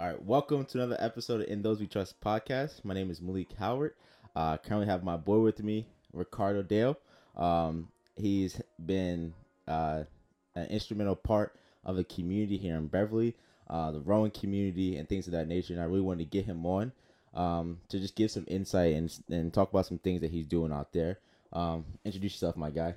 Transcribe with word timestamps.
All 0.00 0.06
right, 0.06 0.24
welcome 0.24 0.64
to 0.64 0.78
another 0.78 0.96
episode 0.98 1.42
of 1.42 1.48
In 1.48 1.60
Those 1.60 1.78
We 1.78 1.86
Trust 1.86 2.18
podcast. 2.22 2.86
My 2.86 2.94
name 2.94 3.10
is 3.10 3.20
Malik 3.20 3.52
Howard. 3.58 3.92
Uh, 4.34 4.56
currently 4.56 4.86
have 4.86 5.04
my 5.04 5.18
boy 5.18 5.40
with 5.40 5.62
me, 5.62 5.88
Ricardo 6.14 6.62
Dale. 6.62 6.96
Um, 7.36 7.88
he's 8.16 8.62
been 8.86 9.34
uh, 9.68 10.04
an 10.54 10.68
instrumental 10.68 11.16
part 11.16 11.54
of 11.84 11.96
the 11.96 12.04
community 12.04 12.56
here 12.56 12.76
in 12.76 12.86
Beverly, 12.86 13.36
uh, 13.68 13.90
the 13.90 14.00
rowing 14.00 14.30
community, 14.30 14.96
and 14.96 15.06
things 15.06 15.26
of 15.26 15.34
that 15.34 15.48
nature. 15.48 15.74
And 15.74 15.82
I 15.82 15.84
really 15.84 16.00
wanted 16.00 16.24
to 16.24 16.30
get 16.30 16.46
him 16.46 16.64
on 16.64 16.92
um, 17.34 17.80
to 17.90 18.00
just 18.00 18.16
give 18.16 18.30
some 18.30 18.46
insight 18.48 18.94
and, 18.94 19.14
and 19.28 19.52
talk 19.52 19.70
about 19.70 19.84
some 19.84 19.98
things 19.98 20.22
that 20.22 20.30
he's 20.30 20.46
doing 20.46 20.72
out 20.72 20.94
there. 20.94 21.18
Um, 21.52 21.84
introduce 22.06 22.32
yourself, 22.32 22.56
my 22.56 22.70
guy. 22.70 22.94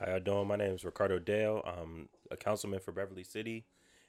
How 0.00 0.12
y'all 0.12 0.20
doing? 0.20 0.48
My 0.48 0.56
name 0.56 0.72
is 0.72 0.82
Ricardo 0.82 1.18
Dale. 1.18 1.62
I'm 1.66 2.08
a 2.30 2.38
councilman 2.38 2.80
for 2.80 2.92
Beverly 2.92 3.22
City, 3.22 3.66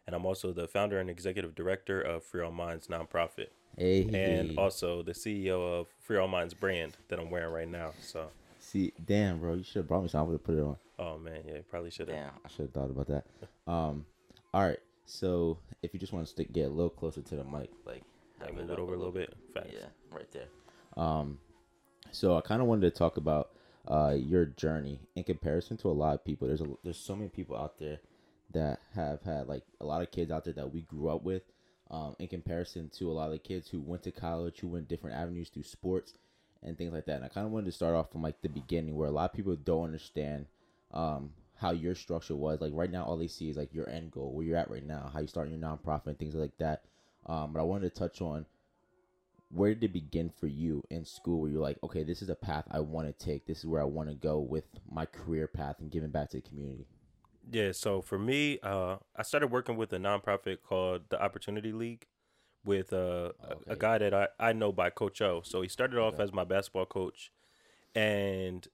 and 0.08 0.16
I'm 0.16 0.26
also 0.26 0.52
the 0.54 0.68
founder 0.68 1.00
and 1.00 1.10
executive 1.10 1.56
director 1.56 2.02
of 2.02 2.24
Free 2.24 2.44
All 2.44 2.52
Minds 2.52 2.88
nonprofit, 2.88 3.48
Hey, 3.78 4.04
and 4.14 4.58
also 4.58 5.02
the 5.04 5.14
CEO 5.14 5.80
of 5.80 5.88
Free 6.00 6.18
All 6.18 6.28
Minds 6.28 6.54
brand 6.54 6.98
that 7.08 7.20
I'm 7.20 7.30
wearing 7.30 7.54
right 7.54 7.68
now. 7.68 7.92
So, 8.02 8.30
see, 8.60 8.94
damn, 9.06 9.40
bro, 9.40 9.54
you 9.56 9.64
should 9.64 9.78
have 9.78 9.88
brought 9.88 10.04
me 10.04 10.10
something 10.10 10.34
have 10.34 10.44
put 10.44 10.56
it 10.56 10.62
on. 10.62 10.78
oh 11.00 11.18
man, 11.18 11.42
yeah, 11.48 11.60
probably 11.70 11.90
should 11.92 12.08
have. 12.10 12.18
Damn, 12.18 12.32
I 12.46 12.50
should 12.50 12.62
have 12.66 12.72
thought 12.74 12.90
about 12.90 13.08
that. 13.08 13.26
Um, 13.72 14.06
all 14.54 14.68
right. 14.68 14.80
So 15.06 15.58
if 15.82 15.94
you 15.94 16.00
just 16.00 16.14
want 16.14 16.26
to 16.26 16.32
stick, 16.32 16.54
get 16.54 16.68
a 16.68 16.70
little 16.70 16.90
closer 16.90 17.22
to 17.22 17.36
the 17.36 17.44
mic, 17.44 17.70
like 17.86 18.04
Like 18.40 18.56
move 18.56 18.70
it 18.70 18.80
over 18.80 18.94
a 18.94 18.98
little 18.98 19.12
bit. 19.12 19.34
Facts. 19.54 19.70
Yeah, 19.74 19.88
right 20.12 20.32
there. 20.32 20.48
Um, 20.96 21.40
so 22.12 22.38
I 22.38 22.42
kind 22.42 22.62
of 22.62 22.68
wanted 22.68 22.82
to 22.94 22.98
talk 22.98 23.18
about 23.18 23.50
uh 23.88 24.16
your 24.16 24.46
journey 24.46 25.02
in 25.16 25.24
comparison 25.26 25.76
to 25.78 25.90
a 25.90 25.92
lot 25.92 26.14
of 26.14 26.24
people. 26.24 26.48
There's 26.48 26.62
a 26.62 26.68
there's 26.84 26.98
so 26.98 27.16
many 27.18 27.28
people 27.30 27.58
out 27.58 27.78
there 27.80 28.00
that 28.54 28.80
have 28.96 29.22
had 29.24 29.48
like 29.48 29.64
a 29.82 29.86
lot 29.86 30.02
of 30.02 30.12
kids 30.12 30.32
out 30.32 30.46
there 30.46 30.54
that 30.54 30.74
we 30.74 30.82
grew 30.82 31.10
up 31.10 31.24
with. 31.24 31.44
Um, 31.92 32.16
in 32.18 32.28
comparison 32.28 32.90
to 32.98 33.12
a 33.12 33.14
lot 33.14 33.28
of 33.28 33.34
the 33.34 33.40
kids 33.40 33.70
who 33.70 33.80
went 33.80 34.02
to 34.04 34.12
college, 34.12 34.60
who 34.60 34.68
went 34.68 34.88
different 34.88 35.16
avenues 35.16 35.50
through 35.50 35.64
sports 35.64 36.16
and 36.64 36.76
things 36.76 36.92
like 36.92 37.06
that. 37.06 37.18
And 37.18 37.26
I 37.26 37.28
kind 37.28 37.46
of 37.46 37.52
wanted 37.52 37.68
to 37.68 37.72
start 37.72 37.94
off 37.94 38.12
from 38.12 38.24
like 38.24 38.42
the 38.42 38.50
beginning, 38.50 38.96
where 38.96 39.10
a 39.10 39.12
lot 39.12 39.30
of 39.30 39.36
people 39.36 39.56
don't 39.56 39.84
understand 39.84 40.48
um, 40.92 41.32
how 41.56 41.72
your 41.72 41.94
structure 41.94 42.36
was. 42.36 42.62
Like 42.62 42.72
right 42.74 42.90
now, 42.90 43.04
all 43.04 43.18
they 43.18 43.28
see 43.28 43.50
is 43.50 43.58
like 43.58 43.74
your 43.74 43.90
end 43.90 44.12
goal, 44.12 44.32
where 44.32 44.46
you're 44.46 44.58
at 44.58 44.72
right 44.72 44.86
now, 44.86 45.12
how 45.14 45.20
you 45.20 45.28
start 45.28 45.50
your 45.50 45.60
nonprofit 45.60 46.08
and 46.08 46.18
things 46.18 46.34
like 46.34 46.58
that. 46.58 46.84
Um, 47.28 47.54
but 47.54 47.60
I 47.60 47.64
wanted 47.64 47.94
to 47.94 48.00
touch 48.00 48.22
on 48.22 48.46
where 49.50 49.76
did 49.76 49.84
it 49.84 49.94
begin 49.94 50.32
for 50.40 50.48
you 50.48 50.84
in 50.90 51.06
school, 51.06 51.42
where 51.42 51.52
you're 51.52 51.62
like, 51.62 51.78
okay, 51.84 52.04
this 52.04 52.24
is 52.24 52.30
a 52.30 52.36
path 52.36 52.66
I 52.72 52.80
want 52.80 53.08
to 53.08 53.26
take. 53.26 53.46
This 53.46 53.60
is 53.60 53.66
where 53.66 53.82
I 53.82 53.86
want 53.86 54.10
to 54.10 54.16
go 54.16 54.40
with 54.40 54.66
my 54.92 55.06
career 55.06 55.48
path 55.48 55.76
and 55.80 55.92
giving 55.92 56.10
back 56.10 56.32
to 56.32 56.38
the 56.38 56.50
community. 56.50 56.88
Yeah, 57.52 57.72
so 57.72 58.02
for 58.02 58.18
me, 58.18 58.60
uh, 58.64 58.98
I 59.16 59.24
started 59.24 59.48
working 59.48 59.76
with 59.78 59.92
a 59.94 59.98
nonprofit 59.98 60.58
called 60.64 61.04
the 61.10 61.22
Opportunity 61.22 61.72
League 61.72 62.08
with 62.66 62.94
uh, 62.94 63.34
a, 63.68 63.74
a 63.74 63.76
guy 63.76 63.98
that 63.98 64.14
I, 64.14 64.28
I 64.40 64.54
know 64.54 64.72
by 64.72 64.90
Coach 64.90 65.22
O. 65.22 65.42
So 65.44 65.62
he 65.62 65.68
started 65.68 66.00
off 66.00 66.16
Okay. 66.16 66.24
as 66.24 66.34
my 66.34 66.46
basketball 66.46 66.86
coach. 66.86 67.32
And 67.94 68.68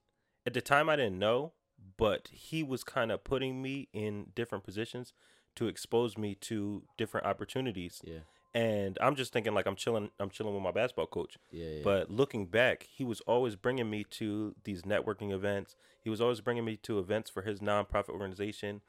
at 0.46 0.54
the 0.54 0.60
time, 0.60 0.88
I 0.88 0.96
didn't 0.96 1.18
know, 1.18 1.52
but 1.96 2.28
he 2.32 2.62
was 2.62 2.84
kind 2.84 3.10
of 3.10 3.24
putting 3.24 3.60
me 3.60 3.88
in 3.92 4.28
different 4.34 4.64
positions 4.64 5.12
to 5.56 5.66
expose 5.66 6.16
me 6.16 6.34
to 6.36 6.84
different 6.96 7.26
opportunities. 7.26 8.00
Yeah, 8.04 8.20
And 8.52 8.98
I'm 9.00 9.14
just 9.14 9.32
thinking 9.32 9.54
like 9.54 9.66
I'm 9.66 9.76
chilling, 9.76 10.10
I'm 10.18 10.30
chilling 10.30 10.54
with 10.54 10.62
my 10.62 10.72
basketball 10.72 11.06
coach. 11.06 11.36
yeah, 11.52 11.66
yeah. 11.66 11.80
But 11.84 12.10
looking 12.10 12.46
back, 12.46 12.82
he 12.82 13.04
was 13.04 13.20
always 13.22 13.54
bringing 13.56 13.88
me 13.88 14.04
to 14.10 14.54
these 14.64 14.82
networking 14.82 15.30
events. 15.32 15.76
He 16.02 16.10
was 16.10 16.20
always 16.20 16.40
bringing 16.40 16.64
me 16.64 16.76
to 16.78 16.98
events 16.98 17.30
for 17.30 17.42
his 17.42 17.60
nonprofit 17.60 18.08
organization. 18.08 18.80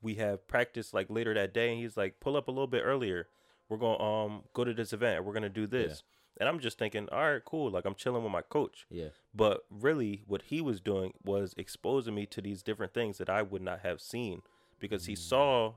We 0.00 0.14
have 0.14 0.46
practice 0.48 0.94
like 0.94 1.10
later 1.10 1.34
that 1.34 1.52
day, 1.52 1.70
and 1.72 1.78
he's 1.80 1.96
like, 1.96 2.20
"Pull 2.20 2.36
up 2.36 2.48
a 2.48 2.50
little 2.50 2.66
bit 2.66 2.82
earlier. 2.82 3.28
We're 3.68 3.76
gonna 3.76 4.02
um 4.02 4.44
go 4.54 4.64
to 4.64 4.72
this 4.72 4.92
event. 4.92 5.24
We're 5.24 5.34
gonna 5.34 5.48
do 5.50 5.66
this." 5.66 6.02
And 6.38 6.48
I'm 6.48 6.58
just 6.58 6.78
thinking, 6.78 7.06
"All 7.12 7.32
right, 7.32 7.44
cool. 7.44 7.70
Like 7.70 7.84
I'm 7.84 7.94
chilling 7.94 8.22
with 8.22 8.32
my 8.32 8.40
coach." 8.40 8.86
yeah, 8.88 9.08
But 9.34 9.64
really, 9.68 10.22
what 10.26 10.42
he 10.42 10.62
was 10.62 10.80
doing 10.80 11.12
was 11.22 11.52
exposing 11.58 12.14
me 12.14 12.24
to 12.26 12.40
these 12.40 12.62
different 12.62 12.94
things 12.94 13.18
that 13.18 13.28
I 13.28 13.42
would 13.42 13.60
not 13.60 13.80
have 13.80 14.00
seen 14.00 14.40
because 14.78 15.04
he 15.04 15.14
saw 15.16 15.74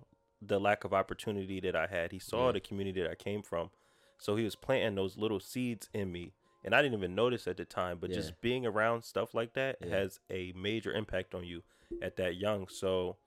the 0.48 0.60
lack 0.60 0.84
of 0.84 0.94
opportunity 0.94 1.60
that 1.62 1.76
I 1.76 1.88
had. 1.88 2.12
He 2.12 2.20
saw 2.20 2.48
Yeah. 2.48 2.54
the 2.54 2.60
community 2.60 3.02
that 3.02 3.10
I 3.12 3.16
came 3.16 3.42
from. 3.42 3.70
So 4.18 4.36
he 4.36 4.44
was 4.44 4.56
planting 4.56 4.96
those 4.96 5.18
little 5.18 5.40
seeds 5.40 5.90
in 5.94 6.12
me. 6.12 6.34
And 6.64 6.74
I 6.74 6.82
didn't 6.82 6.98
even 6.98 7.14
notice 7.16 7.46
at 7.48 7.58
the 7.58 7.66
time, 7.66 7.98
but 8.00 8.10
Yeah. 8.10 8.16
just 8.18 8.40
being 8.42 8.66
around 8.66 9.04
stuff 9.04 9.34
like 9.34 9.54
that 9.54 9.78
Yeah. 9.82 9.90
has 9.90 10.20
a 10.30 10.54
major 10.54 10.94
impact 10.94 11.36
on 11.36 11.44
you 11.44 11.64
at 12.02 12.16
that 12.18 12.36
young. 12.38 12.68
So 12.68 13.18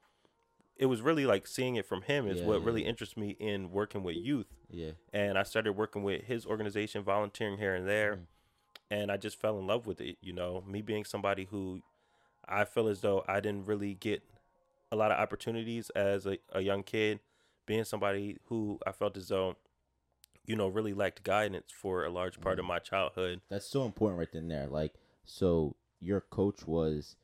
it 0.76 0.86
was 0.86 1.00
really 1.02 1.26
like 1.26 1.46
seeing 1.46 1.76
it 1.76 1.86
from 1.86 2.02
him 2.02 2.26
is 2.28 2.42
what 2.42 2.62
really 2.62 2.84
interests 2.84 3.16
me 3.16 3.30
in 3.38 3.70
working 3.70 4.02
with 4.02 4.16
youth 4.16 4.52
yeah, 4.68 4.90
and 5.12 5.38
I 5.38 5.42
started 5.42 5.72
working 5.72 6.02
with 6.02 6.24
his 6.24 6.44
organization, 6.44 7.02
volunteering 7.02 7.56
here 7.56 7.74
and 7.74 7.88
there, 7.88 8.16
Mm. 8.16 8.26
and 8.90 9.12
I 9.12 9.16
just 9.16 9.38
fell 9.40 9.58
in 9.58 9.66
love 9.66 9.86
with 9.86 10.00
it. 10.02 10.18
You 10.20 10.32
know, 10.34 10.62
me 10.66 10.82
being 10.82 11.04
somebody 11.04 11.44
who 11.44 11.82
I 12.46 12.64
feel 12.64 12.88
as 12.88 13.00
though 13.00 13.24
I 13.26 13.40
didn't 13.40 13.64
really 13.66 13.94
get 13.94 14.22
a 14.92 14.96
lot 14.96 15.10
of 15.10 15.18
opportunities 15.18 15.90
as 15.90 16.26
a, 16.26 16.38
a 16.52 16.60
young 16.60 16.82
kid, 16.82 17.20
being 17.66 17.84
somebody 17.84 18.38
who 18.46 18.78
I 18.86 18.92
felt 18.92 19.16
as 19.16 19.28
though, 19.28 19.56
you 20.44 20.54
know, 20.56 20.68
really 20.68 20.94
lacked 20.94 21.22
guidance 21.24 21.72
for 21.72 22.04
a 22.04 22.10
large 22.10 22.40
part 22.40 22.58
of 22.58 22.64
Mm. 22.64 22.68
my 22.68 22.78
childhood. 22.78 23.40
That's 23.48 23.66
so 23.66 23.84
important 23.84 24.18
right 24.18 24.28
then 24.32 24.48
there. 24.48 24.66
Like, 24.68 24.94
so 25.24 25.74
your 26.00 26.20
coach 26.20 26.66
was 26.66 27.16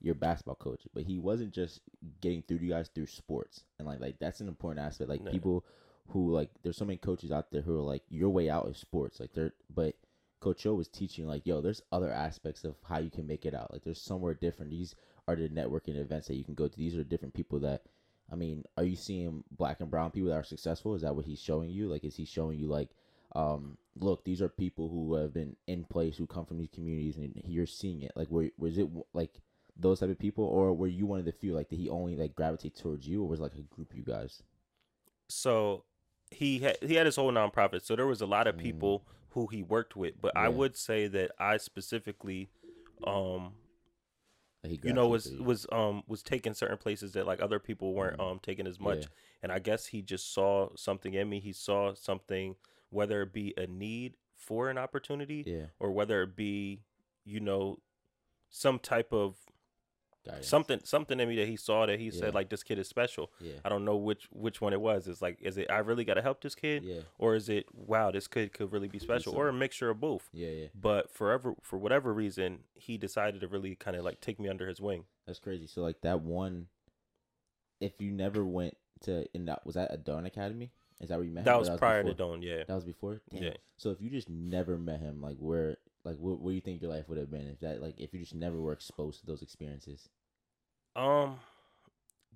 your 0.00 0.14
basketball 0.14 0.54
coach, 0.54 0.82
but 0.94 1.02
he 1.02 1.18
wasn't 1.18 1.52
just 1.52 1.80
getting 2.22 2.40
through 2.42 2.58
to 2.58 2.64
you 2.64 2.70
guys 2.70 2.88
through 2.94 3.06
sports. 3.06 3.64
And 3.78 3.86
like 3.86 4.00
like 4.00 4.18
that's 4.18 4.40
an 4.40 4.48
important 4.48 4.86
aspect. 4.86 5.10
Like 5.10 5.20
Yeah. 5.22 5.30
people 5.30 5.64
who 6.08 6.32
like 6.32 6.48
there's 6.62 6.78
so 6.78 6.86
many 6.86 6.96
coaches 6.96 7.30
out 7.30 7.50
there 7.50 7.60
who 7.60 7.76
are 7.76 7.82
like 7.82 8.02
your 8.08 8.30
way 8.30 8.48
out 8.48 8.66
is 8.68 8.78
sports. 8.78 9.20
Like 9.20 9.34
they're 9.34 9.52
but 9.74 9.94
Coach 10.40 10.64
O 10.64 10.72
was 10.74 10.88
teaching 10.88 11.26
like, 11.26 11.44
yo, 11.46 11.60
there's 11.60 11.82
other 11.92 12.10
aspects 12.10 12.64
of 12.64 12.76
how 12.88 12.98
you 12.98 13.10
can 13.10 13.26
make 13.26 13.44
it 13.44 13.52
out. 13.54 13.70
Like 13.70 13.84
there's 13.84 14.00
somewhere 14.00 14.32
different. 14.32 14.70
These 14.70 14.94
are 15.28 15.36
the 15.36 15.48
networking 15.48 15.96
events 15.96 16.28
that 16.28 16.36
you 16.36 16.44
can 16.44 16.54
go 16.54 16.68
to. 16.68 16.76
These 16.76 16.96
are 16.96 17.04
different 17.04 17.34
people 17.34 17.58
that 17.60 17.82
I 18.32 18.36
mean, 18.36 18.64
are 18.76 18.84
you 18.84 18.94
seeing 18.96 19.42
black 19.50 19.80
and 19.80 19.90
brown 19.90 20.12
people 20.12 20.28
that 20.30 20.36
are 20.36 20.44
successful? 20.44 20.94
Is 20.94 21.02
that 21.02 21.16
what 21.16 21.24
he's 21.24 21.40
showing 21.40 21.70
you? 21.70 21.88
Like 21.88 22.04
is 22.04 22.16
he 22.16 22.24
showing 22.24 22.58
you 22.58 22.68
like 22.68 22.90
um, 23.34 23.76
look, 23.98 24.24
these 24.24 24.42
are 24.42 24.48
people 24.48 24.88
who 24.88 25.14
have 25.14 25.32
been 25.32 25.56
in 25.66 25.84
place, 25.84 26.16
who 26.16 26.26
come 26.26 26.44
from 26.44 26.58
these 26.58 26.70
communities, 26.72 27.16
and 27.16 27.40
you're 27.46 27.66
seeing 27.66 28.02
it. 28.02 28.12
Like, 28.16 28.28
were, 28.30 28.48
was 28.58 28.78
it 28.78 28.88
like 29.12 29.40
those 29.76 30.00
type 30.00 30.10
of 30.10 30.18
people, 30.18 30.44
or 30.44 30.74
were 30.74 30.88
you 30.88 31.06
one 31.06 31.20
of 31.20 31.24
the 31.24 31.32
few? 31.32 31.54
Like, 31.54 31.68
did 31.68 31.78
he 31.78 31.88
only 31.88 32.16
like 32.16 32.34
gravitate 32.34 32.76
towards 32.76 33.06
you, 33.06 33.22
or 33.22 33.28
was 33.28 33.38
it, 33.38 33.44
like 33.44 33.54
a 33.54 33.74
group 33.74 33.92
of 33.92 33.96
you 33.96 34.02
guys? 34.02 34.42
So 35.28 35.84
he 36.30 36.58
had 36.58 36.78
he 36.82 36.94
had 36.94 37.06
his 37.06 37.16
whole 37.16 37.30
nonprofit. 37.32 37.82
So 37.82 37.94
there 37.94 38.06
was 38.06 38.20
a 38.20 38.26
lot 38.26 38.46
of 38.46 38.56
Mm. 38.56 38.60
people 38.60 39.04
who 39.30 39.46
he 39.46 39.62
worked 39.62 39.94
with, 39.94 40.20
but 40.20 40.32
Yeah. 40.34 40.42
I 40.42 40.48
would 40.48 40.76
say 40.76 41.06
that 41.06 41.30
I 41.38 41.56
specifically 41.56 42.50
um 43.06 43.54
you 44.64 44.92
know 44.92 45.08
was 45.08 45.24
to 45.24 45.42
was 45.42 45.66
um 45.72 46.02
was 46.06 46.22
taking 46.22 46.54
certain 46.54 46.76
places 46.76 47.12
that 47.12 47.26
like 47.26 47.40
other 47.40 47.58
people 47.58 47.94
weren't 47.94 48.18
Mhm. 48.18 48.32
um 48.32 48.38
taking 48.40 48.66
as 48.66 48.78
much 48.78 48.98
Yeah. 49.00 49.06
and 49.42 49.52
i 49.52 49.58
guess 49.58 49.86
he 49.86 50.02
just 50.02 50.32
saw 50.32 50.68
something 50.76 51.14
in 51.14 51.28
me 51.28 51.40
he 51.40 51.52
saw 51.52 51.94
something 51.94 52.56
whether 52.90 53.22
it 53.22 53.32
be 53.32 53.54
a 53.56 53.66
need 53.66 54.14
for 54.36 54.68
an 54.70 54.78
opportunity 54.78 55.44
yeah, 55.46 55.66
or 55.78 55.92
whether 55.92 56.22
it 56.22 56.36
be 56.36 56.82
you 57.24 57.40
know 57.40 57.78
some 58.48 58.78
type 58.78 59.12
of 59.12 59.36
something 60.42 60.80
something 60.84 61.18
in 61.18 61.28
me 61.28 61.36
that 61.36 61.48
he 61.48 61.56
saw 61.56 61.86
that 61.86 61.98
he 61.98 62.06
Yeah. 62.06 62.20
said 62.20 62.34
like 62.34 62.48
this 62.50 62.62
kid 62.62 62.78
is 62.78 62.88
special 62.88 63.32
Yeah, 63.40 63.54
i 63.64 63.68
don't 63.68 63.84
know 63.84 63.96
which 63.96 64.28
which 64.30 64.60
one 64.60 64.72
it 64.72 64.80
was 64.80 65.08
it's 65.08 65.22
like 65.22 65.38
is 65.40 65.56
it 65.58 65.70
i 65.70 65.78
really 65.78 66.04
got 66.04 66.14
to 66.14 66.22
help 66.22 66.40
this 66.42 66.54
kid 66.54 66.84
yeah, 66.84 67.00
or 67.18 67.34
is 67.34 67.48
it 67.48 67.66
wow 67.72 68.10
this 68.10 68.28
kid 68.28 68.52
could 68.52 68.72
really 68.72 68.88
be 68.88 68.98
special 68.98 69.34
or 69.34 69.48
a 69.48 69.52
mixture 69.52 69.90
of 69.90 69.98
both 70.00 70.28
yeah, 70.32 70.48
yeah. 70.48 70.66
but 70.74 71.10
forever 71.10 71.54
for 71.62 71.78
whatever 71.78 72.12
reason 72.12 72.60
he 72.74 72.96
decided 72.98 73.40
to 73.40 73.48
really 73.48 73.74
kind 73.74 73.96
of 73.96 74.04
like 74.04 74.20
take 74.20 74.38
me 74.38 74.48
under 74.48 74.68
his 74.68 74.80
wing 74.80 75.04
That's 75.26 75.38
crazy. 75.38 75.66
So 75.66 75.80
like 75.82 76.00
that 76.02 76.20
one, 76.22 76.66
if 77.80 78.00
you 78.00 78.10
never 78.10 78.44
went 78.44 78.76
to 79.02 79.26
in 79.34 79.46
that 79.46 79.64
was 79.64 79.74
that 79.76 79.92
a 79.92 79.96
Doane 79.98 80.26
Academy? 80.26 80.70
Is 81.00 81.08
that 81.08 81.16
where 81.16 81.24
you 81.24 81.32
met? 81.32 81.40
him, 81.40 81.44
that 81.46 81.58
was 81.58 81.70
prior 81.70 82.02
to 82.02 82.10
before? 82.10 82.32
Dawn, 82.32 82.42
yeah. 82.42 82.64
That 82.68 82.74
was 82.74 82.84
before. 82.84 83.22
Damn. 83.30 83.42
Yeah. 83.42 83.54
So 83.78 83.90
if 83.90 84.02
you 84.02 84.10
just 84.10 84.28
never 84.28 84.76
met 84.76 85.00
him, 85.00 85.22
like 85.22 85.36
where, 85.38 85.78
like 86.04 86.16
what, 86.16 86.40
where 86.40 86.52
do 86.52 86.54
you 86.54 86.60
think 86.60 86.80
your 86.82 86.90
life 86.90 87.08
would 87.08 87.18
have 87.18 87.30
been 87.30 87.46
if 87.48 87.60
that, 87.60 87.82
like, 87.82 87.94
if 87.98 88.12
you 88.14 88.20
just 88.20 88.34
never 88.34 88.60
were 88.60 88.72
exposed 88.72 89.20
to 89.20 89.26
those 89.26 89.42
experiences? 89.42 90.08
Um, 90.96 91.40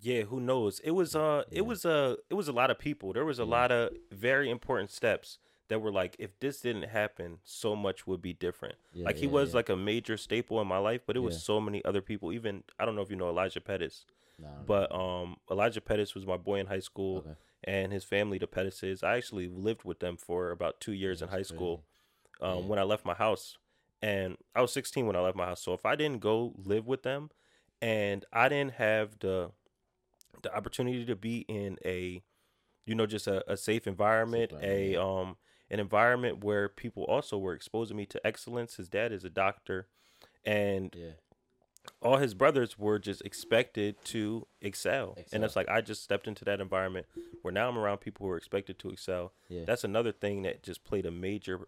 yeah, 0.00 0.22
who 0.22 0.40
knows? 0.40 0.80
It 0.80 0.92
was 0.92 1.14
uh, 1.16 1.44
Yeah. 1.50 1.58
it 1.58 1.66
was 1.66 1.84
uh, 1.84 2.16
it 2.30 2.34
was 2.34 2.48
a 2.48 2.52
lot 2.52 2.70
of 2.70 2.78
people. 2.78 3.12
There 3.12 3.24
was 3.24 3.38
a 3.38 3.42
Yeah. 3.44 3.48
lot 3.50 3.72
of 3.72 3.90
very 4.10 4.50
important 4.50 4.90
steps 4.90 5.38
that 5.68 5.80
were 5.80 5.90
like, 5.92 6.14
if 6.18 6.38
this 6.40 6.60
didn't 6.60 6.84
happen, 6.90 7.38
so 7.42 7.74
much 7.74 8.06
would 8.06 8.20
be 8.20 8.32
different. 8.34 8.74
Yeah, 8.92 9.06
like 9.06 9.16
he 9.16 9.26
was 9.26 9.54
like 9.54 9.68
a 9.70 9.76
major 9.76 10.16
staple 10.18 10.60
in 10.60 10.66
my 10.66 10.78
life, 10.78 11.00
but 11.06 11.16
it 11.16 11.20
was 11.20 11.42
so 11.42 11.58
many 11.60 11.82
other 11.84 12.02
people. 12.02 12.32
Even 12.32 12.64
I 12.78 12.84
don't 12.84 12.94
know 12.96 13.02
if 13.02 13.10
you 13.10 13.16
know 13.16 13.28
Elijah 13.30 13.60
Pettis, 13.62 14.04
No, 14.38 14.48
I 14.48 14.50
know. 14.50 14.64
but 14.66 14.94
um, 14.94 15.36
Elijah 15.50 15.80
Pettis 15.80 16.14
was 16.14 16.26
my 16.26 16.36
boy 16.36 16.60
in 16.60 16.66
high 16.66 16.80
school, 16.80 17.18
Okay. 17.18 17.34
and 17.64 17.92
his 17.92 18.04
family, 18.04 18.36
the 18.36 18.46
Pettises. 18.46 19.02
I 19.02 19.16
actually 19.16 19.48
lived 19.48 19.84
with 19.84 20.00
them 20.00 20.16
for 20.18 20.50
about 20.50 20.80
two 20.80 20.92
years 20.92 21.22
in 21.22 21.28
high 21.28 21.36
crazy. 21.36 21.54
school. 21.54 21.84
Um, 22.40 22.58
Yeah. 22.58 22.64
when 22.66 22.78
I 22.78 22.82
left 22.82 23.04
my 23.04 23.14
house, 23.14 23.56
and 24.02 24.36
I 24.54 24.60
was 24.60 24.72
16 24.72 25.06
when 25.06 25.16
I 25.16 25.20
left 25.20 25.36
my 25.36 25.46
house. 25.46 25.62
So 25.62 25.72
if 25.72 25.86
I 25.86 25.96
didn't 25.96 26.20
go 26.20 26.52
live 26.56 26.86
with 26.86 27.02
them, 27.02 27.30
and 27.80 28.24
I 28.32 28.48
didn't 28.48 28.74
have 28.74 29.18
the 29.20 29.52
the 30.42 30.54
opportunity 30.54 31.04
to 31.06 31.16
be 31.16 31.38
in 31.48 31.78
a 31.84 32.22
you 32.86 32.94
know, 32.94 33.06
just 33.06 33.26
a, 33.26 33.50
a 33.50 33.56
safe 33.56 33.86
environment, 33.86 34.50
Safe 34.50 34.62
a 34.62 35.00
um 35.02 35.36
an 35.70 35.80
environment 35.80 36.44
where 36.44 36.68
people 36.68 37.04
also 37.04 37.38
were 37.38 37.54
exposing 37.54 37.96
me 37.96 38.04
to 38.06 38.26
excellence. 38.26 38.74
His 38.76 38.88
dad 38.90 39.10
is 39.12 39.24
a 39.24 39.30
doctor, 39.30 39.88
and 40.44 40.94
Yeah. 40.94 41.12
all 42.02 42.18
his 42.18 42.34
brothers 42.34 42.78
were 42.78 42.98
just 42.98 43.22
expected 43.22 43.96
to 44.06 44.46
excel. 44.60 45.14
Excel. 45.16 45.24
And 45.36 45.44
it's 45.44 45.56
like 45.56 45.68
I 45.68 45.80
just 45.80 46.02
stepped 46.02 46.26
into 46.28 46.44
that 46.44 46.60
environment 46.60 47.06
where 47.42 47.52
now 47.52 47.68
I'm 47.68 47.78
around 47.78 47.98
people 47.98 48.26
who 48.26 48.32
are 48.32 48.36
expected 48.36 48.78
to 48.80 48.90
excel. 48.90 49.32
Yeah. 49.48 49.64
That's 49.64 49.84
another 49.84 50.12
thing 50.12 50.42
that 50.42 50.62
just 50.62 50.84
played 50.84 51.06
a 51.06 51.10
major 51.10 51.66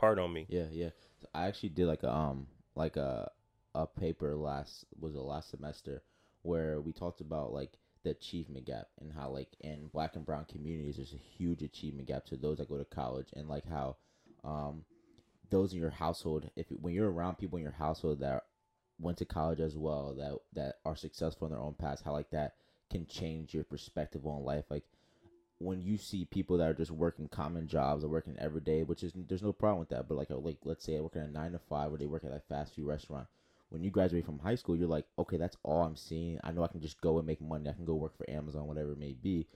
part 0.00 0.18
on 0.18 0.32
me. 0.32 0.46
Yeah, 0.48 0.66
yeah. 0.72 0.90
So 1.20 1.28
I 1.34 1.46
actually 1.46 1.70
did 1.70 1.86
like 1.86 2.02
a 2.02 2.12
um 2.12 2.46
like 2.74 2.96
a 2.96 3.30
a 3.74 3.86
paper 3.86 4.34
last 4.34 4.84
was 4.98 5.14
it 5.14 5.18
last 5.18 5.50
semester 5.50 6.02
where 6.42 6.80
we 6.80 6.92
talked 6.92 7.20
about 7.20 7.52
like 7.52 7.78
the 8.02 8.10
achievement 8.10 8.64
gap 8.66 8.88
and 9.00 9.12
how 9.12 9.28
like 9.28 9.48
in 9.60 9.88
black 9.92 10.16
and 10.16 10.24
brown 10.24 10.46
communities 10.46 10.96
there's 10.96 11.12
a 11.12 11.38
huge 11.38 11.62
achievement 11.62 12.08
gap 12.08 12.24
to 12.24 12.36
those 12.36 12.58
that 12.58 12.68
go 12.68 12.78
to 12.78 12.84
college 12.84 13.28
and 13.34 13.48
like 13.48 13.68
how 13.68 13.96
um 14.42 14.82
those 15.50 15.72
in 15.72 15.78
your 15.78 15.90
household 15.90 16.50
if 16.56 16.66
when 16.80 16.94
you're 16.94 17.10
around 17.12 17.36
people 17.36 17.58
in 17.58 17.62
your 17.62 17.72
household 17.72 18.20
that 18.20 18.44
went 18.98 19.18
to 19.18 19.24
college 19.24 19.60
as 19.60 19.76
well 19.76 20.14
that 20.16 20.32
that 20.54 20.76
are 20.84 20.96
successful 20.96 21.46
in 21.46 21.52
their 21.52 21.62
own 21.62 21.74
paths 21.74 22.02
how 22.02 22.12
like 22.12 22.30
that 22.30 22.54
can 22.90 23.06
change 23.06 23.54
your 23.54 23.64
perspective 23.64 24.26
on 24.26 24.44
life 24.44 24.64
like 24.70 24.84
when 25.60 25.82
you 25.82 25.98
see 25.98 26.24
people 26.24 26.56
that 26.56 26.70
are 26.70 26.74
just 26.74 26.90
working 26.90 27.28
common 27.28 27.68
jobs 27.68 28.02
or 28.02 28.08
working 28.08 28.34
every 28.38 28.62
day, 28.62 28.82
which 28.82 29.02
is 29.02 29.12
there's 29.14 29.42
no 29.42 29.52
problem 29.52 29.78
with 29.78 29.90
that. 29.90 30.08
But 30.08 30.16
like, 30.16 30.30
like 30.30 30.56
let's 30.64 30.84
say 30.84 30.96
I 30.96 31.00
work 31.00 31.16
at 31.16 31.22
a 31.22 31.30
nine 31.30 31.52
to 31.52 31.58
five, 31.58 31.90
where 31.90 31.98
they 31.98 32.06
work 32.06 32.24
at 32.24 32.32
a 32.32 32.40
fast 32.48 32.74
food 32.74 32.86
restaurant. 32.86 33.26
When 33.68 33.84
you 33.84 33.90
graduate 33.90 34.24
from 34.24 34.40
high 34.40 34.56
school, 34.56 34.74
you're 34.74 34.88
like, 34.88 35.04
okay, 35.18 35.36
that's 35.36 35.56
all 35.62 35.82
I'm 35.82 35.94
seeing. 35.94 36.40
I 36.42 36.50
know 36.50 36.64
I 36.64 36.68
can 36.68 36.80
just 36.80 37.00
go 37.00 37.18
and 37.18 37.26
make 37.26 37.40
money. 37.40 37.68
I 37.68 37.74
can 37.74 37.84
go 37.84 37.94
work 37.94 38.16
for 38.16 38.28
Amazon, 38.28 38.66
whatever 38.66 38.92
it 38.92 38.98
may 38.98 39.12
be. 39.12 39.46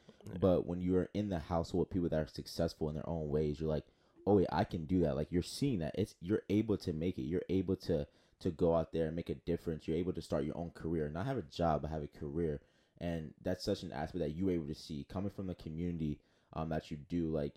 But 0.40 0.66
when 0.66 0.80
you're 0.80 1.08
in 1.14 1.30
the 1.30 1.40
household 1.40 1.86
with 1.86 1.90
people 1.90 2.08
that 2.10 2.20
are 2.20 2.28
successful 2.28 2.88
in 2.90 2.94
their 2.94 3.08
own 3.08 3.28
ways, 3.28 3.58
you're 3.58 3.68
like, 3.68 3.86
oh 4.26 4.36
wait, 4.36 4.46
I 4.52 4.64
can 4.64 4.84
do 4.84 5.00
that. 5.00 5.16
Like 5.16 5.32
you're 5.32 5.42
seeing 5.42 5.80
that 5.80 5.94
it's 5.96 6.14
you're 6.20 6.42
able 6.50 6.76
to 6.78 6.92
make 6.92 7.18
it. 7.18 7.22
You're 7.22 7.42
able 7.48 7.76
to 7.76 8.06
to 8.40 8.50
go 8.50 8.76
out 8.76 8.92
there 8.92 9.06
and 9.06 9.16
make 9.16 9.30
a 9.30 9.34
difference. 9.34 9.88
You're 9.88 9.96
able 9.96 10.12
to 10.12 10.22
start 10.22 10.44
your 10.44 10.56
own 10.56 10.70
career, 10.70 11.08
not 11.08 11.26
have 11.26 11.38
a 11.38 11.42
job, 11.42 11.82
but 11.82 11.90
have 11.90 12.02
a 12.02 12.18
career 12.18 12.60
and 13.00 13.32
that's 13.42 13.64
such 13.64 13.82
an 13.82 13.92
aspect 13.92 14.20
that 14.20 14.34
you 14.34 14.46
were 14.46 14.52
able 14.52 14.66
to 14.66 14.74
see 14.74 15.04
coming 15.08 15.30
from 15.30 15.46
the 15.46 15.54
community 15.54 16.18
um 16.54 16.68
that 16.68 16.90
you 16.90 16.96
do 16.96 17.28
like 17.28 17.54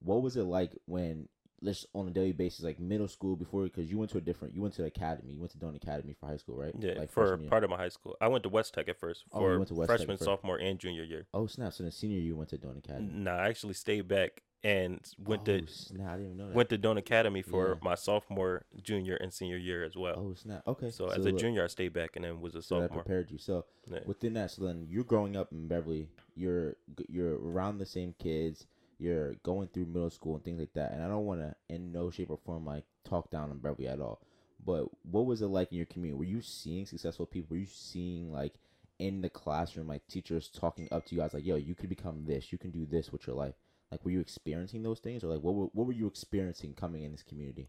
what 0.00 0.22
was 0.22 0.36
it 0.36 0.44
like 0.44 0.72
when 0.86 1.28
just 1.64 1.86
on 1.92 2.06
a 2.06 2.10
daily 2.12 2.30
basis 2.32 2.62
like 2.64 2.78
middle 2.78 3.08
school 3.08 3.34
before 3.34 3.64
because 3.64 3.90
you 3.90 3.98
went 3.98 4.08
to 4.08 4.16
a 4.18 4.20
different 4.20 4.54
you 4.54 4.62
went 4.62 4.72
to 4.72 4.82
the 4.82 4.86
academy 4.86 5.32
you 5.32 5.40
went 5.40 5.50
to 5.50 5.58
Doane 5.58 5.74
Academy 5.74 6.14
for 6.18 6.26
high 6.26 6.36
school 6.36 6.56
right 6.56 6.72
Yeah, 6.78 6.92
like 6.96 7.10
for 7.10 7.36
part 7.36 7.64
of 7.64 7.70
my 7.70 7.76
high 7.76 7.88
school. 7.88 8.16
I 8.20 8.28
went 8.28 8.44
to 8.44 8.48
West 8.48 8.74
Tech 8.74 8.88
at 8.88 9.00
first 9.00 9.24
Oh, 9.32 9.40
for 9.40 9.56
went 9.56 9.66
to 9.68 9.74
West 9.74 9.88
Tech 9.90 9.98
freshman, 9.98 10.18
sophomore, 10.18 10.58
and 10.58 10.78
junior 10.78 11.02
year. 11.02 11.26
oh 11.34 11.48
snap 11.48 11.72
so 11.72 11.82
the 11.82 11.90
senior 11.90 12.18
year, 12.18 12.26
you 12.26 12.36
went 12.36 12.50
to 12.50 12.58
Doane 12.58 12.78
Academy 12.78 13.10
Nah, 13.12 13.36
I 13.38 13.48
actually 13.48 13.74
stayed 13.74 14.06
back 14.06 14.42
and 14.64 15.00
went 15.18 15.42
oh, 15.42 15.58
to 15.58 15.66
snap 15.68 16.14
I 16.14 16.16
didn't 16.16 16.36
know 16.36 16.48
that. 16.48 16.54
went 16.54 16.68
to 16.70 16.78
Doane 16.78 16.98
Academy 16.98 17.42
for 17.42 17.70
Yeah. 17.70 17.74
my 17.82 17.94
sophomore, 17.94 18.64
junior, 18.82 19.14
and 19.16 19.32
senior 19.32 19.56
year 19.56 19.84
as 19.84 19.96
well. 19.96 20.16
oh 20.18 20.34
snap 20.34 20.62
okay. 20.66 20.90
So, 20.90 21.08
as 21.08 21.24
a 21.24 21.32
junior, 21.32 21.64
I 21.64 21.68
stayed 21.68 21.92
back 21.92 22.16
and 22.16 22.24
then 22.24 22.40
was 22.40 22.54
a 22.54 22.62
so 22.62 22.80
that 22.80 22.92
prepared 22.92 23.30
you. 23.30 23.38
So 23.38 23.64
Yeah. 23.90 24.00
within 24.06 24.34
that 24.34 24.50
so 24.50 24.64
then 24.64 24.86
you're 24.88 25.04
growing 25.04 25.36
up 25.36 25.52
in 25.52 25.68
beverly 25.68 26.08
you're 26.34 26.76
you're 27.08 27.38
around 27.38 27.78
the 27.78 27.86
same 27.86 28.14
kids 28.18 28.66
you're 28.98 29.34
going 29.44 29.68
through 29.68 29.86
middle 29.86 30.10
school 30.10 30.34
and 30.34 30.44
things 30.44 30.58
like 30.58 30.72
that 30.74 30.92
and 30.92 31.02
i 31.02 31.08
don't 31.08 31.24
want 31.24 31.40
to 31.40 31.54
in 31.68 31.90
no 31.92 32.10
shape 32.10 32.30
or 32.30 32.36
form 32.36 32.64
like 32.66 32.84
talk 33.04 33.30
down 33.30 33.50
on 33.50 33.58
beverly 33.58 33.88
at 33.88 34.00
all 34.00 34.20
but 34.64 34.86
what 35.04 35.24
was 35.24 35.40
it 35.40 35.46
like 35.46 35.70
in 35.70 35.76
your 35.76 35.86
community? 35.86 36.18
Were 36.18 36.24
you 36.24 36.42
seeing 36.42 36.84
successful 36.84 37.26
people? 37.26 37.54
Were 37.54 37.60
you 37.60 37.66
seeing 37.66 38.32
like 38.32 38.54
in 38.98 39.20
the 39.20 39.30
classroom 39.30 39.86
like 39.86 40.06
teachers 40.08 40.48
talking 40.48 40.88
up 40.90 41.06
to 41.06 41.14
you 41.14 41.20
guys 41.20 41.32
like 41.32 41.46
yo 41.46 41.54
you 41.54 41.74
could 41.76 41.88
become 41.88 42.24
this 42.24 42.50
you 42.50 42.58
can 42.58 42.70
do 42.72 42.84
this 42.84 43.12
with 43.12 43.24
your 43.28 43.36
life 43.36 43.54
like 43.90 44.04
were 44.04 44.10
you 44.10 44.20
experiencing 44.20 44.82
those 44.82 45.00
things 45.00 45.24
or 45.24 45.28
like 45.28 45.40
what 45.40 45.54
were, 45.54 45.66
what 45.72 45.86
were 45.86 45.92
you 45.92 46.06
experiencing 46.06 46.74
coming 46.74 47.04
in 47.04 47.12
this 47.12 47.22
community 47.22 47.68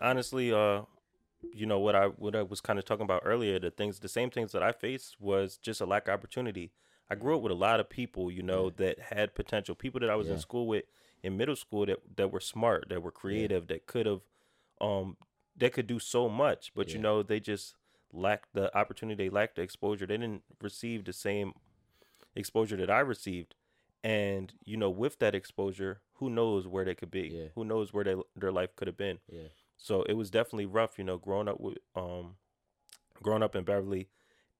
honestly, 0.00 0.52
uh, 0.52 0.82
you 1.52 1.66
know 1.66 1.78
what 1.78 1.94
I 1.94 2.06
what 2.06 2.34
I 2.36 2.42
was 2.42 2.60
kind 2.60 2.78
of 2.78 2.84
talking 2.84 3.04
about 3.04 3.22
earlier. 3.24 3.58
The 3.58 3.70
things, 3.70 3.98
the 4.00 4.08
same 4.08 4.30
things 4.30 4.52
that 4.52 4.62
I 4.62 4.72
faced 4.72 5.20
was 5.20 5.56
just 5.56 5.80
a 5.80 5.86
lack 5.86 6.08
of 6.08 6.14
opportunity. 6.14 6.72
I 7.10 7.14
grew 7.14 7.36
up 7.36 7.42
with 7.42 7.52
a 7.52 7.56
lot 7.56 7.80
of 7.80 7.90
people, 7.90 8.30
you 8.30 8.42
know, 8.42 8.70
that 8.70 8.98
had 8.98 9.34
potential. 9.34 9.74
People 9.74 10.00
that 10.00 10.10
I 10.10 10.16
was 10.16 10.28
Yeah. 10.28 10.34
in 10.34 10.38
school 10.40 10.66
with 10.66 10.84
in 11.22 11.36
middle 11.36 11.56
school 11.56 11.86
that 11.86 11.98
that 12.16 12.32
were 12.32 12.40
smart, 12.40 12.88
that 12.88 13.02
were 13.02 13.12
creative, 13.12 13.66
that 13.68 13.86
could 13.86 14.06
have, 14.06 14.22
um, 14.80 15.16
that 15.56 15.72
could 15.72 15.86
do 15.86 15.98
so 15.98 16.28
much, 16.28 16.72
but 16.74 16.92
you 16.92 16.98
know 16.98 17.22
they 17.22 17.40
just 17.40 17.76
lacked 18.12 18.52
the 18.54 18.76
opportunity. 18.76 19.24
They 19.24 19.30
lacked 19.30 19.56
the 19.56 19.62
exposure. 19.62 20.06
They 20.06 20.16
didn't 20.16 20.42
receive 20.60 21.04
the 21.04 21.12
same 21.12 21.52
exposure 22.34 22.76
that 22.76 22.90
I 22.90 23.00
received. 23.00 23.54
And 24.04 24.52
you 24.64 24.76
know, 24.76 24.90
with 24.90 25.18
that 25.20 25.34
exposure, 25.34 26.00
who 26.14 26.28
knows 26.28 26.66
where 26.66 26.84
they 26.84 26.94
could 26.94 27.10
be? 27.10 27.30
Yeah. 27.32 27.46
Who 27.54 27.64
knows 27.64 27.92
where 27.92 28.04
they, 28.04 28.16
their 28.36 28.52
life 28.52 28.74
could 28.76 28.88
have 28.88 28.96
been? 28.96 29.18
yeah 29.28 29.48
So 29.76 30.02
it 30.04 30.14
was 30.14 30.30
definitely 30.30 30.66
rough, 30.66 30.98
you 30.98 31.04
know, 31.04 31.18
growing 31.18 31.48
up 31.48 31.60
with 31.60 31.78
um 31.94 32.36
growing 33.22 33.42
up 33.42 33.54
in 33.54 33.64
Beverly 33.64 34.08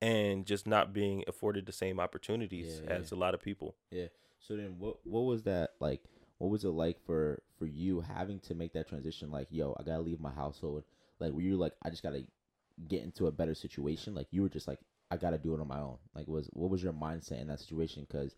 and 0.01 0.47
just 0.47 0.67
not 0.67 0.93
being 0.93 1.25
afforded 1.27 1.67
the 1.67 1.73
same 1.73 1.99
opportunities 2.01 2.81
Yeah, 2.85 2.93
as 2.93 3.13
a 3.13 3.17
lot 3.17 3.35
of 3.35 3.41
people. 3.41 3.77
Yeah. 3.91 4.07
So 4.41 4.57
then, 4.57 4.77
what 4.79 4.99
what 5.05 5.21
was 5.23 5.43
that 5.45 5.71
like? 5.81 6.03
What 6.39 6.51
was 6.51 6.65
it 6.65 6.71
like 6.71 6.99
for 7.05 7.43
for 7.59 7.67
you 7.67 8.01
having 8.01 8.41
to 8.41 8.55
make 8.55 8.73
that 8.73 8.89
transition? 8.89 9.31
Like, 9.31 9.47
yo, 9.51 9.77
I 9.79 9.83
gotta 9.85 10.03
leave 10.03 10.21
my 10.21 10.33
household. 10.33 10.85
Like, 11.21 11.33
were 11.33 11.41
you 11.41 11.57
like, 11.57 11.75
I 11.85 11.91
just 11.91 12.03
gotta 12.03 12.25
get 12.89 13.03
into 13.05 13.29
a 13.29 13.33
better 13.33 13.55
situation? 13.55 14.15
Like, 14.15 14.27
you 14.33 14.43
were 14.43 14.49
just 14.49 14.67
like, 14.67 14.81
I 15.11 15.17
gotta 15.17 15.39
do 15.39 15.55
it 15.55 15.61
on 15.61 15.69
my 15.69 15.81
own. 15.81 15.99
Like, 16.15 16.27
was 16.27 16.49
what 16.53 16.71
was 16.71 16.83
your 16.83 16.93
mindset 16.93 17.41
in 17.41 17.47
that 17.49 17.61
situation? 17.61 18.05
Because 18.09 18.35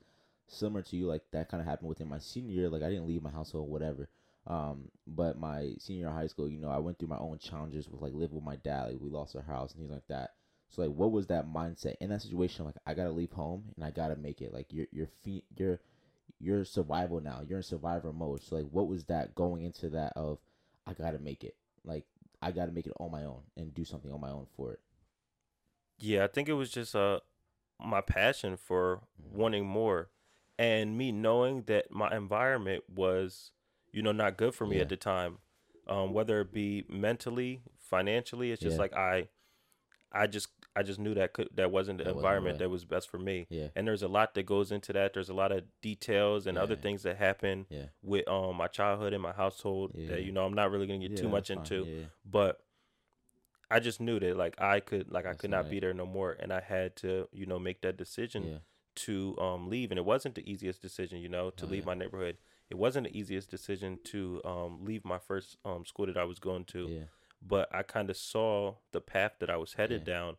similar 0.49 0.83
to 0.83 0.97
you, 0.97 1.07
like 1.07 1.23
that 1.33 1.49
kind 1.49 1.61
of 1.61 1.67
happened 1.67 1.89
within 1.89 2.09
my 2.09 2.19
senior 2.19 2.53
year. 2.53 2.69
Like, 2.69 2.83
I 2.83 2.91
didn't 2.91 3.07
leave 3.07 3.23
my 3.23 3.31
household, 3.31 3.71
whatever. 3.71 4.09
Um, 4.47 4.91
but 5.07 5.39
my 5.39 5.73
senior 5.79 6.11
high 6.11 6.27
school, 6.27 6.49
you 6.49 6.59
know, 6.59 6.69
I 6.69 6.79
went 6.79 6.99
through 6.99 7.09
my 7.09 7.19
own 7.19 7.39
challenges 7.39 7.89
with 7.89 8.03
like 8.03 8.13
living 8.13 8.37
with 8.37 8.45
my 8.45 8.57
dad. 8.57 8.89
Like, 8.89 9.01
we 9.01 9.11
lost 9.11 9.37
our 9.37 9.43
house 9.43 9.73
and 9.73 9.81
things 9.81 9.93
like 9.93 10.07
that. 10.09 10.35
So 10.69 10.83
like, 10.83 10.93
what 10.93 11.13
was 11.13 11.29
that 11.29 11.47
mindset 11.47 11.95
in 12.01 12.11
that 12.11 12.23
situation? 12.23 12.65
Like, 12.65 12.77
I 12.87 12.95
gotta 12.95 13.11
leave 13.11 13.33
home 13.33 13.65
and 13.77 13.85
I 13.85 13.91
gotta 13.91 14.17
make 14.17 14.43
it. 14.43 14.53
Like, 14.53 14.73
your 14.73 14.87
your 14.93 15.07
feet, 15.23 15.45
your 15.57 15.81
your 16.41 16.65
survival 16.65 17.21
now. 17.21 17.41
You're 17.47 17.59
in 17.59 17.63
survivor 17.63 18.13
mode. 18.13 18.43
So 18.43 18.57
like, 18.57 18.67
what 18.71 18.89
was 18.89 19.05
that 19.05 19.35
going 19.35 19.63
into 19.63 19.89
that 19.91 20.13
of 20.17 20.39
I 20.87 20.93
gotta 20.93 21.19
make 21.19 21.45
it. 21.45 21.57
Like, 21.85 22.05
I 22.43 22.51
gotta 22.51 22.73
make 22.73 22.87
it 22.87 22.93
on 23.01 23.11
my 23.11 23.25
own 23.25 23.41
and 23.57 23.73
do 23.73 23.85
something 23.85 24.13
on 24.13 24.21
my 24.21 24.31
own 24.31 24.47
for 24.57 24.73
it. 24.73 24.81
Yeah, 25.99 26.25
I 26.25 26.27
think 26.27 26.49
it 26.49 26.55
was 26.55 26.71
just 26.71 26.95
uh 26.95 27.21
my 27.83 28.01
passion 28.01 28.57
for 28.57 29.01
wanting 29.33 29.67
more 29.67 30.09
and 30.59 30.97
me 30.97 31.11
knowing 31.13 31.63
that 31.63 31.91
my 31.91 32.15
environment 32.15 32.85
was, 32.89 33.53
you 33.93 34.03
know, 34.03 34.13
not 34.13 34.37
good 34.37 34.55
for 34.55 34.67
me 34.67 34.77
Yeah. 34.77 34.83
at 34.83 34.89
the 34.89 34.97
time. 34.97 35.39
Um, 35.87 36.13
whether 36.13 36.41
it 36.41 36.53
be 36.53 36.85
mentally, 36.89 37.61
financially, 37.79 38.51
it's 38.53 38.63
just 38.63 38.75
Yeah. 38.77 38.81
like 38.83 38.93
I 38.95 39.29
I 40.17 40.29
just 40.29 40.49
I 40.77 40.83
just 40.85 41.01
knew 41.01 41.13
that 41.15 41.33
could 41.33 41.49
that 41.55 41.73
wasn't 41.73 41.99
the 41.99 42.05
That 42.05 42.15
wasn't 42.15 42.21
environment 42.25 42.53
right. 42.55 42.59
that 42.61 42.69
was 42.71 42.85
best 42.85 43.09
for 43.11 43.19
me. 43.19 43.47
Yeah. 43.51 43.69
And 43.75 43.87
there's 43.87 44.03
a 44.03 44.09
lot 44.09 44.35
that 44.35 44.45
goes 44.47 44.71
into 44.71 44.93
that. 44.93 45.13
There's 45.13 45.29
a 45.29 45.35
lot 45.35 45.51
of 45.51 45.65
details 45.83 46.47
and 46.47 46.57
other 46.57 46.77
things 46.77 47.03
that 47.03 47.17
happen 47.17 47.67
Yeah. 47.69 47.87
with 48.01 48.27
um 48.29 48.57
my 48.57 48.69
childhood 48.69 49.13
and 49.13 49.21
my 49.23 49.33
household 49.33 49.91
Yeah. 49.95 50.09
that 50.11 50.23
you 50.23 50.31
know 50.33 50.45
I'm 50.47 50.55
not 50.55 50.71
really 50.71 50.87
gonna 50.87 51.01
get 51.01 51.11
Yeah, 51.13 51.17
too 51.17 51.29
much 51.29 51.51
into 51.51 51.85
Yeah. 51.85 52.05
but 52.25 52.65
I 53.71 53.81
just 53.81 54.01
knew 54.01 54.21
that 54.21 54.37
like 54.37 54.61
I 54.61 54.79
could 54.81 55.11
like 55.11 55.27
I 55.27 55.35
could 55.35 55.51
not 55.51 55.63
right. 55.65 55.71
be 55.71 55.81
there 55.81 55.93
no 55.95 56.07
more 56.07 56.33
and 56.39 56.53
I 56.53 56.61
had 56.61 56.95
to 56.97 57.29
you 57.33 57.47
know 57.47 57.59
make 57.59 57.81
that 57.83 57.97
decision 57.97 58.45
Yeah. 58.45 58.59
To 58.97 59.37
um 59.41 59.69
leave 59.69 59.91
and 59.91 59.99
it 59.99 60.05
wasn't 60.05 60.35
the 60.35 60.51
easiest 60.51 60.81
decision 60.83 61.19
you 61.19 61.29
know 61.29 61.51
to 61.51 61.67
Oh, 61.67 61.69
leave 61.69 61.83
yeah. 61.83 61.87
my 61.87 61.95
neighborhood 61.95 62.39
it 62.71 62.77
wasn't 62.79 63.07
the 63.07 63.19
easiest 63.19 63.51
decision 63.51 63.99
to 64.05 64.41
um 64.45 64.85
leave 64.85 65.05
my 65.05 65.19
first 65.19 65.57
um 65.65 65.85
school 65.85 66.07
that 66.07 66.17
I 66.17 66.25
was 66.25 66.39
going 66.39 66.65
to 66.67 66.89
Yeah. 66.89 67.05
but 67.47 67.69
I 67.75 67.83
kind 67.83 68.11
of 68.11 68.17
saw 68.17 68.75
the 68.93 69.01
path 69.01 69.33
that 69.41 69.51
I 69.51 69.57
was 69.57 69.75
headed 69.75 70.03
Yeah. 70.07 70.15
down 70.15 70.37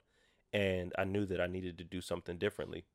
and 0.54 0.94
I 0.98 1.04
knew 1.04 1.26
that 1.26 1.42
I 1.42 1.48
needed 1.48 1.78
to 1.80 1.84
do 1.84 2.02
something 2.02 2.38
differently 2.38 2.86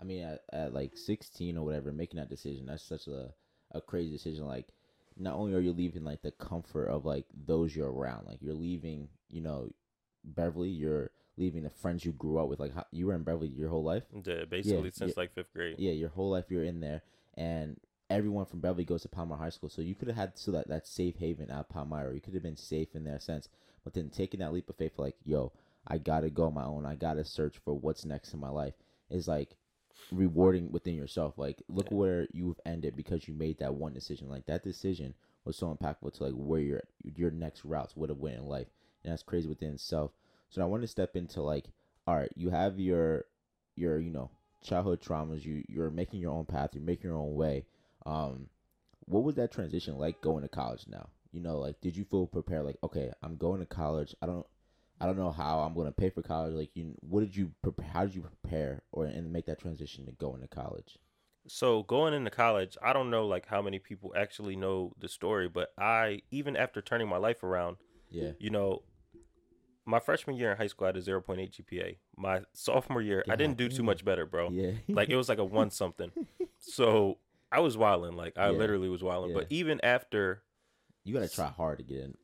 I 0.00 0.04
mean, 0.04 0.22
at, 0.22 0.42
at 0.52 0.72
like 0.74 0.96
16 0.96 1.56
or 1.58 1.64
whatever, 1.64 1.92
making 1.92 2.18
that 2.18 2.30
decision, 2.30 2.66
that's 2.66 2.82
such 2.84 3.06
a, 3.08 3.32
a 3.72 3.80
crazy 3.80 4.10
decision. 4.12 4.46
Like, 4.46 4.68
not 5.16 5.34
only 5.34 5.54
are 5.54 5.60
you 5.60 5.72
leaving 5.72 6.04
like 6.04 6.22
the 6.22 6.30
comfort 6.30 6.86
of 6.86 7.04
like 7.04 7.26
those 7.46 7.74
you're 7.74 7.90
around, 7.90 8.26
like 8.26 8.40
you're 8.40 8.54
leaving, 8.54 9.08
you 9.28 9.40
know, 9.40 9.70
Beverly, 10.24 10.68
you're 10.68 11.10
leaving 11.38 11.62
the 11.62 11.70
friends 11.70 12.04
you 12.04 12.12
grew 12.12 12.38
up 12.38 12.48
with. 12.48 12.60
Like, 12.60 12.74
how, 12.74 12.84
you 12.90 13.06
were 13.06 13.14
in 13.14 13.22
Beverly 13.22 13.48
your 13.48 13.68
whole 13.70 13.84
life. 13.84 14.04
the, 14.12 14.46
basically 14.48 14.90
since 14.90 15.10
yeah. 15.10 15.20
like 15.22 15.34
fifth 15.34 15.52
grade 15.52 15.76
Yeah, 15.78 15.92
your 15.92 16.08
whole 16.10 16.30
life 16.30 16.46
you're 16.48 16.64
in 16.64 16.80
there, 16.80 17.02
and 17.34 17.78
everyone 18.10 18.46
from 18.46 18.60
Beverly 18.60 18.84
goes 18.84 19.02
to 19.02 19.08
Palmyra 19.08 19.38
High 19.38 19.50
School. 19.50 19.68
So 19.68 19.82
you 19.82 19.94
could 19.94 20.08
have 20.08 20.16
had 20.16 20.38
so 20.38 20.50
that 20.52 20.68
that 20.68 20.86
safe 20.86 21.16
haven 21.16 21.50
at 21.50 21.68
Palmyra. 21.68 22.14
You 22.14 22.20
could 22.20 22.34
have 22.34 22.42
been 22.42 22.56
safe 22.56 22.94
in 22.94 23.04
their 23.04 23.20
sense, 23.20 23.48
but 23.84 23.94
then 23.94 24.10
taking 24.10 24.40
that 24.40 24.52
leap 24.52 24.68
of 24.68 24.76
faith, 24.76 24.98
like, 24.98 25.16
yo, 25.24 25.52
I 25.86 25.98
gotta 25.98 26.30
go 26.30 26.44
on 26.44 26.54
my 26.54 26.64
own. 26.64 26.84
I 26.86 26.94
gotta 26.96 27.24
search 27.24 27.58
for 27.64 27.74
what's 27.74 28.04
next 28.04 28.34
in 28.34 28.40
my 28.40 28.50
life. 28.50 28.74
Is 29.10 29.28
like 29.28 29.56
rewarding 30.12 30.70
within 30.70 30.94
yourself. 30.94 31.38
Like, 31.38 31.62
look 31.68 31.90
Yeah. 31.90 31.96
where 31.96 32.28
you've 32.32 32.60
ended 32.64 32.96
because 32.96 33.26
you 33.28 33.34
made 33.34 33.58
that 33.58 33.74
one 33.74 33.92
decision. 33.92 34.28
Like 34.28 34.46
that 34.46 34.62
decision 34.62 35.14
was 35.44 35.56
so 35.56 35.74
impactful 35.74 36.12
to 36.14 36.24
like 36.24 36.34
where 36.34 36.60
your 36.60 36.82
your 37.16 37.30
next 37.30 37.64
routes 37.64 37.96
would 37.96 38.10
have 38.10 38.18
went 38.18 38.36
in 38.36 38.46
life, 38.46 38.68
and 39.02 39.12
that's 39.12 39.22
crazy 39.22 39.48
within 39.48 39.74
itself. 39.74 40.12
So 40.50 40.62
I 40.62 40.66
want 40.66 40.82
to 40.82 40.88
step 40.88 41.16
into 41.16 41.42
like, 41.42 41.66
all 42.06 42.16
right, 42.16 42.32
you 42.36 42.50
have 42.50 42.78
your 42.80 43.24
your 43.76 43.98
you 43.98 44.10
know 44.10 44.30
childhood 44.62 45.00
traumas. 45.00 45.44
You 45.44 45.64
you're 45.68 45.90
making 45.90 46.20
your 46.20 46.32
own 46.32 46.44
path. 46.46 46.70
You're 46.74 46.82
making 46.82 47.10
your 47.10 47.18
own 47.18 47.34
way. 47.34 47.66
Um, 48.06 48.48
what 49.06 49.24
was 49.24 49.34
that 49.36 49.52
transition 49.52 49.98
like 49.98 50.20
going 50.20 50.42
to 50.42 50.48
college 50.48 50.86
now? 50.88 51.08
You 51.32 51.40
know, 51.40 51.58
like 51.58 51.80
did 51.80 51.96
you 51.96 52.04
feel 52.04 52.26
prepared? 52.26 52.64
Like, 52.64 52.78
okay, 52.82 53.12
I'm 53.22 53.36
going 53.36 53.60
to 53.60 53.66
college. 53.66 54.14
I 54.22 54.26
don't, 54.26 54.46
I 55.00 55.06
don't 55.06 55.18
know 55.18 55.30
how 55.32 55.60
I'm 55.60 55.74
going 55.74 55.86
to 55.86 55.92
pay 55.92 56.10
for 56.10 56.22
college. 56.22 56.54
Like, 56.54 56.70
you, 56.74 56.94
what 57.00 57.20
did 57.20 57.36
you 57.36 57.52
prepare? 57.62 57.86
How 57.86 58.04
did 58.06 58.14
you 58.14 58.22
prepare 58.22 58.82
or 58.92 59.06
and 59.06 59.32
make 59.32 59.46
that 59.46 59.60
transition 59.60 60.06
to 60.06 60.12
going 60.12 60.40
to 60.42 60.48
college? 60.48 60.98
So 61.46 61.82
going 61.82 62.12
into 62.14 62.30
college, 62.30 62.76
I 62.82 62.92
don't 62.92 63.10
know 63.10 63.26
like 63.26 63.46
how 63.46 63.62
many 63.62 63.78
people 63.78 64.12
actually 64.16 64.54
know 64.56 64.92
the 64.98 65.08
story, 65.08 65.48
but 65.48 65.72
I 65.78 66.22
even 66.30 66.56
after 66.56 66.82
turning 66.82 67.08
my 67.08 67.16
life 67.16 67.42
around, 67.42 67.78
Yeah, 68.10 68.32
you 68.38 68.50
know, 68.50 68.82
my 69.88 69.98
freshman 70.00 70.36
year 70.36 70.50
in 70.52 70.56
high 70.58 70.66
school 70.66 70.84
I 70.84 70.88
had 70.88 70.96
a 70.96 71.00
0.8 71.02 71.50
GPA. 71.50 71.96
My 72.16 72.42
sophomore 72.52 73.00
year, 73.02 73.24
I 73.28 73.36
didn't 73.36 73.56
do 73.56 73.68
too 73.68 73.82
much 73.82 74.04
better, 74.04 74.26
bro. 74.26 74.50
yeah, 74.50 74.72
Like 74.88 75.08
it 75.08 75.16
was 75.16 75.28
like 75.28 75.38
a 75.38 75.44
one 75.44 75.70
something. 75.70 76.12
So 76.58 77.18
I 77.50 77.60
was 77.60 77.76
wilding, 77.76 78.12
like 78.16 78.36
I 78.36 78.50
Yeah. 78.50 78.58
literally 78.58 78.88
was 78.88 79.02
wilding. 79.02 79.32
But 79.34 79.46
even 79.50 79.80
after, 79.82 80.42
you 81.04 81.14
gotta 81.14 81.28
try 81.28 81.46
hard 81.48 81.78
to 81.78 81.84
get 81.84 81.98
in, 82.00 82.14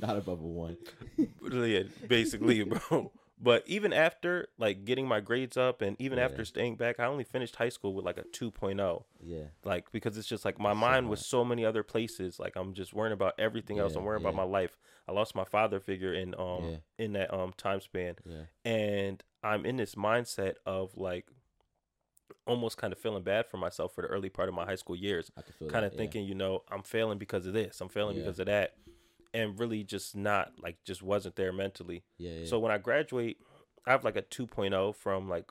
not 0.00 0.16
above 0.16 0.40
a 0.40 0.46
one. 0.46 0.76
yeah, 1.52 1.84
basically, 2.08 2.64
bro. 2.64 3.12
But 3.42 3.64
even 3.66 3.92
after 3.92 4.48
like 4.56 4.84
getting 4.84 5.06
my 5.08 5.18
grades 5.20 5.56
up, 5.56 5.82
and 5.82 6.00
even 6.00 6.18
Yeah. 6.18 6.26
after 6.26 6.44
staying 6.44 6.76
back, 6.76 7.00
I 7.00 7.06
only 7.06 7.24
finished 7.24 7.56
high 7.56 7.70
school 7.70 7.92
with 7.92 8.04
like 8.04 8.16
a 8.16 8.22
2.0. 8.22 9.04
Yeah, 9.20 9.46
like 9.64 9.90
because 9.90 10.16
it's 10.16 10.28
just 10.28 10.44
like 10.44 10.58
my 10.60 10.72
mind 10.72 11.08
was 11.08 11.26
so 11.26 11.44
many 11.44 11.64
other 11.64 11.84
places 11.84 12.40
like 12.40 12.56
i'm 12.56 12.74
just 12.74 12.92
worrying 12.92 13.12
about 13.12 13.34
everything 13.38 13.78
else 13.78 13.94
i'm 13.94 14.02
worrying 14.02 14.22
yeah. 14.22 14.30
about 14.30 14.36
my 14.36 14.50
life 14.58 14.76
i 15.06 15.12
lost 15.12 15.36
my 15.36 15.44
father 15.44 15.78
figure 15.78 16.12
in 16.12 16.34
um 16.34 16.64
Yeah. 16.64 16.76
in 16.98 17.12
that 17.12 17.32
um 17.32 17.52
time 17.56 17.80
span 17.80 18.16
yeah, 18.24 18.46
and 18.64 19.22
i'm 19.44 19.64
in 19.64 19.76
this 19.76 19.94
mindset 19.94 20.54
of 20.66 20.96
like 20.96 21.26
almost 22.46 22.76
kind 22.76 22.92
of 22.92 22.98
feeling 22.98 23.22
bad 23.22 23.46
for 23.46 23.58
myself 23.58 23.94
for 23.94 24.02
the 24.02 24.08
early 24.08 24.28
part 24.28 24.48
of 24.48 24.54
my 24.56 24.64
high 24.64 24.74
school 24.74 24.96
years 24.96 25.30
I 25.36 25.42
can 25.42 25.52
feel 25.52 25.68
kind 25.68 25.84
of 25.84 25.92
yeah. 25.92 25.98
thinking 25.98 26.24
you 26.24 26.34
know 26.34 26.64
i'm 26.68 26.82
failing 26.82 27.18
because 27.18 27.46
of 27.46 27.52
this 27.52 27.80
i'm 27.80 27.88
failing 27.88 28.16
Yeah. 28.16 28.24
because 28.24 28.40
of 28.40 28.46
that 28.46 28.74
and 29.34 29.58
really 29.58 29.82
just 29.84 30.14
not 30.16 30.52
like 30.62 30.76
just 30.84 31.02
wasn't 31.02 31.36
there 31.36 31.52
mentally 31.52 32.04
Yeah, 32.18 32.30
yeah. 32.40 32.46
so 32.46 32.58
when 32.58 32.72
I 32.72 32.78
graduate, 32.78 33.38
I 33.86 33.90
have 33.92 34.04
like 34.04 34.16
a 34.16 34.22
2.0 34.22 34.94
from 34.94 35.28
like 35.28 35.50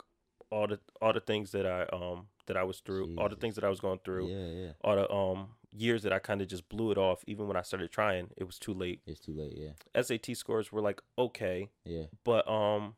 all 0.50 0.66
the 0.66 0.78
all 1.00 1.12
the 1.12 1.20
things 1.20 1.52
that 1.52 1.66
I 1.66 1.84
um 1.94 2.26
that 2.46 2.56
I 2.56 2.64
was 2.64 2.80
through, 2.80 3.14
all 3.18 3.28
the 3.28 3.36
things 3.36 3.54
that 3.54 3.64
I 3.64 3.68
was 3.68 3.80
going 3.80 4.00
through, 4.04 4.28
yeah, 4.28 4.46
yeah, 4.48 4.72
all 4.82 4.96
the 4.96 5.10
um 5.12 5.48
years 5.74 6.02
that 6.02 6.12
I 6.12 6.18
kind 6.18 6.42
of 6.42 6.48
just 6.48 6.68
blew 6.68 6.90
it 6.90 6.98
off. 6.98 7.24
Even 7.26 7.46
when 7.48 7.56
I 7.56 7.62
started 7.62 7.90
trying, 7.90 8.28
it 8.36 8.44
was 8.44 8.58
too 8.58 8.74
late. 8.74 9.00
it's 9.06 9.20
too 9.20 9.32
late. 9.32 9.54
Yeah, 9.56 10.02
SAT 10.02 10.36
scores 10.36 10.70
were 10.72 10.80
like 10.82 11.00
okay, 11.18 11.70
yeah, 11.84 12.04
but 12.24 12.46
um 12.48 12.94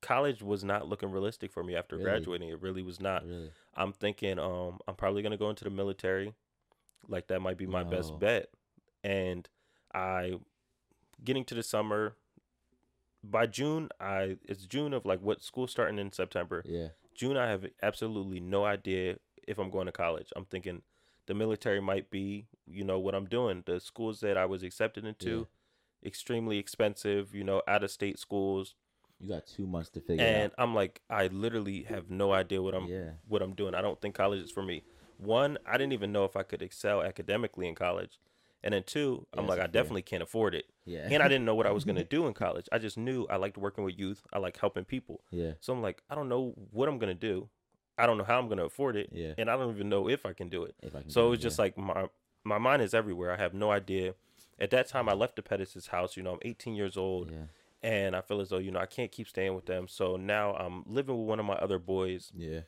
college 0.00 0.42
was 0.42 0.62
not 0.64 0.88
looking 0.88 1.10
realistic 1.10 1.50
for 1.52 1.62
me 1.64 1.74
after 1.76 1.96
Really? 1.96 2.08
graduating. 2.08 2.48
It 2.50 2.60
really 2.62 2.82
was 2.82 3.00
not. 3.00 3.24
really. 3.26 3.50
I'm 3.74 3.92
thinking 3.92 4.38
um 4.38 4.78
I'm 4.88 4.94
probably 4.96 5.22
gonna 5.22 5.36
go 5.36 5.50
into 5.50 5.64
the 5.64 5.70
military. 5.70 6.34
Like 7.06 7.28
that 7.28 7.40
might 7.40 7.56
be 7.58 7.66
my 7.66 7.82
No. 7.84 7.90
best 7.90 8.18
bet. 8.18 8.48
And 9.04 9.48
I 9.94 10.34
getting 11.24 11.44
to 11.46 11.54
the 11.54 11.62
summer 11.62 12.14
by 13.24 13.46
June 13.46 13.88
I 14.00 14.36
it's 14.44 14.66
June 14.66 14.92
of 14.92 15.04
like 15.04 15.20
what 15.20 15.42
school 15.42 15.66
starting 15.66 15.98
in 15.98 16.12
September. 16.12 16.62
Yeah, 16.64 16.88
June 17.14 17.36
I 17.36 17.48
have 17.48 17.66
absolutely 17.82 18.40
no 18.40 18.64
idea 18.64 19.16
if 19.46 19.58
I'm 19.58 19.70
going 19.70 19.86
to 19.86 19.92
college. 19.92 20.28
I'm 20.36 20.44
thinking 20.44 20.82
the 21.26 21.34
military 21.34 21.80
might 21.80 22.10
be, 22.10 22.46
you 22.66 22.84
know, 22.84 22.98
what 22.98 23.14
I'm 23.14 23.26
doing. 23.26 23.62
The 23.66 23.80
schools 23.80 24.20
that 24.20 24.36
I 24.36 24.46
was 24.46 24.62
accepted 24.62 25.04
into 25.04 25.46
extremely 26.04 26.58
expensive, 26.58 27.34
you 27.34 27.44
know, 27.44 27.62
out 27.66 27.82
of 27.82 27.90
state 27.90 28.18
schools. 28.18 28.74
you 29.20 29.28
got 29.28 29.46
two 29.46 29.66
months 29.66 29.90
to 29.90 30.00
figure 30.00 30.24
out. 30.24 30.30
And 30.30 30.44
it 30.44 30.54
I'm 30.58 30.74
like 30.74 31.00
I 31.10 31.26
literally 31.28 31.82
have 31.84 32.10
no 32.10 32.32
idea 32.32 32.62
what 32.62 32.74
I'm. 32.74 32.86
Yeah, 32.86 33.10
what 33.26 33.42
I'm 33.42 33.54
doing. 33.54 33.74
I 33.74 33.80
don't 33.80 34.00
think 34.00 34.14
college 34.14 34.42
is 34.42 34.50
for 34.50 34.62
me. 34.62 34.84
One, 35.18 35.58
I 35.66 35.72
didn't 35.72 35.92
even 35.94 36.12
know 36.12 36.24
if 36.24 36.36
I 36.36 36.44
could 36.44 36.62
excel 36.62 37.02
academically 37.02 37.66
in 37.66 37.74
college. 37.74 38.18
And 38.64 38.74
then 38.74 38.82
two, 38.82 39.26
I'm 39.36 39.46
like, 39.46 39.58
I 39.58 39.62
fair. 39.62 39.68
definitely 39.68 40.02
can't 40.02 40.22
afford 40.22 40.54
it. 40.54 40.64
yeah, 40.84 41.06
And 41.10 41.22
I 41.22 41.28
didn't 41.28 41.44
know 41.44 41.54
what 41.54 41.66
I 41.66 41.70
was 41.70 41.84
going 41.84 41.96
to 42.04 42.04
do 42.04 42.26
in 42.26 42.34
college. 42.34 42.68
I 42.72 42.78
just 42.78 42.98
knew 42.98 43.24
I 43.30 43.36
liked 43.36 43.56
working 43.56 43.84
with 43.84 43.96
youth. 43.98 44.22
I 44.32 44.38
like 44.38 44.58
helping 44.58 44.84
people. 44.84 45.20
yeah, 45.30 45.52
So 45.60 45.72
I'm 45.72 45.80
like, 45.80 46.02
I 46.10 46.14
don't 46.16 46.28
know 46.28 46.54
what 46.72 46.88
I'm 46.88 46.98
going 46.98 47.14
to 47.16 47.20
do. 47.28 47.48
I 47.96 48.06
don't 48.06 48.18
know 48.18 48.24
how 48.24 48.38
I'm 48.38 48.46
going 48.46 48.58
to 48.58 48.64
afford 48.64 48.96
it. 48.96 49.10
yeah. 49.12 49.34
And 49.38 49.48
I 49.48 49.56
don't 49.56 49.74
even 49.74 49.88
know 49.88 50.08
if 50.08 50.26
I 50.26 50.32
can 50.32 50.48
do 50.48 50.64
it. 50.64 50.74
Can 51.02 51.10
So 51.10 51.20
get 51.22 51.26
it 51.26 51.30
was 51.30 51.38
just 51.40 51.58
like 51.58 51.78
my 51.78 52.08
my 52.44 52.58
mind 52.58 52.82
is 52.82 52.94
everywhere. 52.94 53.32
I 53.32 53.36
have 53.36 53.54
no 53.54 53.70
idea. 53.70 54.14
At 54.58 54.70
that 54.70 54.88
time, 54.88 55.08
I 55.08 55.12
left 55.12 55.36
the 55.36 55.42
Pettis' 55.42 55.86
house. 55.88 56.16
You 56.16 56.22
know, 56.24 56.32
I'm 56.32 56.38
18 56.42 56.74
years 56.74 56.96
old, 56.96 57.30
yeah, 57.30 57.44
and 57.82 58.16
I 58.16 58.20
feel 58.22 58.40
as 58.40 58.48
though 58.48 58.58
you 58.58 58.70
know 58.72 58.80
I 58.80 58.86
can't 58.86 59.12
keep 59.12 59.28
staying 59.28 59.54
with 59.54 59.66
them. 59.66 59.86
So 59.88 60.16
now 60.16 60.54
I'm 60.54 60.82
living 60.86 61.16
with 61.18 61.28
one 61.28 61.38
of 61.40 61.46
my 61.46 61.54
other 61.54 61.78
boys, 61.78 62.32
yeah, 62.34 62.60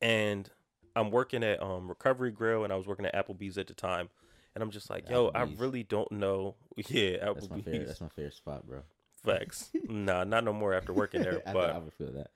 and 0.00 0.50
I'm 0.96 1.10
working 1.10 1.42
at 1.44 1.62
um 1.62 1.88
Recovery 1.88 2.30
Grill, 2.30 2.64
and 2.64 2.72
I 2.72 2.76
was 2.76 2.86
working 2.86 3.06
at 3.06 3.14
Applebee's 3.14 3.58
at 3.58 3.66
the 3.66 3.74
time, 3.74 4.08
and 4.58 4.64
I'm 4.64 4.72
just 4.72 4.90
like, 4.90 5.08
yo, 5.08 5.30
I 5.32 5.42
really 5.42 5.84
don't 5.84 6.10
know. 6.10 6.56
Yeah, 6.88 7.32
that's 7.32 7.48
my 7.48 7.56
favorite. 7.56 7.82
Applebee's. 7.82 7.86
That's 7.86 8.00
my 8.00 8.08
favorite 8.08 8.34
spot, 8.34 8.66
bro. 8.66 8.82
Facts. 9.24 9.70
nah, 9.88 10.24
not 10.24 10.44
no 10.44 10.52
more 10.52 10.74
after 10.74 10.92
working 10.92 11.22
there. 11.22 11.42
I, 11.46 11.52
but 11.52 11.70
I 11.70 11.78
would 11.78 11.92
feel 11.92 12.12
that. 12.12 12.30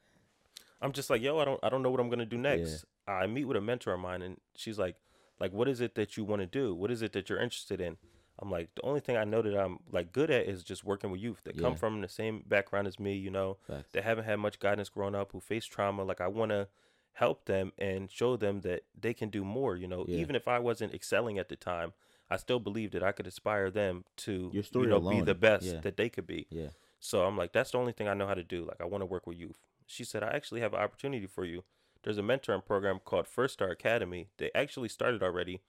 I'm 0.81 0.93
just 0.93 1.11
like, 1.11 1.23
yo, 1.23 1.39
I 1.39 1.45
don't 1.45 1.61
I 1.63 1.69
don't 1.69 1.83
know 1.83 1.91
what 1.91 2.01
I'm 2.01 2.09
gonna 2.11 2.27
do 2.27 2.39
next. 2.39 2.85
I 3.07 3.27
meet 3.27 3.45
with 3.45 3.57
a 3.57 3.61
mentor 3.61 3.95
of 3.95 4.01
mine 4.01 4.23
and 4.23 4.37
she's 4.57 4.79
like, 4.79 4.97
like, 5.41 5.53
what 5.53 5.69
is 5.69 5.81
it 5.81 5.95
that 5.97 6.17
you 6.17 6.25
want 6.25 6.43
to 6.43 6.47
do? 6.47 6.75
What 6.75 6.91
is 6.91 7.03
it 7.03 7.13
that 7.13 7.29
you're 7.29 7.41
interested 7.41 7.81
in? 7.81 7.97
I'm 8.41 8.51
like, 8.51 8.75
the 8.75 8.83
only 8.83 9.01
thing 9.01 9.17
I 9.17 9.25
know 9.25 9.43
that 9.43 9.57
I'm 9.57 9.79
like 9.91 10.13
good 10.13 10.31
at 10.31 10.47
is 10.47 10.63
just 10.63 10.85
working 10.85 11.11
with 11.11 11.21
youth 11.21 11.41
that 11.45 11.59
come 11.59 11.77
from 11.77 12.01
the 12.01 12.09
same 12.09 12.45
background 12.47 12.89
as 12.89 12.99
me, 12.99 13.15
you 13.15 13.31
know, 13.31 13.59
Facts. 13.67 13.89
that 13.93 14.05
haven't 14.05 14.25
had 14.25 14.39
much 14.39 14.59
guidance 14.59 14.89
growing 14.89 15.15
up, 15.15 15.33
who 15.33 15.41
face 15.41 15.65
trauma. 15.65 16.03
Like 16.03 16.21
I 16.21 16.29
wanna 16.29 16.69
help 17.13 17.45
them 17.45 17.73
and 17.79 18.11
show 18.11 18.37
them 18.37 18.61
that 18.63 18.83
they 18.99 19.15
can 19.15 19.29
do 19.29 19.45
more, 19.45 19.77
you 19.77 19.87
know. 19.87 20.05
Yeah. 20.09 20.19
Even 20.19 20.35
if 20.35 20.49
I 20.49 20.59
wasn't 20.59 20.95
excelling 20.95 21.39
at 21.39 21.49
the 21.49 21.57
time, 21.57 21.93
I 22.33 22.37
still 22.37 22.59
believe 22.59 22.93
that 22.93 23.03
I 23.03 23.13
could 23.13 23.27
aspire 23.27 23.71
them 23.71 24.05
to 24.19 24.51
Your 24.55 24.63
story 24.63 24.87
you 24.87 24.91
know 24.91 25.01
be 25.01 25.21
the 25.21 25.35
best 25.35 25.67
yeah. 25.67 25.81
that 25.81 25.99
they 25.99 26.09
could 26.09 26.27
be. 26.27 26.47
Yeah, 26.49 26.69
So 26.99 27.25
I'm 27.27 27.37
like, 27.37 27.53
that's 27.53 27.73
the 27.73 27.79
only 27.79 27.93
thing 27.93 28.09
I 28.09 28.15
know 28.15 28.27
how 28.27 28.33
to 28.33 28.43
do. 28.43 28.65
Like, 28.65 28.81
I 28.81 28.87
want 28.87 29.03
to 29.03 29.07
work 29.07 29.27
with 29.27 29.37
youth. 29.37 29.59
She 29.87 30.03
said, 30.03 30.23
I 30.23 30.29
actually 30.29 30.63
have 30.63 30.73
an 30.73 30.81
opportunity 30.81 31.27
for 31.27 31.45
you. 31.45 31.63
There's 32.03 32.17
a 32.17 32.23
mentoring 32.23 32.65
program 32.65 33.01
called 33.05 33.29
First 33.29 33.53
Star 33.55 33.69
Academy. 33.69 34.29
They 34.39 34.51
actually 34.55 34.89
started 34.89 35.23
already, 35.23 35.61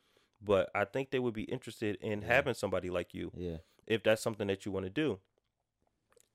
but 0.42 0.70
I 0.74 0.86
think 0.86 1.12
they 1.12 1.20
would 1.20 1.34
be 1.34 1.44
interested 1.44 1.98
in 2.02 2.22
Yeah. 2.22 2.28
having 2.28 2.54
somebody 2.54 2.90
like 2.90 3.14
you 3.14 3.32
yeah, 3.36 3.58
if 3.86 4.02
that's 4.02 4.22
something 4.22 4.48
that 4.48 4.66
you 4.66 4.72
want 4.72 4.86
to 4.86 4.90
do. 4.90 5.20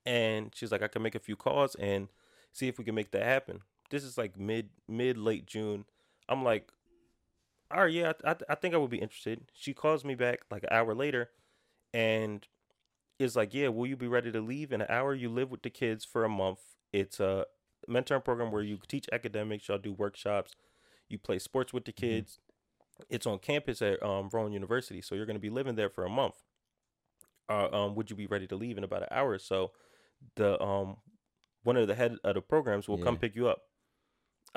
And 0.04 0.52
she's 0.54 0.70
like, 0.70 0.82
I 0.82 0.88
can 0.88 1.00
make 1.00 1.14
a 1.14 1.20
few 1.20 1.36
calls 1.36 1.74
and 1.76 2.08
see 2.52 2.68
if 2.68 2.78
we 2.78 2.84
can 2.84 2.94
make 2.94 3.12
that 3.12 3.22
happen. 3.22 3.62
This 3.88 4.04
is 4.04 4.18
like 4.18 4.38
mid 4.38 4.68
mid 4.86 5.16
late 5.16 5.46
June. 5.46 5.86
I'm 6.28 6.44
like, 6.44 6.70
all 7.70 7.82
right, 7.82 7.92
yeah, 7.92 8.12
I, 8.24 8.30
I, 8.30 8.36
I 8.50 8.54
think 8.54 8.74
I 8.74 8.78
would 8.78 8.90
be 8.90 8.98
interested. 8.98 9.50
She 9.54 9.74
calls 9.74 10.04
me 10.04 10.14
back 10.14 10.40
like 10.50 10.62
an 10.64 10.70
hour 10.72 10.94
later, 10.94 11.30
and 11.92 12.46
is 13.18 13.34
like, 13.36 13.52
yeah, 13.54 13.68
will 13.68 13.86
you 13.86 13.96
be 13.96 14.08
ready 14.08 14.30
to 14.32 14.40
leave 14.40 14.72
in 14.72 14.80
an 14.80 14.86
hour? 14.90 15.14
You 15.14 15.28
live 15.28 15.50
with 15.50 15.62
the 15.62 15.70
kids 15.70 16.04
for 16.04 16.24
a 16.24 16.28
month. 16.28 16.60
It's 16.92 17.18
a 17.20 17.46
mentoring 17.88 18.24
program 18.24 18.50
where 18.52 18.62
you 18.62 18.78
teach 18.86 19.06
academics. 19.12 19.68
Y'all 19.68 19.78
do 19.78 19.92
workshops. 19.92 20.54
You 21.08 21.18
play 21.18 21.38
sports 21.38 21.72
with 21.72 21.84
the 21.84 21.92
Mhm. 21.92 21.96
kids. 21.96 22.38
It's 23.08 23.26
on 23.26 23.38
campus 23.38 23.80
at 23.82 24.02
um, 24.02 24.28
Rowan 24.32 24.52
University, 24.52 25.00
so 25.00 25.14
you're 25.14 25.26
going 25.26 25.36
to 25.36 25.40
be 25.40 25.50
living 25.50 25.74
there 25.76 25.88
for 25.90 26.04
a 26.04 26.10
month. 26.10 26.34
Uh, 27.48 27.68
um, 27.72 27.94
would 27.94 28.10
you 28.10 28.16
be 28.16 28.26
ready 28.26 28.46
to 28.46 28.56
leave 28.56 28.76
in 28.76 28.84
about 28.84 29.02
an 29.02 29.08
hour 29.10 29.30
or 29.30 29.38
so? 29.38 29.72
The 30.36 30.60
um, 30.62 30.96
one 31.62 31.76
of 31.76 31.86
the 31.86 31.94
head 31.94 32.16
of 32.24 32.34
the 32.34 32.40
programs 32.40 32.88
will 32.88 32.98
come 32.98 33.16
pick 33.16 33.34
you 33.36 33.48
up. 33.48 33.62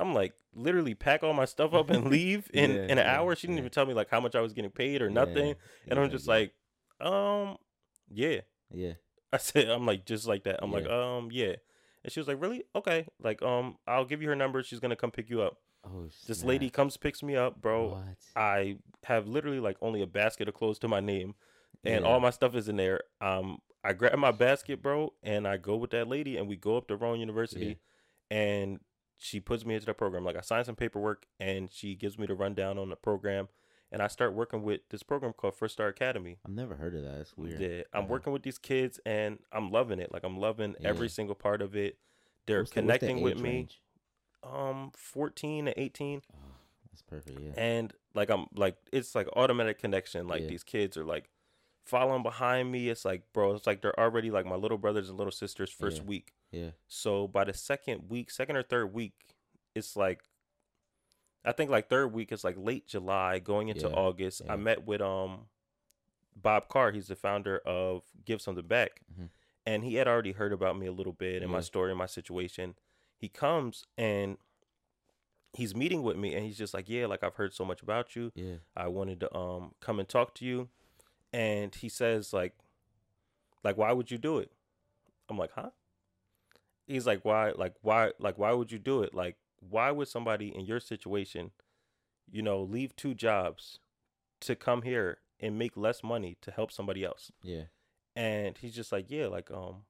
I'm 0.01 0.13
like, 0.13 0.34
literally 0.53 0.93
pack 0.96 1.24
all 1.24 1.34
my 1.34 1.46
stuff 1.46 1.74
up 1.74 1.89
and 1.89 2.08
leave 2.10 2.50
in 2.53 2.72
Yeah, 2.72 2.84
in 2.84 2.91
an 2.91 2.98
yeah, 2.98 3.20
hour. 3.20 3.36
She 3.36 3.48
didn't 3.48 3.58
yeah. 3.58 3.62
even 3.62 3.72
tell 3.72 3.86
me 3.86 3.93
like 3.93 4.10
how 4.10 4.20
much 4.20 4.36
I 4.36 4.41
was 4.41 4.53
getting 4.53 4.72
paid 4.72 5.01
or 5.01 5.10
nothing. 5.10 5.55
And 5.88 6.00
I'm 6.00 6.10
just 6.10 6.27
like, 6.27 6.53
um, 7.00 7.58
yeah. 8.10 8.41
yeah, 8.72 8.93
I 9.34 9.38
said, 9.38 9.70
I'm 9.70 9.86
like, 9.86 10.05
just 10.05 10.27
like 10.27 10.43
that. 10.43 10.60
I'm 10.62 10.72
like, 10.72 10.88
um, 10.88 11.29
yeah. 11.31 11.55
And 12.03 12.12
she 12.12 12.20
was 12.20 12.27
like, 12.27 12.41
really? 12.41 12.63
Okay. 12.75 13.08
Like, 13.24 13.41
um, 13.43 13.77
I'll 13.88 14.05
give 14.05 14.22
you 14.22 14.29
her 14.29 14.36
number. 14.36 14.63
She's 14.63 14.79
gonna 14.79 14.96
come 14.96 15.12
pick 15.12 15.29
you 15.29 15.41
up. 15.41 15.58
Oh, 15.86 16.10
This 16.27 16.39
snap. 16.39 16.50
lady 16.50 16.70
comes 16.70 16.98
picks 16.98 17.24
me 17.24 17.36
up, 17.36 17.62
bro. 17.62 17.89
What? 17.89 18.17
I 18.36 18.77
have 19.05 19.27
literally 19.27 19.60
like 19.60 19.77
only 19.81 20.01
a 20.01 20.08
basket 20.08 20.48
of 20.48 20.53
clothes 20.53 20.79
to 20.79 20.88
my 20.88 21.00
name, 21.00 21.36
and 21.84 22.05
all 22.05 22.20
my 22.20 22.29
stuff 22.29 22.55
is 22.55 22.67
in 22.70 22.75
there. 22.77 23.01
Um, 23.20 23.60
I 23.84 23.93
grab 23.93 24.17
my 24.20 24.31
basket, 24.31 24.81
bro, 24.81 25.13
and 25.24 25.48
I 25.48 25.58
go 25.58 25.75
with 25.75 25.89
that 25.91 26.08
lady, 26.08 26.38
and 26.38 26.48
we 26.48 26.55
go 26.55 26.77
up 26.77 26.88
to 26.89 26.96
Rowan 26.96 27.20
University, 27.20 27.79
and 28.29 28.79
she 29.23 29.39
puts 29.39 29.63
me 29.65 29.75
into 29.75 29.85
the 29.85 29.93
program. 29.93 30.23
Like 30.25 30.35
I 30.35 30.41
sign 30.41 30.63
some 30.65 30.75
paperwork, 30.75 31.27
and 31.39 31.71
she 31.71 31.93
gives 31.95 32.17
me 32.17 32.25
the 32.25 32.33
rundown 32.33 32.79
on 32.79 32.89
the 32.89 32.95
program, 32.95 33.49
and 33.91 34.01
I 34.01 34.07
start 34.07 34.33
working 34.33 34.63
with 34.63 34.81
this 34.89 35.03
program 35.03 35.31
called 35.33 35.55
First 35.55 35.73
Star 35.73 35.87
Academy. 35.89 36.39
I've 36.45 36.51
never 36.51 36.75
heard 36.75 36.95
of 36.95 37.03
that. 37.03 37.17
That's 37.17 37.37
weird. 37.37 37.59
Yeah, 37.61 37.81
I'm 37.93 38.05
Uh-huh. 38.05 38.07
working 38.13 38.33
with 38.33 38.41
these 38.41 38.57
kids, 38.57 38.99
and 39.05 39.37
I'm 39.51 39.69
loving 39.71 39.99
it. 39.99 40.11
Like 40.11 40.23
I'm 40.23 40.39
loving 40.39 40.75
every 40.83 41.07
single 41.09 41.35
part 41.35 41.61
of 41.61 41.75
it. 41.75 41.97
They're 42.47 42.61
What's 42.61 42.71
the- 42.71 42.81
what's 42.81 42.93
the 42.93 42.97
connecting 43.07 43.21
with 43.21 43.37
me. 43.39 43.49
range? 43.49 43.81
Um, 44.43 44.91
14 44.95 45.65
to 45.65 45.79
18 45.79 46.23
Oh, 46.33 46.37
that's 46.89 47.03
perfect. 47.03 47.39
Yeah. 47.39 47.51
and 47.55 47.93
like 48.15 48.31
I'm 48.31 48.47
like 48.55 48.75
it's 48.91 49.13
like 49.13 49.27
automatic 49.35 49.77
connection. 49.77 50.27
Like 50.27 50.41
Yeah. 50.41 50.47
these 50.47 50.63
kids 50.63 50.97
are 50.97 51.05
like 51.05 51.29
following 51.91 52.24
behind 52.24 52.71
me. 52.71 52.89
It's 52.89 53.05
like 53.05 53.21
bro, 53.33 53.53
it's 53.53 53.67
like 53.67 53.81
they're 53.81 54.00
already 54.00 54.31
like 54.31 54.45
my 54.45 54.55
little 54.55 54.77
brothers 54.79 55.10
and 55.10 55.17
little 55.17 55.31
sisters 55.31 55.69
first 55.71 55.98
Yeah. 55.98 56.03
week. 56.07 56.33
yeah. 56.51 56.71
So 56.88 57.27
by 57.27 57.43
the 57.43 57.53
second 57.53 58.10
week, 58.10 58.31
second 58.31 58.55
or 58.55 58.63
third 58.63 58.93
week, 58.93 59.13
it's 59.75 59.95
like 59.95 60.24
I 61.43 61.51
think 61.51 61.69
like 61.69 61.89
third 61.89 62.13
week 62.13 62.31
is 62.31 62.43
like 62.43 62.55
late 62.57 62.88
July 62.88 63.39
going 63.39 63.67
into 63.69 63.88
Yeah, 63.89 63.95
August. 63.95 64.41
I 64.50 64.55
met 64.55 64.86
with 64.86 65.01
um 65.01 65.48
Bob 66.36 66.69
Carr. 66.69 66.91
He's 66.91 67.07
the 67.07 67.15
founder 67.15 67.60
of 67.65 68.03
Give 68.25 68.41
Something 68.41 68.67
Back, 68.67 69.01
Mhm. 69.13 69.29
and 69.65 69.83
he 69.83 69.95
had 69.95 70.07
already 70.07 70.31
heard 70.31 70.53
about 70.53 70.77
me 70.77 70.86
a 70.88 70.91
little 70.93 71.13
bit 71.13 71.41
and 71.43 71.51
my 71.51 71.60
story 71.62 71.91
and 71.91 71.98
my 72.00 72.05
situation. 72.05 72.75
He 73.17 73.27
comes 73.27 73.86
and 73.98 74.38
he's 75.53 75.75
meeting 75.75 76.01
with 76.03 76.15
me, 76.15 76.33
and 76.33 76.45
he's 76.45 76.57
just 76.57 76.74
like, 76.74 76.88
"Yeah, 76.88 77.07
like 77.07 77.24
I've 77.24 77.36
heard 77.36 77.53
so 77.53 77.65
much 77.65 77.81
about 77.83 78.15
you. 78.15 78.31
Yeah. 78.36 78.57
I 78.77 78.88
wanted 78.88 79.19
to 79.19 79.36
um 79.36 79.75
come 79.81 80.00
and 80.00 80.07
talk 80.07 80.33
to 80.36 80.45
you." 80.45 80.69
And 81.33 81.73
he 81.73 81.89
says 81.89 82.33
like, 82.33 82.53
like 83.63 83.77
why 83.77 83.91
would 83.91 84.11
you 84.11 84.17
do 84.17 84.38
it? 84.38 84.51
I'm 85.29 85.38
like, 85.38 85.51
huh? 85.55 85.69
He's 86.88 87.07
like, 87.07 87.23
why? 87.23 87.51
Like 87.51 87.75
why? 87.81 88.11
Like 88.19 88.38
why 88.38 88.51
would 88.51 88.71
you 88.71 88.79
do 88.79 89.01
it? 89.03 89.13
Like 89.13 89.38
why 89.59 89.91
would 89.91 90.07
somebody 90.07 90.47
in 90.47 90.65
your 90.65 90.79
situation, 90.79 91.51
you 92.31 92.41
know, 92.41 92.61
leave 92.61 92.95
two 92.95 93.13
jobs 93.13 93.79
to 94.41 94.55
come 94.55 94.81
here 94.81 95.19
and 95.39 95.57
make 95.57 95.77
less 95.77 96.03
money 96.03 96.38
to 96.41 96.51
help 96.51 96.71
somebody 96.71 97.03
else? 97.03 97.31
Yeah. 97.43 97.63
And 98.15 98.57
he's 98.57 98.75
just 98.75 98.91
like, 98.91 99.05
yeah, 99.09 99.27
like 99.27 99.50
um, 99.51 99.83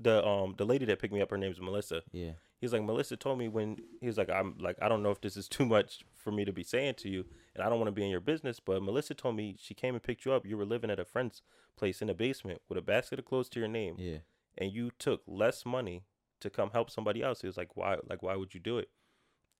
the 0.00 0.26
um 0.26 0.54
the 0.56 0.66
lady 0.66 0.84
that 0.86 0.98
picked 0.98 1.14
me 1.14 1.20
up, 1.20 1.30
her 1.30 1.38
name's 1.38 1.60
Melissa. 1.60 2.02
Yeah. 2.10 2.32
He's 2.60 2.72
like, 2.72 2.82
Melissa 2.82 3.16
told 3.16 3.38
me 3.38 3.48
when 3.48 3.76
he's 4.00 4.16
like, 4.16 4.30
I'm 4.30 4.56
like, 4.58 4.76
I 4.80 4.88
don't 4.88 5.02
know 5.02 5.10
if 5.10 5.20
this 5.20 5.36
is 5.36 5.48
too 5.48 5.66
much 5.66 6.04
for 6.14 6.32
me 6.32 6.44
to 6.44 6.52
be 6.52 6.62
saying 6.62 6.94
to 6.98 7.08
you, 7.08 7.26
and 7.54 7.62
I 7.64 7.68
don't 7.68 7.78
want 7.78 7.88
to 7.88 7.92
be 7.92 8.04
in 8.04 8.10
your 8.10 8.20
business, 8.20 8.60
but 8.60 8.82
Melissa 8.82 9.14
told 9.14 9.36
me 9.36 9.56
she 9.58 9.74
came 9.74 9.94
and 9.94 10.02
picked 10.02 10.24
you 10.24 10.32
up. 10.32 10.44
You 10.46 10.56
were 10.56 10.64
living 10.64 10.90
at 10.90 10.98
a 10.98 11.04
friend's 11.04 11.42
place 11.76 12.00
in 12.02 12.08
the 12.08 12.14
basement 12.14 12.60
with 12.68 12.78
a 12.78 12.82
basket 12.82 13.18
of 13.18 13.24
clothes 13.24 13.48
to 13.50 13.58
your 13.60 13.68
name, 13.68 13.96
Yeah. 13.98 14.18
and 14.58 14.72
you 14.72 14.90
took 14.98 15.22
less 15.26 15.64
money 15.64 16.04
to 16.40 16.50
come 16.50 16.70
help 16.70 16.90
somebody 16.90 17.22
else. 17.22 17.42
It 17.42 17.46
was 17.46 17.56
like, 17.56 17.76
why? 17.76 17.96
Like, 18.08 18.22
why 18.22 18.36
would 18.36 18.54
you 18.54 18.60
do 18.60 18.78
it? 18.78 18.90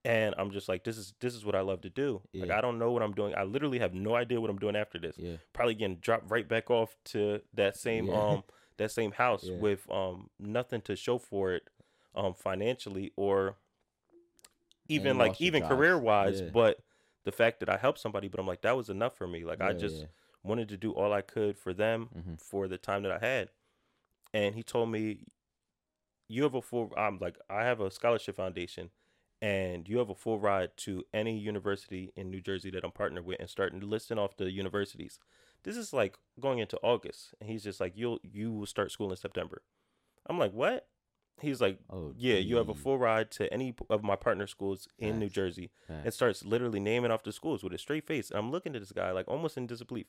And 0.04 0.34
I'm 0.36 0.50
just 0.50 0.68
like, 0.68 0.84
this 0.84 0.98
is 0.98 1.14
this 1.20 1.34
is 1.34 1.46
what 1.46 1.54
I 1.54 1.62
love 1.62 1.80
to 1.80 1.88
do. 1.88 2.20
Like, 2.34 2.50
I 2.50 2.60
don't 2.60 2.78
know 2.78 2.92
what 2.92 3.02
I'm 3.02 3.14
doing. 3.14 3.34
I 3.34 3.44
literally 3.44 3.78
have 3.78 3.94
no 3.94 4.14
idea 4.14 4.38
what 4.38 4.50
I'm 4.50 4.58
doing 4.58 4.76
after 4.76 4.98
this. 4.98 5.16
Yeah. 5.16 5.36
Probably 5.54 5.74
getting 5.74 5.96
dropped 5.96 6.30
right 6.30 6.46
back 6.46 6.70
off 6.70 6.94
to 7.06 7.40
that 7.54 7.76
same 7.78 8.08
Yeah. 8.08 8.20
um 8.20 8.44
that 8.76 8.90
same 8.90 9.12
house 9.12 9.44
Yeah. 9.44 9.56
with 9.56 9.90
um 9.90 10.28
nothing 10.38 10.82
to 10.82 10.94
show 10.96 11.16
for 11.16 11.54
it 11.54 11.70
um 12.14 12.34
financially 12.34 13.12
or 13.16 13.56
even 14.88 15.16
like 15.16 15.40
even 15.40 15.62
career 15.66 15.98
wise 15.98 16.40
Yeah. 16.42 16.50
but 16.52 16.78
the 17.24 17.32
fact 17.32 17.60
that 17.60 17.68
i 17.68 17.76
helped 17.76 17.98
somebody 17.98 18.28
but 18.28 18.38
i'm 18.40 18.46
like 18.46 18.62
that 18.62 18.76
was 18.76 18.88
enough 18.90 19.16
for 19.16 19.26
me. 19.26 19.44
Like 19.44 19.60
i 19.60 19.72
just 19.72 19.96
yeah. 20.00 20.06
wanted 20.42 20.68
to 20.70 20.76
do 20.76 20.92
all 20.92 21.12
i 21.12 21.22
could 21.22 21.58
for 21.58 21.72
them 21.74 22.08
Mhm. 22.16 22.40
for 22.40 22.68
the 22.68 22.78
time 22.78 23.02
that 23.02 23.12
i 23.12 23.18
had. 23.18 23.50
And 24.32 24.54
he 24.54 24.62
told 24.62 24.90
me 24.90 25.26
you 26.28 26.42
have 26.42 26.54
a 26.54 26.62
full 26.62 26.92
i'm 26.96 27.18
like 27.18 27.38
i 27.50 27.64
have 27.64 27.80
a 27.80 27.90
scholarship 27.90 28.36
foundation 28.36 28.90
and 29.42 29.88
you 29.88 29.98
have 29.98 30.08
a 30.10 30.14
full 30.14 30.38
ride 30.38 30.70
to 30.76 31.04
any 31.12 31.38
university 31.38 32.12
in 32.16 32.30
new 32.30 32.40
jersey 32.40 32.70
that 32.70 32.84
i'm 32.84 32.92
partnered 32.92 33.24
with 33.26 33.38
and 33.40 33.50
starting 33.50 33.80
listing 33.80 34.18
off 34.18 34.36
the 34.36 34.50
universities. 34.50 35.18
This 35.64 35.76
is 35.76 35.92
like 35.92 36.18
going 36.40 36.58
into 36.58 36.78
august 36.82 37.34
and 37.40 37.48
he's 37.50 37.62
just 37.64 37.80
like 37.80 37.92
you'll 37.96 38.20
you 38.22 38.52
will 38.52 38.66
start 38.66 38.90
school 38.90 39.10
in 39.10 39.16
september. 39.16 39.62
I'm 40.26 40.38
like 40.38 40.52
what 40.52 40.88
he's 41.40 41.60
like 41.60 41.78
Oh. 41.90 42.12
yeah, 42.16 42.36
you 42.36 42.56
have 42.56 42.68
a 42.68 42.74
full 42.74 42.98
ride 42.98 43.30
to 43.32 43.52
any 43.52 43.74
of 43.90 44.02
my 44.02 44.16
partner 44.16 44.46
schools 44.46 44.88
in 44.98 45.18
New 45.18 45.28
Jersey 45.28 45.70
and 45.88 46.12
starts 46.12 46.44
literally 46.44 46.80
naming 46.80 47.10
off 47.10 47.22
the 47.22 47.32
schools 47.32 47.62
with 47.62 47.72
a 47.72 47.78
straight 47.78 48.06
face. 48.06 48.30
And 48.30 48.38
I'm 48.38 48.50
looking 48.50 48.74
at 48.74 48.80
this 48.82 48.92
guy 48.92 49.10
like 49.12 49.28
almost 49.28 49.56
in 49.56 49.66
disbelief. 49.66 50.06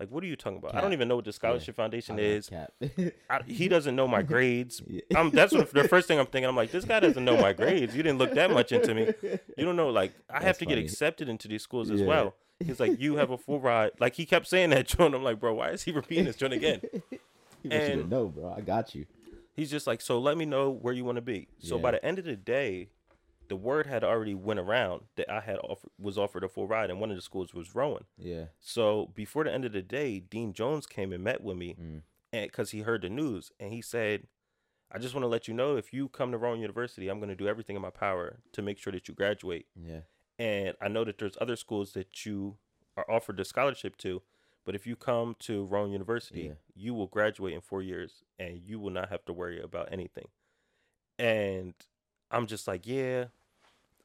Like, 0.00 0.12
what 0.12 0.22
are 0.22 0.28
you 0.28 0.36
talking 0.36 0.58
about? 0.58 0.76
I 0.76 0.80
don't 0.80 0.92
even 0.92 1.08
know 1.08 1.16
what 1.16 1.24
the 1.24 1.32
Scholarship 1.32 1.74
Foundation 1.74 2.20
I 2.20 2.22
is. 2.22 2.50
I, 3.28 3.40
he 3.48 3.66
doesn't 3.74 3.96
know 3.96 4.06
my 4.06 4.22
grades. 4.22 4.80
Yeah. 4.86 5.00
That's 5.32 5.52
what 5.52 5.70
the 5.72 5.88
first 5.88 6.06
thing 6.06 6.20
I'm 6.20 6.26
thinking. 6.26 6.48
I'm 6.48 6.54
like, 6.54 6.70
this 6.70 6.84
guy 6.84 7.00
doesn't 7.00 7.24
know 7.24 7.36
my 7.36 7.52
grades. 7.52 7.96
You 7.96 8.04
didn't 8.04 8.18
look 8.18 8.32
that 8.34 8.52
much 8.52 8.70
into 8.70 8.94
me. 8.94 9.12
You 9.56 9.64
don't 9.64 9.74
know. 9.74 9.88
Like, 9.90 10.12
I 10.30 10.34
have 10.34 10.42
That's 10.44 10.58
to 10.60 10.66
get 10.66 10.78
accepted 10.78 11.28
into 11.28 11.48
these 11.48 11.62
schools 11.64 11.90
as 11.90 12.00
Yeah. 12.00 12.06
well. 12.06 12.34
He's 12.64 12.78
like, 12.78 13.00
you 13.00 13.16
have 13.16 13.30
a 13.30 13.38
full 13.38 13.58
ride. 13.60 13.90
Like, 13.98 14.14
he 14.14 14.24
kept 14.24 14.46
saying 14.46 14.70
that, 14.70 14.86
John. 14.86 15.14
I'm 15.14 15.24
like, 15.24 15.40
bro, 15.40 15.54
why 15.54 15.70
is 15.70 15.82
he 15.82 15.90
repeating 15.90 16.26
this, 16.26 16.36
John, 16.36 16.52
again? 16.52 16.80
You 16.82 16.90
want 17.00 17.10
you 17.64 17.70
to 17.70 17.92
And- 17.94 18.08
know, 18.10 18.26
bro. 18.26 18.54
I 18.56 18.60
got 18.60 18.94
you. 18.94 19.04
He's 19.58 19.70
just 19.70 19.86
like, 19.88 20.00
so 20.00 20.18
let 20.20 20.36
me 20.38 20.44
know 20.46 20.70
where 20.70 20.94
you 20.94 21.04
want 21.04 21.16
to 21.16 21.22
be. 21.22 21.48
So 21.58 21.78
by 21.78 21.90
the 21.90 22.04
end 22.04 22.18
of 22.18 22.24
the 22.24 22.36
day, 22.36 22.90
the 23.48 23.56
word 23.56 23.86
had 23.86 24.04
already 24.04 24.34
went 24.34 24.60
around 24.60 25.02
that 25.16 25.28
I 25.30 25.40
had 25.40 25.56
offer, 25.58 25.88
was 25.98 26.16
offered 26.16 26.44
a 26.44 26.48
full 26.48 26.68
ride, 26.68 26.90
and 26.90 27.00
one 27.00 27.10
of 27.10 27.16
the 27.16 27.22
schools 27.22 27.52
was 27.54 27.74
Rowan. 27.74 28.04
Yeah. 28.16 28.44
So 28.60 29.10
before 29.14 29.42
the 29.44 29.52
end 29.52 29.64
of 29.64 29.72
the 29.72 29.82
day, 29.82 30.20
Dean 30.20 30.52
Jones 30.52 30.86
came 30.86 31.12
and 31.12 31.24
met 31.24 31.42
with 31.42 31.56
me, 31.56 31.74
Mm. 31.74 32.02
and 32.32 32.50
because 32.50 32.70
he 32.70 32.80
heard 32.82 33.02
the 33.02 33.08
news, 33.08 33.50
and 33.58 33.72
he 33.72 33.82
said, 33.82 34.28
"I 34.92 34.98
just 34.98 35.14
want 35.14 35.24
to 35.24 35.28
let 35.28 35.48
you 35.48 35.54
know 35.54 35.76
if 35.76 35.92
you 35.92 36.08
come 36.08 36.30
to 36.32 36.38
Rowan 36.38 36.60
University, 36.60 37.08
I'm 37.08 37.18
going 37.18 37.30
to 37.30 37.34
do 37.34 37.48
everything 37.48 37.74
in 37.74 37.82
my 37.82 37.90
power 37.90 38.38
to 38.52 38.62
make 38.62 38.78
sure 38.78 38.92
that 38.92 39.08
you 39.08 39.14
graduate. 39.14 39.66
Yeah. 39.74 40.02
And 40.38 40.76
I 40.80 40.86
know 40.88 41.04
that 41.04 41.18
there's 41.18 41.36
other 41.40 41.56
schools 41.56 41.94
that 41.94 42.24
you 42.24 42.58
are 42.96 43.10
offered 43.10 43.38
the 43.38 43.44
scholarship 43.44 43.96
to." 43.98 44.22
But 44.68 44.74
if 44.74 44.86
you 44.86 44.96
come 44.96 45.34
to 45.38 45.64
Rowan 45.64 45.92
University, 45.92 46.42
Yeah. 46.42 46.52
you 46.74 46.92
will 46.92 47.06
graduate 47.06 47.54
in 47.54 47.62
four 47.62 47.80
years 47.80 48.22
and 48.38 48.60
you 48.62 48.78
will 48.78 48.90
not 48.90 49.08
have 49.08 49.24
to 49.24 49.32
worry 49.32 49.62
about 49.62 49.90
anything. 49.90 50.28
And 51.18 51.72
I'm 52.30 52.46
just 52.46 52.68
like, 52.68 52.86
yeah. 52.86 53.28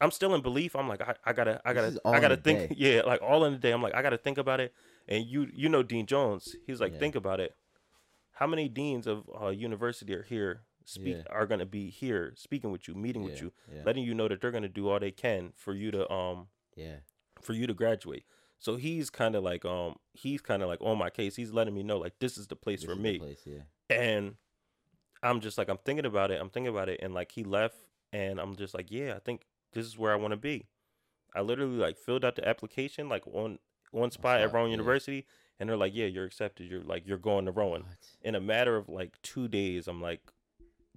I'm 0.00 0.10
still 0.10 0.34
in 0.34 0.40
belief. 0.40 0.74
I'm 0.74 0.88
like, 0.88 1.02
I, 1.02 1.16
I 1.22 1.34
gotta, 1.34 1.60
I 1.66 1.74
gotta, 1.74 2.00
I 2.06 2.18
gotta 2.18 2.38
think. 2.38 2.70
day. 2.70 2.74
Yeah, 2.78 3.02
like 3.02 3.20
all 3.20 3.44
in 3.44 3.52
the 3.52 3.58
day. 3.58 3.72
I'm 3.72 3.82
like, 3.82 3.94
I 3.94 4.00
gotta 4.00 4.16
think 4.16 4.38
about 4.38 4.58
it. 4.58 4.72
And 5.06 5.26
you, 5.26 5.50
you 5.52 5.68
know, 5.68 5.82
Dean 5.82 6.06
Jones. 6.06 6.56
He's 6.66 6.80
like, 6.80 6.94
Yeah. 6.94 6.98
think 6.98 7.14
about 7.14 7.40
it. 7.40 7.54
How 8.32 8.46
many 8.46 8.70
deans 8.70 9.06
of 9.06 9.28
uh, 9.38 9.48
university 9.48 10.14
are 10.14 10.22
here? 10.22 10.62
Speak 10.86 11.16
Yeah. 11.18 11.22
are 11.28 11.44
gonna 11.46 11.66
be 11.66 11.90
here 11.90 12.32
speaking 12.36 12.70
with 12.70 12.88
you, 12.88 12.94
meeting 12.94 13.22
with 13.22 13.42
you, 13.42 13.52
letting 13.84 14.02
you 14.04 14.14
know 14.14 14.28
that 14.28 14.40
they're 14.40 14.50
gonna 14.50 14.68
do 14.68 14.88
all 14.88 14.98
they 14.98 15.10
can 15.10 15.52
for 15.56 15.74
you 15.74 15.90
to 15.90 16.10
um 16.10 16.48
Yeah. 16.74 17.00
for 17.42 17.52
you 17.52 17.66
to 17.66 17.74
graduate. 17.74 18.24
So 18.58 18.76
he's 18.76 19.10
kind 19.10 19.34
of 19.34 19.42
like 19.42 19.64
um 19.64 19.96
he's 20.12 20.40
kind 20.40 20.62
of 20.62 20.68
like 20.68 20.80
on 20.80 20.98
my 20.98 21.10
case. 21.10 21.36
He's 21.36 21.52
letting 21.52 21.74
me 21.74 21.82
know 21.82 21.98
like 21.98 22.14
this 22.18 22.38
is 22.38 22.46
the 22.46 22.56
place 22.56 22.80
This 22.80 22.90
for 22.90 22.96
me. 22.96 23.18
place, 23.18 23.42
yeah. 23.44 23.62
And 23.90 24.36
I'm 25.22 25.40
just 25.40 25.58
like 25.58 25.68
I'm 25.68 25.78
thinking 25.84 26.06
about 26.06 26.30
it. 26.30 26.40
I'm 26.40 26.50
thinking 26.50 26.72
about 26.72 26.88
it 26.88 27.00
and 27.02 27.14
like 27.14 27.32
he 27.32 27.44
left 27.44 27.76
and 28.12 28.38
I'm 28.38 28.56
just 28.56 28.74
like, 28.74 28.90
yeah, 28.90 29.14
I 29.16 29.18
think 29.18 29.42
this 29.72 29.86
is 29.86 29.98
where 29.98 30.12
I 30.12 30.16
want 30.16 30.32
to 30.32 30.36
be. 30.36 30.66
I 31.34 31.40
literally 31.40 31.76
like 31.76 31.98
filled 31.98 32.24
out 32.24 32.36
the 32.36 32.48
application 32.48 33.08
like 33.08 33.26
on 33.26 33.58
one 33.90 34.10
spot 34.10 34.40
at 34.40 34.52
Rowan 34.52 34.70
yeah. 34.70 34.76
University 34.76 35.26
and 35.60 35.68
they're 35.68 35.76
like, 35.76 35.94
"Yeah, 35.94 36.06
you're 36.06 36.24
accepted. 36.24 36.68
You're 36.68 36.82
like 36.82 37.06
you're 37.06 37.18
going 37.18 37.44
to 37.44 37.52
Rowan." 37.52 37.82
What? 37.82 37.96
In 38.22 38.34
a 38.34 38.40
matter 38.40 38.76
of 38.76 38.88
like 38.88 39.20
2 39.22 39.46
days, 39.48 39.86
I'm 39.86 40.02
like 40.02 40.20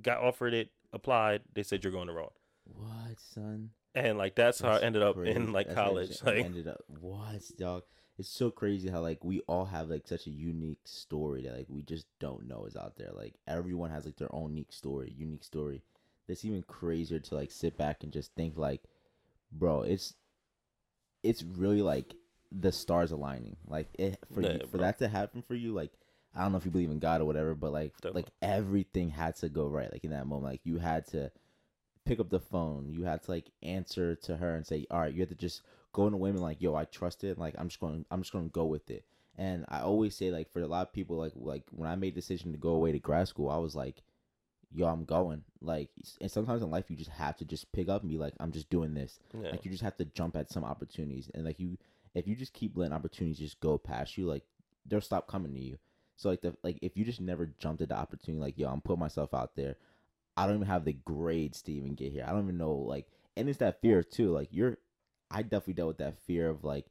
got 0.02 0.20
offered 0.20 0.54
it, 0.54 0.70
applied, 0.93 1.41
they 1.54 1.63
said 1.63 1.84
you're 1.84 1.93
going 1.93 2.08
to 2.08 2.13
Rowan. 2.13 2.32
What, 2.65 3.20
son? 3.20 3.72
And 3.95 4.17
like 4.17 4.36
that's, 4.36 4.60
how 4.62 4.71
I 4.71 4.80
ended 4.80 5.02
up 5.02 5.15
crazy. 5.15 5.36
in 5.36 5.52
like 5.54 5.67
That's 5.67 5.76
college. 5.76 6.23
Like 6.23 6.45
ended 6.45 6.67
up 6.67 6.84
what, 7.00 7.41
dog? 7.58 7.84
It's 8.19 8.30
so 8.30 8.50
crazy 8.50 8.89
how 8.89 9.02
like 9.02 9.23
we 9.23 9.41
all 9.41 9.65
have 9.65 9.89
like 9.89 10.08
such 10.08 10.26
a 10.28 10.32
unique 10.32 10.82
story 10.86 11.43
that 11.43 11.56
like 11.56 11.67
we 11.69 11.84
just 11.84 12.06
don't 12.19 12.47
know 12.47 12.65
is 12.65 12.76
out 12.76 12.97
there. 12.97 13.12
Like 13.13 13.36
everyone 13.47 13.91
has 13.91 14.06
like 14.06 14.17
their 14.17 14.34
own 14.34 14.52
unique 14.52 14.73
story, 14.73 15.13
unique 15.15 15.43
story. 15.43 15.84
It's 16.28 16.43
even 16.43 16.63
crazier 16.63 17.19
to 17.19 17.36
like 17.36 17.52
sit 17.52 17.78
back 17.78 18.04
and 18.04 18.12
just 18.12 18.34
think 18.36 18.58
like, 18.58 18.82
bro, 19.52 19.82
it's 19.84 20.15
it's 21.23 21.43
really 21.43 21.82
like 21.82 22.15
the 22.52 22.71
stars 22.71 23.12
aligning. 23.12 23.58
Like 23.67 23.88
it 23.97 24.17
for 24.34 24.41
you, 24.41 24.60
for 24.69 24.78
bro. 24.78 24.82
that 24.82 24.97
to 25.00 25.08
happen 25.08 25.41
for 25.41 25.56
you, 25.56 25.73
like 25.73 25.91
I 26.36 26.41
don't 26.41 26.52
know 26.52 26.58
if 26.58 26.65
you 26.65 26.71
believe 26.71 26.91
in 26.91 27.00
God 27.00 27.21
or 27.21 27.26
whatever, 27.26 27.56
but 27.56 27.71
like 27.71 27.93
Definitely. 28.02 28.23
like 28.23 28.32
everything 28.41 29.10
had 29.10 29.36
to 29.38 29.50
go 29.50 29.67
right. 29.67 29.91
Like 29.91 30.04
in 30.04 30.12
that 30.12 30.28
moment, 30.28 30.52
like 30.52 30.62
you 30.63 30.78
had 30.80 31.08
to 31.08 31.32
pick 32.08 32.20
up 32.20 32.30
the 32.30 32.39
phone. 32.39 32.89
You 32.89 33.04
had 33.04 33.24
to 33.24 33.32
like 33.32 33.52
answer 33.62 34.15
to 34.15 34.38
her 34.38 34.56
and 34.56 34.65
say, 34.65 34.86
"All 34.89 35.00
right." 35.00 35.13
You 35.13 35.22
had 35.22 35.30
to 35.30 35.36
just 35.36 35.62
go 35.93 36.06
into 36.06 36.17
women 36.17 36.41
like, 36.41 36.62
"Yo, 36.62 36.76
I 36.76 36.86
trust 36.86 37.24
it." 37.24 37.38
Like 37.38 37.56
I'm 37.58 37.67
just 37.67 37.80
going, 37.80 38.06
I'm 38.10 38.22
just 38.22 38.32
going 38.32 38.46
to 38.46 38.52
go 38.52 38.65
with 38.65 38.89
it. 38.89 39.06
And 39.38 39.65
I 39.70 39.82
always 39.82 40.15
say 40.15 40.32
like 40.32 40.52
for 40.52 40.62
a 40.62 40.67
lot 40.67 40.88
of 40.88 40.93
people, 40.93 41.17
like 41.17 41.34
like 41.36 41.63
when 41.72 41.89
I 41.89 41.96
made 41.96 42.15
the 42.15 42.22
decision 42.22 42.52
to 42.52 42.58
go 42.58 42.70
away 42.70 42.91
to 42.91 43.00
grad 43.00 43.28
school, 43.28 43.50
I 43.50 43.58
was 43.58 43.76
like, 43.76 44.02
"Yo, 44.72 44.88
I'm 44.88 45.06
going." 45.06 45.43
Like, 45.62 45.89
and 46.22 46.32
sometimes 46.32 46.62
in 46.63 46.72
life 46.72 46.89
you 46.89 46.96
just 46.96 47.12
have 47.12 47.38
to 47.38 47.46
just 47.46 47.72
pick 47.72 47.89
up 47.89 48.02
and 48.02 48.12
be 48.12 48.17
like, 48.17 48.34
"I'm 48.39 48.52
just 48.52 48.70
doing 48.70 48.93
this." 48.93 49.20
yeah. 49.34 49.52
Like 49.52 49.65
you 49.65 49.72
just 49.72 49.84
have 49.84 49.98
to 49.98 50.06
jump 50.06 50.36
at 50.36 50.52
some 50.52 50.63
opportunities, 50.63 51.30
and 51.34 51.46
like 51.46 51.60
you, 51.60 51.78
if 52.15 52.28
you 52.28 52.36
just 52.36 52.54
keep 52.54 52.78
letting 52.78 52.93
opportunities 52.93 53.38
just 53.38 53.60
go 53.60 53.78
past 53.78 54.17
you, 54.17 54.26
like 54.28 54.43
they'll 54.86 55.02
stop 55.02 55.28
coming 55.28 55.54
to 55.54 55.60
you. 55.60 55.78
So 56.15 56.30
like 56.30 56.41
the 56.41 56.56
like 56.63 56.80
if 56.82 56.98
you 56.98 57.06
just 57.06 57.22
never 57.22 57.52
jumped 57.60 57.82
at 57.82 57.89
the 57.89 57.96
opportunity, 57.96 58.41
like 58.41 58.58
yo, 58.58 58.67
I'm 58.70 58.82
putting 58.82 59.00
myself 59.00 59.34
out 59.34 59.56
there. 59.56 59.78
I 60.38 60.45
don't 60.45 60.56
even 60.56 60.67
have 60.67 60.86
the 60.86 60.93
grades 60.93 61.62
to 61.63 61.73
even 61.73 61.95
get 61.95 62.12
here. 62.12 62.23
I 62.26 62.32
don't 62.32 62.43
even 62.43 62.58
know 62.58 62.73
like, 62.73 63.08
and 63.36 63.50
it's 63.50 63.58
that 63.58 63.82
fear 63.82 64.04
too. 64.04 64.32
Like 64.32 64.50
you're, 64.52 64.78
I 65.32 65.41
definitely 65.41 65.73
dealt 65.73 65.88
with 65.89 65.97
that 65.97 66.19
fear 66.26 66.50
of 66.50 66.63
like, 66.63 66.86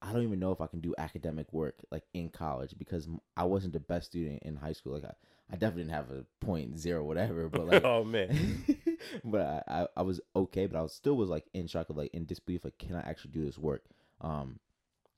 I 0.00 0.12
don't 0.12 0.22
even 0.22 0.38
know 0.38 0.52
if 0.52 0.60
I 0.60 0.66
can 0.66 0.80
do 0.80 0.94
academic 0.98 1.52
work 1.52 1.76
like 1.90 2.04
in 2.12 2.28
college 2.28 2.74
because 2.78 3.08
I 3.36 3.44
wasn't 3.44 3.72
the 3.72 3.80
best 3.80 4.06
student 4.06 4.42
in 4.42 4.54
high 4.54 4.72
school. 4.72 4.92
Like 4.92 5.04
I, 5.04 5.14
I 5.50 5.56
definitely 5.56 5.84
didn't 5.84 5.96
have 5.96 6.10
a 6.10 6.24
point 6.44 6.78
zero 6.78 7.02
whatever, 7.04 7.48
but 7.50 7.66
like 7.66 7.84
oh 7.84 8.04
man. 8.04 8.64
but 9.24 9.40
I, 9.40 9.62
I, 9.82 9.86
I 9.96 10.02
was 10.02 10.20
okay, 10.36 10.66
but 10.66 10.78
I 10.78 10.82
was 10.82 10.92
still 10.92 11.16
was 11.16 11.30
like 11.30 11.46
in 11.52 11.66
shock 11.66 11.90
of 11.90 11.96
like 11.96 12.12
in 12.14 12.26
disbelief, 12.26 12.64
like 12.64 12.78
can 12.78 12.96
I 12.96 13.00
actually 13.00 13.32
do 13.32 13.44
this 13.44 13.58
work? 13.58 13.82
Um, 14.20 14.60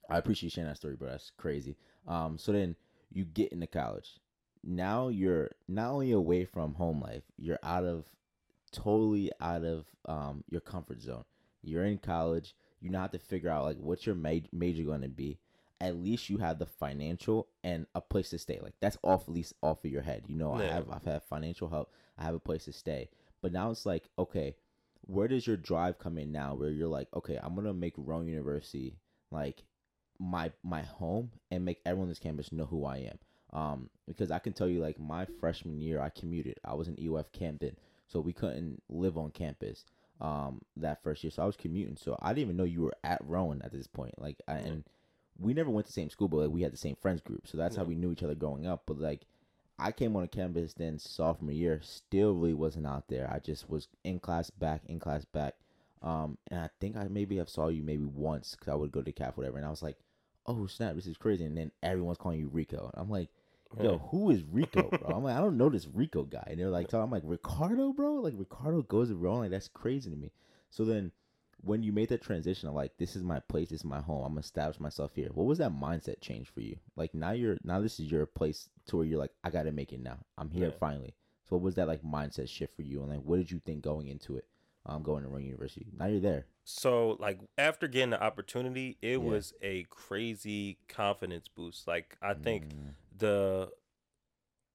I 0.09 0.17
appreciate 0.17 0.53
sharing 0.53 0.69
that 0.69 0.77
story, 0.77 0.95
bro. 0.95 1.09
That's 1.09 1.31
crazy. 1.37 1.75
Um, 2.07 2.37
so 2.37 2.51
then 2.53 2.75
you 3.11 3.25
get 3.25 3.51
into 3.51 3.67
college. 3.67 4.19
Now 4.63 5.07
you're 5.09 5.51
not 5.67 5.91
only 5.91 6.11
away 6.11 6.45
from 6.45 6.75
home 6.75 7.01
life, 7.01 7.23
you're 7.37 7.59
out 7.63 7.83
of 7.83 8.05
totally 8.71 9.31
out 9.39 9.63
of 9.63 9.85
um 10.05 10.43
your 10.49 10.61
comfort 10.61 11.01
zone. 11.01 11.23
You're 11.61 11.85
in 11.85 11.97
college. 11.97 12.55
You 12.79 12.89
now 12.89 13.01
have 13.01 13.11
to 13.11 13.19
figure 13.19 13.49
out 13.49 13.65
like 13.65 13.77
what's 13.77 14.05
your 14.05 14.15
ma- 14.15 14.47
major 14.51 14.83
going 14.83 15.01
to 15.01 15.07
be. 15.07 15.39
At 15.79 15.97
least 15.97 16.29
you 16.29 16.37
have 16.39 16.57
the 16.57 16.65
financial 16.65 17.47
and 17.63 17.85
a 17.93 18.01
place 18.01 18.29
to 18.31 18.39
stay. 18.39 18.59
Like 18.61 18.73
that's 18.79 18.97
off 19.03 19.27
at 19.27 19.33
least 19.33 19.53
off 19.61 19.85
of 19.85 19.91
your 19.91 20.01
head. 20.01 20.23
You 20.27 20.35
know, 20.35 20.53
I 20.53 20.63
have 20.73 20.89
I've 20.91 21.05
had 21.05 21.23
financial 21.23 21.69
help. 21.69 21.91
I 22.17 22.23
have 22.23 22.35
a 22.35 22.39
place 22.39 22.65
to 22.65 22.73
stay. 22.73 23.09
But 23.41 23.51
now 23.51 23.69
it's 23.69 23.85
like, 23.85 24.09
okay, 24.17 24.55
where 25.01 25.27
does 25.27 25.45
your 25.45 25.57
drive 25.57 25.99
come 25.99 26.17
in 26.17 26.31
now? 26.31 26.55
Where 26.55 26.69
you're 26.69 26.87
like, 26.87 27.07
okay, 27.15 27.39
I'm 27.41 27.55
gonna 27.55 27.73
make 27.73 27.93
Rowan 27.97 28.27
University 28.27 28.97
like 29.31 29.63
my 30.19 30.51
my 30.63 30.81
home 30.81 31.31
and 31.51 31.63
make 31.65 31.79
everyone 31.85 32.05
on 32.05 32.09
this 32.09 32.19
campus 32.19 32.51
know 32.51 32.65
who 32.65 32.85
I 32.85 32.97
am. 32.97 33.19
Um, 33.53 33.89
because 34.07 34.31
I 34.31 34.39
can 34.39 34.53
tell 34.53 34.67
you, 34.67 34.79
like 34.79 34.99
my 34.99 35.25
freshman 35.39 35.79
year, 35.81 36.01
I 36.01 36.09
commuted. 36.09 36.59
I 36.65 36.73
was 36.73 36.87
in 36.87 36.95
EOF 36.95 37.31
Camden, 37.31 37.75
so 38.07 38.19
we 38.19 38.33
couldn't 38.33 38.81
live 38.89 39.17
on 39.17 39.31
campus. 39.31 39.85
Um, 40.19 40.61
that 40.77 41.03
first 41.03 41.23
year, 41.23 41.29
so 41.29 41.43
I 41.43 41.45
was 41.45 41.55
commuting. 41.55 41.95
So 41.95 42.17
I 42.19 42.29
didn't 42.29 42.41
even 42.41 42.57
know 42.57 42.63
you 42.63 42.81
were 42.81 42.95
at 43.03 43.21
Rowan 43.23 43.61
at 43.61 43.71
this 43.71 43.85
point. 43.85 44.15
Like, 44.17 44.41
I, 44.47 44.53
and 44.53 44.83
we 45.39 45.53
never 45.53 45.69
went 45.69 45.85
to 45.85 45.89
the 45.89 45.93
same 45.93 46.09
school, 46.09 46.27
but 46.27 46.37
like, 46.37 46.49
we 46.49 46.63
had 46.63 46.73
the 46.73 46.77
same 46.77 46.95
friends 46.95 47.21
group. 47.21 47.47
So 47.47 47.57
that's 47.57 47.75
how 47.75 47.83
we 47.83 47.95
knew 47.95 48.11
each 48.11 48.23
other 48.23 48.33
growing 48.33 48.65
up. 48.65 48.83
But 48.87 48.99
like, 48.99 49.27
I 49.79 49.91
came 49.91 50.15
on 50.15 50.23
a 50.23 50.27
campus 50.27 50.73
then 50.73 50.97
sophomore 50.97 51.51
year, 51.51 51.79
still 51.83 52.33
really 52.33 52.53
wasn't 52.55 52.87
out 52.87 53.07
there. 53.09 53.29
I 53.31 53.39
just 53.39 53.69
was 53.69 53.87
in 54.03 54.19
class 54.19 54.49
back, 54.49 54.81
in 54.87 54.99
class 54.99 55.23
back. 55.25 55.55
Um, 56.01 56.37
and 56.49 56.61
I 56.61 56.69
think 56.79 56.95
I 56.97 57.07
maybe 57.07 57.37
have 57.37 57.49
saw 57.49 57.67
you 57.67 57.83
maybe 57.83 58.05
once 58.05 58.55
because 58.55 58.71
I 58.71 58.75
would 58.75 58.91
go 58.91 59.01
to 59.01 59.11
CAF, 59.11 59.37
whatever. 59.37 59.57
And 59.57 59.65
I 59.65 59.69
was 59.69 59.83
like, 59.83 59.97
oh 60.47 60.65
snap, 60.65 60.95
this 60.95 61.05
is 61.07 61.17
crazy. 61.17 61.45
And 61.45 61.57
then 61.57 61.71
everyone's 61.83 62.17
calling 62.17 62.39
you 62.39 62.47
Rico. 62.47 62.89
And 62.93 63.03
I'm 63.03 63.09
like, 63.09 63.29
yo, 63.75 63.99
who 64.11 64.29
is 64.31 64.43
Rico, 64.43 64.93
bro? 64.97 65.15
I'm 65.15 65.23
like, 65.23 65.35
I 65.35 65.41
don't 65.41 65.57
know 65.57 65.69
this 65.69 65.87
Rico 65.87 66.23
guy. 66.23 66.43
And 66.47 66.59
they're 66.59 66.69
like, 66.69 66.93
I'm 66.93 67.11
like, 67.11 67.23
Ricardo, 67.25 67.93
bro? 67.93 68.15
Like, 68.15 68.33
Ricardo 68.37 68.81
goes 68.83 69.11
around. 69.11 69.39
Like, 69.39 69.51
that's 69.51 69.67
crazy 69.67 70.09
to 70.09 70.15
me. 70.15 70.31
So 70.69 70.85
then 70.85 71.11
when 71.61 71.83
you 71.83 71.91
made 71.91 72.09
that 72.09 72.21
transition 72.21 72.69
of 72.69 72.75
like, 72.75 72.97
this 72.97 73.15
is 73.15 73.23
my 73.23 73.39
place, 73.39 73.69
this 73.69 73.81
is 73.81 73.85
my 73.85 73.99
home, 74.01 74.23
I'm 74.23 74.31
gonna 74.31 74.41
establish 74.41 74.79
myself 74.79 75.11
here. 75.15 75.29
What 75.33 75.47
was 75.47 75.57
that 75.57 75.71
mindset 75.71 76.21
change 76.21 76.49
for 76.49 76.61
you? 76.61 76.77
Like 76.95 77.13
now 77.15 77.31
you're 77.31 77.57
now 77.63 77.79
this 77.81 77.99
is 77.99 78.11
your 78.11 78.25
place 78.25 78.69
to 78.87 78.97
where 78.97 79.05
you're 79.05 79.19
like, 79.19 79.31
I 79.43 79.49
gotta 79.49 79.71
make 79.71 79.91
it 79.91 79.99
now. 80.01 80.19
I'm 80.37 80.49
here 80.51 80.71
Yeah. 80.71 80.77
finally. 80.79 81.15
So 81.49 81.55
what 81.55 81.63
was 81.63 81.75
that 81.75 81.87
like 81.87 82.03
mindset 82.03 82.47
shift 82.49 82.75
for 82.75 82.83
you? 82.83 83.01
And 83.01 83.09
like 83.09 83.21
what 83.23 83.37
did 83.37 83.49
you 83.51 83.59
think 83.59 83.81
going 83.83 84.07
into 84.07 84.37
it? 84.37 84.45
Um 84.85 85.01
going 85.03 85.23
to 85.23 85.29
Rowan 85.29 85.45
University. 85.45 85.87
Now 85.97 86.05
you're 86.07 86.19
there. 86.19 86.45
So 86.63 87.17
like 87.19 87.39
after 87.57 87.87
getting 87.87 88.11
the 88.11 88.21
opportunity, 88.21 88.97
it 89.01 89.17
Yeah. 89.17 89.23
was 89.23 89.53
a 89.61 89.83
crazy 89.89 90.77
confidence 90.87 91.47
boost. 91.47 91.87
Like 91.87 92.17
I 92.21 92.33
think 92.33 92.65
Mm, 92.65 92.93
the 93.17 93.69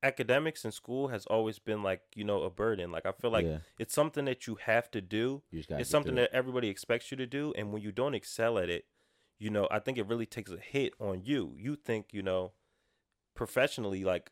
academics 0.02 0.64
in 0.64 0.72
school 0.72 1.08
has 1.08 1.26
always 1.26 1.58
been 1.58 1.82
like, 1.82 2.02
you 2.14 2.24
know, 2.24 2.42
a 2.42 2.50
burden. 2.50 2.90
Like 2.90 3.06
I 3.06 3.12
feel 3.12 3.30
like 3.30 3.46
yeah, 3.46 3.58
it's 3.78 3.94
something 3.94 4.24
that 4.24 4.46
you 4.46 4.56
have 4.64 4.90
to 4.92 5.00
do. 5.00 5.42
you 5.50 5.60
just 5.60 5.68
gotta 5.68 5.80
It's 5.80 5.90
something 5.90 6.16
that 6.16 6.30
everybody 6.32 6.68
expects 6.68 7.10
you 7.10 7.16
to 7.18 7.26
do 7.26 7.52
and 7.56 7.72
when 7.72 7.82
you 7.82 7.92
don't 7.92 8.14
excel 8.14 8.58
at 8.58 8.68
it, 8.68 8.86
you 9.38 9.50
know, 9.50 9.68
I 9.70 9.78
think 9.78 9.98
it 9.98 10.06
really 10.06 10.26
takes 10.26 10.50
a 10.50 10.56
hit 10.58 10.92
on 11.00 11.22
you. 11.24 11.54
You 11.58 11.76
think, 11.76 12.06
you 12.12 12.22
know, 12.22 12.52
professionally 13.34 14.04
like 14.04 14.30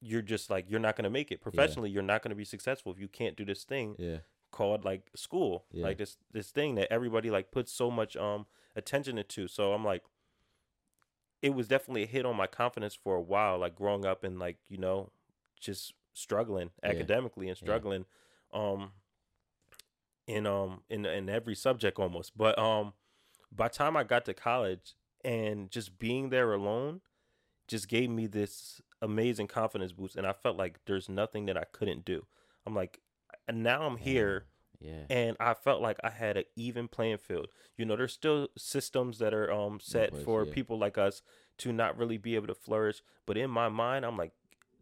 you're 0.00 0.22
just 0.22 0.50
like 0.50 0.66
you're 0.68 0.80
not 0.80 0.96
going 0.96 1.04
to 1.04 1.10
make 1.10 1.30
it. 1.30 1.40
Professionally, 1.40 1.90
you're 1.90 2.02
not 2.02 2.22
going 2.22 2.30
to 2.30 2.36
be 2.36 2.44
successful 2.44 2.92
if 2.92 2.98
you 2.98 3.08
can't 3.08 3.36
do 3.36 3.44
this 3.44 3.62
thing 3.64 3.94
Yeah. 3.98 4.18
called 4.50 4.84
like 4.84 5.08
school 5.14 5.66
Yeah. 5.70 5.84
like 5.84 5.98
this 5.98 6.16
this 6.32 6.50
thing 6.50 6.74
that 6.74 6.92
everybody 6.92 7.30
like 7.30 7.52
puts 7.52 7.72
so 7.72 7.90
much 7.90 8.16
um 8.16 8.46
attention 8.74 9.18
into 9.18 9.46
so 9.48 9.72
i'm 9.74 9.84
like 9.84 10.02
it 11.42 11.54
was 11.54 11.68
definitely 11.68 12.04
a 12.04 12.06
hit 12.06 12.24
on 12.24 12.36
my 12.36 12.46
confidence 12.46 12.94
for 12.94 13.16
a 13.16 13.20
while 13.20 13.58
like 13.58 13.74
growing 13.74 14.06
up 14.06 14.24
and 14.24 14.38
like 14.38 14.56
you 14.68 14.78
know 14.78 15.10
just 15.60 15.92
struggling 16.14 16.70
Yeah. 16.82 16.90
academically 16.90 17.48
and 17.48 17.58
Yeah. 17.58 17.64
struggling 17.64 18.04
um 18.52 18.92
in 20.26 20.46
um 20.46 20.82
in 20.88 21.04
in 21.04 21.28
every 21.28 21.54
subject 21.54 21.98
almost 21.98 22.36
but 22.36 22.58
um 22.58 22.92
by 23.50 23.68
the 23.68 23.74
time 23.74 23.96
i 23.96 24.04
got 24.04 24.24
to 24.24 24.34
college 24.34 24.94
and 25.24 25.70
just 25.70 25.98
being 25.98 26.30
there 26.30 26.52
alone 26.52 27.00
just 27.68 27.88
gave 27.88 28.08
me 28.10 28.26
this 28.26 28.80
amazing 29.00 29.48
confidence 29.48 29.92
boost 29.92 30.16
and 30.16 30.26
i 30.26 30.32
felt 30.32 30.56
like 30.56 30.78
there's 30.86 31.08
nothing 31.08 31.46
that 31.46 31.56
i 31.56 31.64
couldn't 31.72 32.04
do 32.04 32.24
i'm 32.66 32.74
like 32.74 33.00
and 33.48 33.62
now 33.62 33.82
i'm 33.82 33.96
here 33.96 34.46
Yeah. 34.82 35.04
and 35.10 35.36
I 35.40 35.54
felt 35.54 35.80
like 35.80 35.98
I 36.02 36.10
had 36.10 36.36
an 36.36 36.44
even 36.56 36.88
playing 36.88 37.18
field. 37.18 37.48
You 37.76 37.84
know, 37.84 37.96
there's 37.96 38.12
still 38.12 38.48
systems 38.56 39.18
that 39.18 39.32
are 39.34 39.50
um 39.52 39.80
set 39.80 40.16
for 40.24 40.44
yeah. 40.44 40.52
people 40.52 40.78
like 40.78 40.98
us 40.98 41.22
to 41.58 41.72
not 41.72 41.96
really 41.96 42.18
be 42.18 42.34
able 42.34 42.48
to 42.48 42.54
flourish. 42.54 43.02
But 43.26 43.36
in 43.36 43.50
my 43.50 43.68
mind, 43.68 44.04
I'm 44.04 44.16
like, 44.16 44.32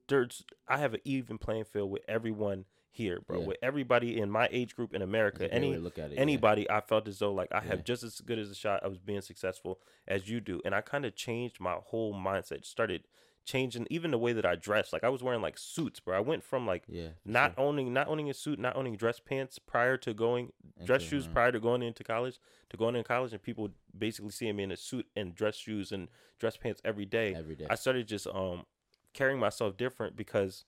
there's 0.08 0.44
I 0.68 0.78
have 0.78 0.94
an 0.94 1.00
even 1.04 1.38
playing 1.38 1.64
field 1.64 1.90
with 1.90 2.02
everyone 2.08 2.64
here, 2.90 3.20
bro. 3.26 3.40
Yeah. 3.40 3.46
With 3.46 3.56
everybody 3.62 4.20
in 4.20 4.30
my 4.30 4.48
age 4.50 4.74
group 4.74 4.94
in 4.94 5.02
America. 5.02 5.40
That's 5.40 5.52
a 5.52 5.58
great 5.58 5.62
way 5.62 5.74
Any 5.74 5.82
look 5.82 5.98
at 5.98 6.10
it, 6.10 6.14
yeah. 6.14 6.20
anybody, 6.20 6.70
I 6.70 6.80
felt 6.80 7.08
as 7.08 7.18
though 7.18 7.32
like 7.32 7.52
I 7.52 7.60
have 7.60 7.84
just 7.84 8.02
as 8.02 8.20
good 8.20 8.38
as 8.38 8.50
a 8.50 8.54
shot 8.54 8.82
of 8.82 9.04
being 9.06 9.20
successful 9.20 9.80
as 10.08 10.28
you 10.28 10.40
do. 10.40 10.60
And 10.64 10.74
I 10.74 10.80
kind 10.80 11.04
of 11.04 11.14
changed 11.14 11.60
my 11.60 11.76
whole 11.82 12.14
mindset. 12.14 12.64
Started 12.64 13.04
changing 13.44 13.86
even 13.90 14.10
the 14.10 14.18
way 14.18 14.32
that 14.32 14.44
I 14.46 14.54
dressed. 14.54 14.92
Like 14.92 15.02
I 15.04 15.08
was 15.08 15.22
wearing 15.22 15.40
like 15.42 15.58
suits, 15.58 15.98
bro. 16.00 16.16
I 16.16 16.20
went 16.20 16.44
from 16.44 16.66
like 16.66 16.84
Yeah. 16.88 17.08
not 17.24 17.54
sure. 17.56 17.64
owning 17.64 17.92
not 17.92 18.08
owning 18.08 18.30
a 18.30 18.34
suit, 18.34 18.58
not 18.58 18.76
owning 18.76 18.96
dress 18.96 19.18
pants 19.20 19.58
prior 19.58 19.96
to 19.98 20.14
going 20.14 20.52
dress 20.84 21.02
shoes 21.02 21.26
uh, 21.26 21.30
prior 21.32 21.52
to 21.52 21.58
going 21.60 21.82
into 21.82 22.04
college, 22.04 22.38
to 22.70 22.76
going 22.76 22.94
into 22.96 23.06
college 23.08 23.32
and 23.32 23.42
people 23.42 23.70
basically 23.96 24.30
seeing 24.30 24.56
me 24.56 24.62
in 24.62 24.70
a 24.70 24.76
suit 24.76 25.06
and 25.16 25.34
dress 25.34 25.56
shoes 25.56 25.90
and 25.92 26.08
dress 26.38 26.56
pants 26.56 26.80
every 26.84 27.06
day. 27.06 27.34
every 27.34 27.56
day. 27.56 27.66
I 27.68 27.74
started 27.74 28.06
just 28.06 28.26
um 28.26 28.64
carrying 29.12 29.40
myself 29.40 29.76
different 29.76 30.16
because 30.16 30.64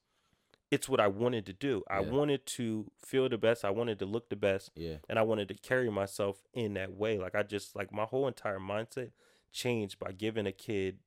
it's 0.71 0.89
what 0.89 1.01
I 1.01 1.07
wanted 1.07 1.45
to 1.47 1.53
do. 1.53 1.85
I 1.89 2.01
Yeah. 2.01 2.11
wanted 2.11 2.47
to 2.47 2.91
feel 2.99 3.29
the 3.29 3.37
best, 3.39 3.65
I 3.65 3.71
wanted 3.71 3.99
to 3.99 4.07
look 4.07 4.31
the 4.31 4.37
best, 4.37 4.71
yeah. 4.75 4.97
and 5.09 5.19
I 5.19 5.23
wanted 5.23 5.49
to 5.49 5.55
carry 5.55 5.91
myself 5.91 6.43
in 6.55 6.73
that 6.75 6.93
way. 6.95 7.19
Like 7.19 7.35
I 7.35 7.43
just 7.43 7.77
like 7.77 7.93
my 7.93 8.05
whole 8.05 8.27
entire 8.27 8.59
mindset 8.59 9.13
changed 9.53 9.99
by 9.99 10.13
giving 10.13 10.47
a 10.47 10.53
kid 10.53 10.99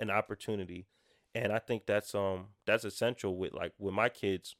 an 0.00 0.10
opportunity. 0.10 0.86
And 1.34 1.52
I 1.52 1.58
think 1.58 1.86
that's 1.86 2.14
um 2.14 2.46
that's 2.66 2.84
essential 2.84 3.36
with 3.36 3.52
like 3.52 3.72
with 3.78 3.94
my 3.94 4.08
kids. 4.08 4.56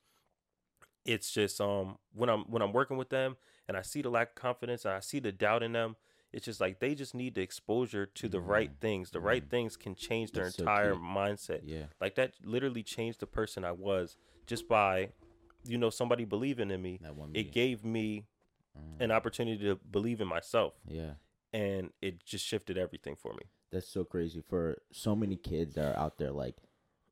It's 1.05 1.31
just 1.33 1.61
um 1.61 1.97
when 2.13 2.29
I'm 2.29 2.41
when 2.43 2.63
I'm 2.63 2.73
working 2.73 2.97
with 2.97 3.09
them 3.09 3.37
and 3.67 3.77
I 3.77 3.83
see 3.83 4.03
the 4.03 4.11
lack 4.11 4.31
of 4.31 4.35
confidence 4.35 4.85
and 4.85 4.95
I 4.95 5.01
see 5.01 5.21
the 5.21 5.33
doubt 5.33 5.63
in 5.63 5.73
them, 5.73 5.97
it's 6.33 6.45
just 6.45 6.61
like 6.61 6.81
they 6.81 6.95
just 6.95 7.15
need 7.15 7.35
the 7.35 7.41
exposure 7.41 8.05
to 8.07 8.29
the 8.29 8.41
right 8.41 8.71
things. 8.81 9.11
The 9.11 9.21
right 9.21 9.49
things 9.49 9.77
can 9.77 9.95
change 9.95 10.33
their 10.33 10.45
That's 10.45 10.59
entire 10.59 10.95
key. 10.95 11.01
mindset. 11.01 11.61
Yeah. 11.65 11.85
Like 12.01 12.15
that 12.17 12.35
literally 12.45 12.83
changed 12.83 13.21
the 13.21 13.27
person 13.27 13.65
I 13.65 13.73
was 13.73 14.17
just 14.47 14.69
by 14.69 15.11
you 15.65 15.79
know 15.79 15.91
somebody 15.91 16.25
believing 16.25 16.71
in 16.71 16.83
me. 16.83 16.99
That 17.03 17.17
one 17.17 17.31
It 17.35 17.53
gave 17.53 17.85
me 17.85 18.27
Mm, 18.79 19.03
an 19.05 19.11
opportunity 19.11 19.65
to 19.65 19.75
believe 19.77 20.21
in 20.21 20.29
myself 20.29 20.75
yeah. 20.87 21.15
and 21.53 21.91
it 22.03 22.25
just 22.25 22.45
shifted 22.45 22.77
everything 22.79 23.17
for 23.17 23.33
me. 23.33 23.41
That's 23.71 23.89
so 23.89 24.05
crazy 24.05 24.43
for 24.49 24.79
so 24.93 25.15
many 25.15 25.37
kids 25.37 25.75
that 25.75 25.95
are 25.95 25.99
out 25.99 26.19
there 26.19 26.33
like 26.33 26.57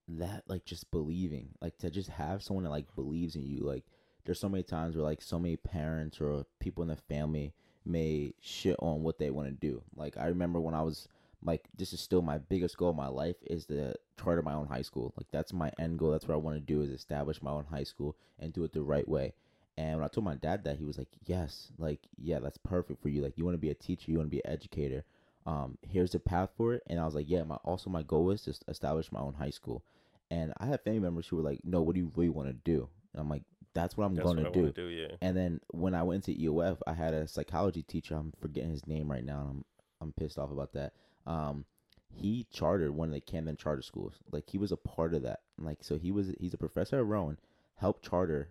that 0.09 0.45
like 0.47 0.65
just 0.65 0.91
believing. 0.91 1.49
Like 1.61 1.79
to 1.79 1.91
just 1.91 2.11
have 2.11 2.43
someone 2.43 2.65
that 2.65 2.71
like 2.71 2.95
believes 2.95 3.37
in 3.37 3.43
you. 3.43 3.61
Like 3.61 3.85
there's 4.25 4.41
so 4.41 4.49
many 4.49 4.63
times 4.63 4.97
where 4.97 5.05
like 5.05 5.23
so 5.23 5.39
many 5.39 5.57
parents 5.57 6.21
or 6.21 6.47
people 6.61 6.83
in 6.83 6.89
the 6.89 6.97
family 6.97 7.53
may 7.85 8.33
shit 8.41 8.77
on 8.81 9.03
what 9.03 9.19
they 9.19 9.31
want 9.31 9.49
to 9.49 9.55
do. 9.55 9.83
Like 9.95 10.17
I 10.17 10.27
remember 10.27 10.61
when 10.61 10.75
I 10.75 10.83
was 10.83 11.09
like 11.45 11.69
this 11.77 11.93
is 11.93 12.01
still 12.01 12.23
my 12.23 12.39
biggest 12.39 12.77
goal 12.77 12.91
in 12.91 12.97
my 12.97 13.09
life 13.09 13.37
is 13.47 13.67
to 13.67 13.95
charter 14.21 14.43
my 14.43 14.55
own 14.55 14.67
high 14.67 14.83
school. 14.83 15.13
Like 15.17 15.27
that's 15.31 15.53
my 15.53 15.71
end 15.79 15.99
goal. 15.99 16.11
That's 16.11 16.27
what 16.27 16.35
I 16.35 16.39
want 16.39 16.57
to 16.57 16.61
do 16.61 16.83
is 16.83 16.91
establish 16.91 17.43
my 17.43 17.51
own 17.51 17.67
high 17.71 17.85
school 17.85 18.17
and 18.39 18.53
do 18.53 18.65
it 18.65 18.73
the 18.73 18.83
right 18.83 19.09
way. 19.09 19.35
And 19.79 19.97
when 19.97 20.05
I 20.05 20.09
told 20.09 20.25
my 20.25 20.37
dad 20.37 20.65
that, 20.65 20.79
he 20.79 20.85
was 20.85 20.97
like, 20.97 21.11
"Yes, 21.27 21.71
like 21.79 22.01
yeah, 22.17 22.39
that's 22.39 22.57
perfect 22.59 23.03
for 23.03 23.11
you. 23.11 23.23
Like 23.23 23.37
you 23.37 23.45
want 23.45 23.55
to 23.55 23.61
be 23.61 23.71
a 23.71 23.75
teacher, 23.75 24.11
you 24.11 24.17
want 24.19 24.31
to 24.31 24.37
be 24.37 24.45
an 24.45 24.51
educator. 24.51 25.05
Um, 25.47 25.79
here's 25.89 26.13
the 26.13 26.19
path 26.19 26.51
for 26.57 26.75
it." 26.75 26.83
And 26.89 27.01
I 27.01 27.05
was 27.05 27.15
like, 27.15 27.29
"Yeah, 27.29 27.45
my 27.45 27.57
also 27.57 27.91
my 27.91 28.03
goal 28.03 28.31
is 28.31 28.43
to 28.43 28.55
establish 28.69 29.13
my 29.13 29.21
own 29.21 29.35
high 29.35 29.51
school." 29.51 29.85
And 30.31 30.53
I 30.59 30.67
have 30.67 30.83
family 30.83 31.01
members 31.01 31.29
who 31.29 31.37
were 31.37 31.43
like, 31.43 31.61
"No, 31.65 31.83
what 31.83 31.95
do 31.95 32.01
you 32.01 32.13
really 32.17 32.31
want 32.31 32.49
to 32.49 32.55
do?" 32.55 32.89
And 33.13 33.21
I'm 33.21 33.31
like, 33.31 33.45
"That's 33.75 33.97
what 33.97 34.05
I'm 34.05 34.15
That's 34.15 34.27
gonna 34.27 34.51
do." 34.51 34.73
do. 34.73 34.89
Yeah. 34.89 35.17
And 35.21 35.37
then 35.37 35.61
when 35.71 35.95
I 35.95 36.03
went 36.03 36.25
to 36.25 36.35
EOF, 36.35 36.79
I 36.87 36.93
had 36.93 37.15
a 37.15 37.29
psychology 37.29 37.83
teacher. 37.83 38.17
I'm 38.17 38.33
forgetting 38.41 38.71
his 38.71 38.87
name 38.87 39.11
right 39.11 39.25
now, 39.25 39.41
and 39.41 39.51
I'm 39.51 39.65
I'm 40.01 40.13
pissed 40.13 40.39
off 40.39 40.51
about 40.51 40.73
that. 40.75 40.93
Um, 41.27 41.65
he 42.13 42.47
chartered 42.51 42.91
one 42.91 43.09
of 43.09 43.15
the 43.15 43.21
Camden 43.21 43.57
charter 43.57 43.83
schools. 43.83 44.15
Like 44.31 44.49
he 44.49 44.59
was 44.59 44.73
a 44.73 44.77
part 44.77 45.15
of 45.15 45.23
that. 45.23 45.41
Like 45.59 45.83
so, 45.83 45.97
he 45.97 46.11
was 46.11 46.33
he's 46.39 46.55
a 46.55 46.59
professor 46.59 46.99
at 46.99 47.07
Rowan, 47.07 47.39
helped 47.77 48.05
charter 48.05 48.51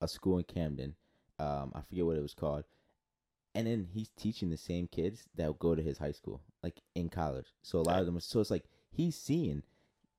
a 0.00 0.08
school 0.08 0.38
in 0.38 0.44
Camden. 0.44 0.94
Um, 1.38 1.72
I 1.74 1.80
forget 1.82 2.06
what 2.06 2.16
it 2.16 2.22
was 2.22 2.34
called. 2.34 2.64
And 3.54 3.66
then 3.66 3.88
he's 3.92 4.10
teaching 4.16 4.50
the 4.50 4.56
same 4.56 4.86
kids 4.86 5.24
that 5.36 5.58
go 5.58 5.74
to 5.74 5.82
his 5.82 5.98
high 5.98 6.12
school, 6.12 6.40
like 6.62 6.80
in 6.94 7.08
college. 7.08 7.46
So 7.62 7.78
a 7.78 7.82
lot 7.82 8.00
of 8.00 8.06
them. 8.06 8.20
So 8.20 8.40
it's 8.40 8.50
like 8.50 8.64
he's 8.90 9.16
seeing 9.16 9.62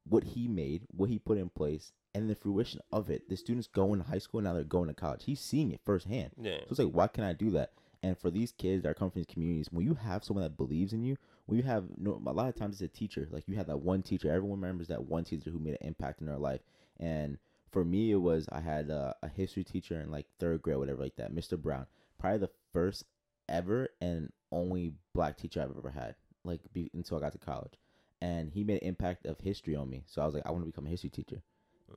what 0.04 0.24
he 0.24 0.48
made, 0.48 0.84
what 0.96 1.10
he 1.10 1.20
put 1.20 1.38
in 1.38 1.50
place, 1.50 1.94
and 2.14 2.30
the 2.30 2.36
fruition 2.36 2.82
of 2.92 3.10
it. 3.10 3.30
The 3.30 3.38
students 3.38 3.68
go 3.68 3.94
into 3.94 4.06
high 4.06 4.18
school 4.18 4.42
now; 4.42 4.54
they're 4.54 4.64
going 4.64 4.90
to 4.90 4.94
college. 4.94 5.24
He's 5.24 5.40
seeing 5.40 5.72
it 5.72 5.80
firsthand. 5.86 6.32
Yeah. 6.42 6.60
So 6.62 6.68
it's 6.72 6.80
like, 6.80 6.90
why 6.90 7.08
can 7.08 7.24
I 7.24 7.34
do 7.34 7.52
that? 7.52 7.72
And 8.04 8.18
for 8.18 8.32
these 8.32 8.52
kids 8.52 8.84
that 8.84 8.90
are 8.90 8.94
coming 8.96 9.12
from 9.12 9.20
these 9.20 9.34
communities, 9.34 9.68
when 9.72 9.86
you 9.86 9.94
have 9.94 10.24
someone 10.24 10.44
that 10.44 10.58
believes 10.58 10.92
in 10.92 11.04
you, 11.04 11.18
when 11.46 11.58
you 11.58 11.64
have 11.64 11.86
no, 11.98 12.20
a 12.26 12.34
lot 12.34 12.50
of 12.50 12.56
times 12.56 12.82
it's 12.82 12.94
a 12.94 12.98
teacher. 12.98 13.28
Like 13.30 13.48
you 13.48 13.56
have 13.56 13.68
that 13.68 13.82
one 13.82 14.02
teacher. 14.02 14.32
Everyone 14.32 14.60
remembers 14.60 14.88
that 14.88 15.06
one 15.06 15.24
teacher 15.24 15.52
who 15.52 15.60
made 15.60 15.78
an 15.80 15.88
impact 15.88 16.20
in 16.20 16.28
their 16.28 16.38
life. 16.38 16.62
And 17.00 17.38
for 17.72 17.86
me, 17.86 18.12
it 18.12 18.16
was 18.16 18.48
I 18.52 18.60
had 18.60 18.90
a, 18.90 19.16
a 19.22 19.28
history 19.28 19.64
teacher 19.64 20.00
in 20.00 20.10
like 20.10 20.26
third 20.40 20.64
grade, 20.64 20.78
whatever, 20.78 21.02
like 21.02 21.16
that, 21.18 21.34
Mr. 21.34 21.62
Brown. 21.62 21.86
Probably 22.18 22.40
the 22.40 22.50
first 22.74 23.06
ever 23.52 23.90
and 24.02 24.32
only 24.52 24.94
black 25.14 25.38
teacher 25.38 25.62
I've 25.62 25.78
ever 25.78 25.92
had, 25.92 26.16
like 26.44 26.62
be, 26.74 26.90
until 26.94 27.18
I 27.18 27.22
got 27.22 27.34
to 27.34 27.38
college. 27.38 27.74
And 28.22 28.52
he 28.52 28.64
made 28.64 28.82
an 28.82 28.88
impact 28.90 29.26
of 29.26 29.40
history 29.40 29.76
on 29.76 29.90
me. 29.90 30.04
So 30.08 30.22
I 30.22 30.26
was 30.26 30.36
like, 30.36 30.46
I 30.46 30.52
want 30.52 30.64
to 30.64 30.68
become 30.68 30.86
a 30.86 30.90
history 30.90 31.10
teacher. 31.10 31.42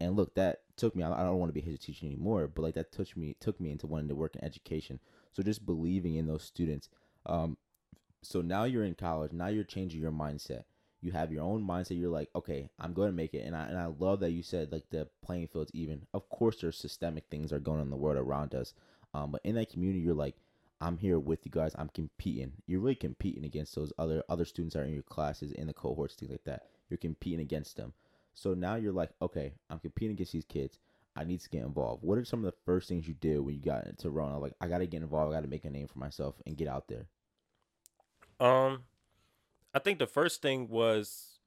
And 0.01 0.17
look, 0.17 0.35
that 0.35 0.63
took 0.77 0.97
me. 0.97 1.03
I 1.05 1.23
don't 1.23 1.39
want 1.39 1.51
to 1.51 1.55
be 1.55 1.61
a 1.61 1.71
history 1.71 1.95
teacher 1.95 2.07
anymore, 2.07 2.49
but 2.49 2.63
like 2.63 2.75
that 2.75 2.93
took 2.93 3.17
me 3.17 3.37
took 3.41 3.61
me 3.61 3.71
into 3.71 3.87
wanting 3.87 4.09
to 4.09 4.15
work 4.15 4.35
in 4.35 4.45
education. 4.45 4.99
So 5.33 5.43
just 5.43 5.67
believing 5.67 6.17
in 6.17 6.27
those 6.27 6.43
students. 6.43 6.89
Um, 7.27 7.57
so 8.23 8.41
now 8.41 8.65
you're 8.65 8.85
in 8.85 8.95
college. 8.95 9.33
Now 9.33 9.49
you're 9.49 9.65
changing 9.65 10.01
your 10.01 10.13
mindset. 10.13 10.65
You 11.01 11.13
have 11.13 11.31
your 11.31 11.45
own 11.45 11.63
mindset. 11.63 12.01
You're 12.01 12.11
like, 12.11 12.31
okay, 12.35 12.71
I'm 12.81 12.95
going 12.95 13.11
to 13.11 13.17
make 13.17 13.35
it. 13.35 13.45
And 13.47 13.55
I 13.55 13.67
and 13.67 13.79
I 13.79 13.87
love 13.87 14.21
that 14.21 14.33
you 14.33 14.43
said 14.43 14.73
like 14.73 14.85
the 14.91 15.07
playing 15.25 15.49
field's 15.49 15.71
even. 15.75 16.07
Of 16.15 16.29
course, 16.29 16.61
there's 16.61 16.79
systemic 16.79 17.25
things 17.31 17.53
are 17.53 17.61
going 17.61 17.79
on 17.79 17.87
in 17.87 17.91
the 17.91 17.97
world 17.97 18.17
around 18.17 18.55
us. 18.55 18.75
Um, 19.13 19.31
but 19.31 19.43
in 19.45 19.55
that 19.55 19.71
community, 19.71 20.01
you're 20.01 20.15
like, 20.15 20.35
I'm 20.81 20.99
here 20.99 21.19
with 21.19 21.41
you 21.45 21.51
guys. 21.51 21.75
I'm 21.77 21.89
competing. 21.89 22.53
You're 22.67 22.81
really 22.81 22.95
competing 22.95 23.45
against 23.45 23.75
those 23.75 23.93
other 23.99 24.23
other 24.29 24.45
students 24.45 24.75
that 24.75 24.81
are 24.81 24.85
in 24.85 24.93
your 24.93 25.03
classes, 25.03 25.53
in 25.53 25.67
the 25.67 25.73
cohorts, 25.73 26.15
things 26.15 26.31
like 26.31 26.45
that. 26.45 26.65
You're 26.89 26.99
competing 26.99 27.41
against 27.41 27.77
them. 27.77 27.93
So 28.35 28.55
now 28.55 28.75
you're 28.75 28.93
like, 28.93 29.11
okay, 29.23 29.55
I'm 29.71 29.79
competing 29.79 30.15
against 30.15 30.33
these 30.33 30.45
kids. 30.45 30.79
I 31.17 31.25
need 31.25 31.41
to 31.41 31.49
get 31.49 31.63
involved. 31.63 32.03
What 32.03 32.19
are 32.19 32.25
some 32.25 32.41
of 32.41 32.47
the 32.47 32.59
first 32.65 32.89
things 32.89 33.07
you 33.07 33.15
did 33.15 33.39
when 33.39 33.55
you 33.55 33.61
got 33.61 33.87
into 33.87 34.11
Rowan? 34.11 34.41
Like, 34.41 34.55
I 34.61 34.67
got 34.67 34.79
to 34.79 34.87
get 34.87 35.03
involved. 35.03 35.33
I 35.33 35.37
got 35.37 35.43
to 35.43 35.49
make 35.49 35.65
a 35.65 35.71
name 35.71 35.87
for 35.87 36.01
myself 36.01 36.35
and 36.45 36.57
get 36.57 36.67
out 36.67 36.89
there. 36.89 37.07
Um, 38.41 38.83
I 39.73 39.79
think 39.79 40.01
the 40.01 40.09
first 40.09 40.43
thing 40.43 40.69
was 40.69 41.39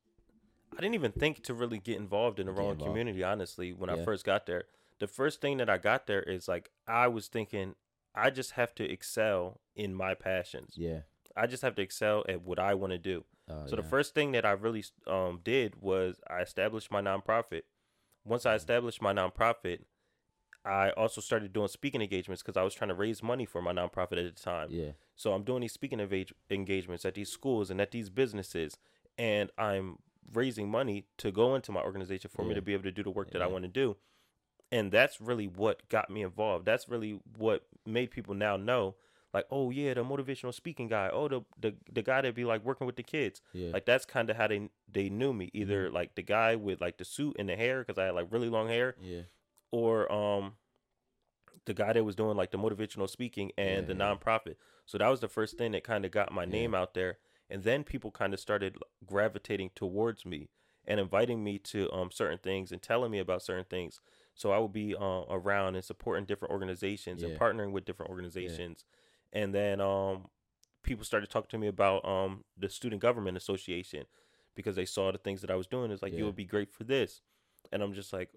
I 0.74 0.82
didn't 0.82 0.96
even 0.96 1.12
think 1.12 1.44
to 1.44 1.54
really 1.54 1.80
get 1.80 1.98
involved 1.98 2.40
in 2.40 2.46
the 2.46 2.54
Rowan 2.54 2.78
community. 2.78 3.24
Honestly, 3.24 3.74
when 3.74 3.90
yeah. 3.90 4.02
I 4.02 4.06
first 4.06 4.26
got 4.26 4.46
there, 4.46 4.64
the 5.00 5.08
first 5.08 5.42
thing 5.42 5.58
that 5.58 5.70
I 5.70 5.78
got 5.78 6.08
there 6.08 6.22
is 6.22 6.48
like 6.48 6.70
I 6.88 7.08
was 7.08 7.28
thinking 7.28 7.76
I 8.16 8.30
just 8.30 8.52
have 8.52 8.74
to 8.76 8.84
excel 8.84 9.62
in 9.76 9.94
my 9.94 10.14
passions. 10.14 10.74
Yeah. 10.76 11.02
I 11.36 11.46
just 11.48 11.62
have 11.62 11.76
to 11.76 11.82
excel 11.82 12.24
at 12.28 12.42
what 12.42 12.60
I 12.60 12.74
want 12.74 12.92
to 12.92 12.98
do. 12.98 13.24
Uh, 13.50 13.66
so 13.66 13.76
yeah. 13.76 13.82
the 13.82 13.88
first 13.88 14.14
thing 14.14 14.32
that 14.32 14.46
I 14.46 14.52
really 14.52 14.84
um, 15.06 15.40
did 15.44 15.82
was 15.82 16.20
I 16.30 16.42
established 16.42 16.92
my 16.92 17.02
nonprofit. 17.02 17.62
Once 18.26 18.46
I 18.46 18.50
mm-hmm. 18.50 18.58
established 18.58 19.02
my 19.02 19.14
nonprofit, 19.14 19.82
I 20.66 20.90
also 20.92 21.22
started 21.22 21.54
doing 21.54 21.70
speaking 21.70 22.02
engagements 22.02 22.42
because 22.44 22.58
I 22.58 22.64
was 22.64 22.74
trying 22.74 22.90
to 22.90 22.96
raise 22.96 23.24
money 23.24 23.46
for 23.46 23.62
my 23.62 23.72
nonprofit 23.72 24.18
at 24.18 24.36
the 24.36 24.42
time. 24.42 24.68
Yeah. 24.70 24.92
So 25.16 25.34
I'm 25.34 25.44
doing 25.44 25.62
these 25.62 25.72
speaking 25.72 26.00
engagements 26.50 27.06
at 27.06 27.16
these 27.16 27.32
schools 27.32 27.72
and 27.72 27.80
at 27.80 27.92
these 27.92 28.10
businesses, 28.10 28.76
and 29.18 29.50
I'm 29.58 30.00
raising 30.34 30.70
money 30.70 31.06
to 31.20 31.32
go 31.32 31.56
into 31.56 31.72
my 31.72 31.82
organization 31.82 32.30
for 32.34 32.42
yeah. 32.42 32.50
me 32.50 32.56
to 32.56 32.62
be 32.62 32.74
able 32.74 32.84
to 32.84 32.92
do 32.92 33.04
the 33.04 33.10
work 33.10 33.32
that 33.32 33.42
I 33.42 33.48
want 33.48 33.64
to 33.64 33.70
do. 33.70 33.96
And 34.70 34.92
that's 34.92 35.22
really 35.22 35.48
what 35.48 35.88
got 35.88 36.10
me 36.10 36.24
involved. 36.24 36.66
That's 36.66 36.90
really 36.90 37.22
what 37.38 37.66
made 37.88 38.12
people 38.12 38.36
now 38.36 38.58
know 38.58 38.96
like, 39.34 39.46
oh 39.52 39.70
yeah, 39.70 39.94
the 39.94 40.04
motivational 40.04 40.54
speaking 40.54 40.88
guy. 40.88 41.10
Oh, 41.12 41.28
the 41.28 41.42
the, 41.60 41.76
the 41.92 42.02
guy 42.02 42.22
that 42.22 42.34
be 42.34 42.46
like 42.46 42.64
working 42.64 42.88
with 42.88 42.96
the 42.96 43.04
kids. 43.04 43.42
Yeah. 43.54 43.72
Like 43.72 43.86
that's 43.86 44.06
kind 44.06 44.30
of 44.30 44.38
how 44.38 44.48
they 44.48 44.70
they 44.92 45.10
knew 45.10 45.34
me. 45.34 45.52
Either 45.54 45.86
mm-hmm. 45.86 45.96
like 45.96 46.16
the 46.16 46.24
guy 46.24 46.56
with 46.56 46.82
like 46.82 46.98
the 46.98 47.06
suit 47.06 47.36
and 47.38 47.50
the 47.50 47.56
hair 47.56 47.84
because 47.84 48.00
I 48.00 48.06
had 48.06 48.16
like 48.16 48.28
really 48.32 48.50
long 48.50 48.68
hair. 48.68 48.96
Yeah. 49.02 49.22
Or 49.72 50.12
um, 50.12 50.54
the 51.66 51.74
guy 51.74 51.94
that 51.94 52.04
was 52.04 52.16
doing 52.16 52.38
like 52.38 52.52
the 52.52 52.58
motivational 52.58 53.10
speaking 53.10 53.52
and 53.58 53.88
yeah, 53.88 53.94
the 53.94 54.00
yeah. 54.00 54.16
nonprofit. 54.16 54.56
So 54.86 54.98
that 54.98 55.10
was 55.10 55.20
the 55.20 55.28
first 55.28 55.58
thing 55.58 55.74
that 55.74 55.84
kind 55.84 56.06
of 56.06 56.12
got 56.12 56.32
my 56.32 56.46
name 56.46 56.74
out 56.74 56.94
there. 56.94 57.18
And 57.50 57.64
then 57.64 57.84
people 57.84 58.12
kind 58.12 58.34
of 58.34 58.40
started 58.40 58.78
gravitating 59.06 59.72
towards 59.76 60.26
me 60.26 60.50
and 60.86 61.00
inviting 61.00 61.44
me 61.44 61.60
to 61.60 61.92
um 61.92 62.12
certain 62.12 62.38
things 62.40 62.72
and 62.72 62.82
telling 62.82 63.12
me 63.12 63.20
about 63.20 63.42
certain 63.42 63.66
things. 63.66 64.00
So 64.38 64.52
I 64.52 64.60
would 64.60 64.72
be 64.72 64.96
uh, 64.96 65.24
around 65.30 65.76
and 65.76 65.84
supporting 65.84 66.26
different 66.26 66.54
organizations 66.54 67.24
and 67.24 67.38
partnering 67.38 67.72
with 67.72 67.84
different 67.84 68.12
organizations 68.12 68.86
and 69.34 69.54
then 69.54 69.82
um, 69.82 70.26
people 70.84 71.04
started 71.04 71.30
talking 71.30 71.50
to 71.50 71.58
me 71.58 71.68
about 71.68 72.08
um, 72.08 72.44
the 72.58 72.70
Student 72.70 73.02
Government 73.02 73.38
Association 73.38 74.06
because 74.56 74.76
they 74.76 74.86
saw 74.86 75.12
the 75.12 75.18
things 75.18 75.42
that 75.42 75.52
I 75.52 75.56
was 75.56 75.68
doing. 75.68 75.92
It's 75.92 76.02
like 76.02 76.14
yeah. 76.14 76.20
you 76.20 76.26
would 76.26 76.36
be 76.36 76.46
great 76.46 76.72
for 76.72 76.84
this, 76.84 77.22
and 77.72 77.82
I'm 77.82 77.94
just 77.94 78.14
like, 78.14 78.30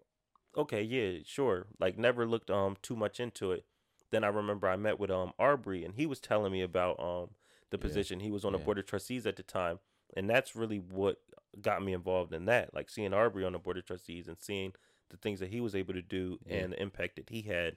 okay, 0.57 0.83
yeah, 0.83 1.21
sure. 1.25 1.67
Like 1.79 1.99
never 1.99 2.27
looked 2.27 2.51
um 2.51 2.77
too 2.83 2.97
much 2.97 3.21
into 3.21 3.53
it. 3.53 3.65
Then 4.11 4.25
I 4.25 4.29
remember 4.29 4.69
I 4.69 4.77
met 4.77 4.99
with 4.99 5.11
um 5.11 5.33
Arbery, 5.39 5.85
and 5.85 5.95
he 5.95 6.07
was 6.07 6.21
telling 6.21 6.53
me 6.53 6.63
about 6.63 7.01
um 7.01 7.31
the 7.71 7.79
position. 7.79 8.21
Yeah. 8.21 8.27
He 8.27 8.31
was 8.33 8.45
on 8.45 8.53
the 8.53 8.59
board 8.59 8.79
of 8.79 8.87
trustees 8.87 9.27
at 9.27 9.37
the 9.37 9.43
time, 9.43 9.79
and 10.17 10.29
that's 10.29 10.57
really 10.57 10.79
what 10.79 11.19
got 11.61 11.83
me 11.83 11.93
involved 11.93 12.35
in 12.35 12.47
that. 12.47 12.75
Like 12.75 12.91
seeing 12.91 13.15
Arbery 13.15 13.45
on 13.45 13.53
the 13.53 13.59
board 13.59 13.79
of 13.79 13.87
trustees 13.87 14.29
and 14.29 14.37
seeing 14.39 14.73
the 15.11 15.17
things 15.17 15.41
that 15.41 15.51
he 15.51 15.61
was 15.61 15.75
able 15.75 15.95
to 15.95 16.03
do 16.03 16.39
yeah. 16.47 16.57
and 16.57 16.73
the 16.73 16.83
impact 16.83 17.17
that 17.17 17.29
he 17.29 17.43
had 17.43 17.77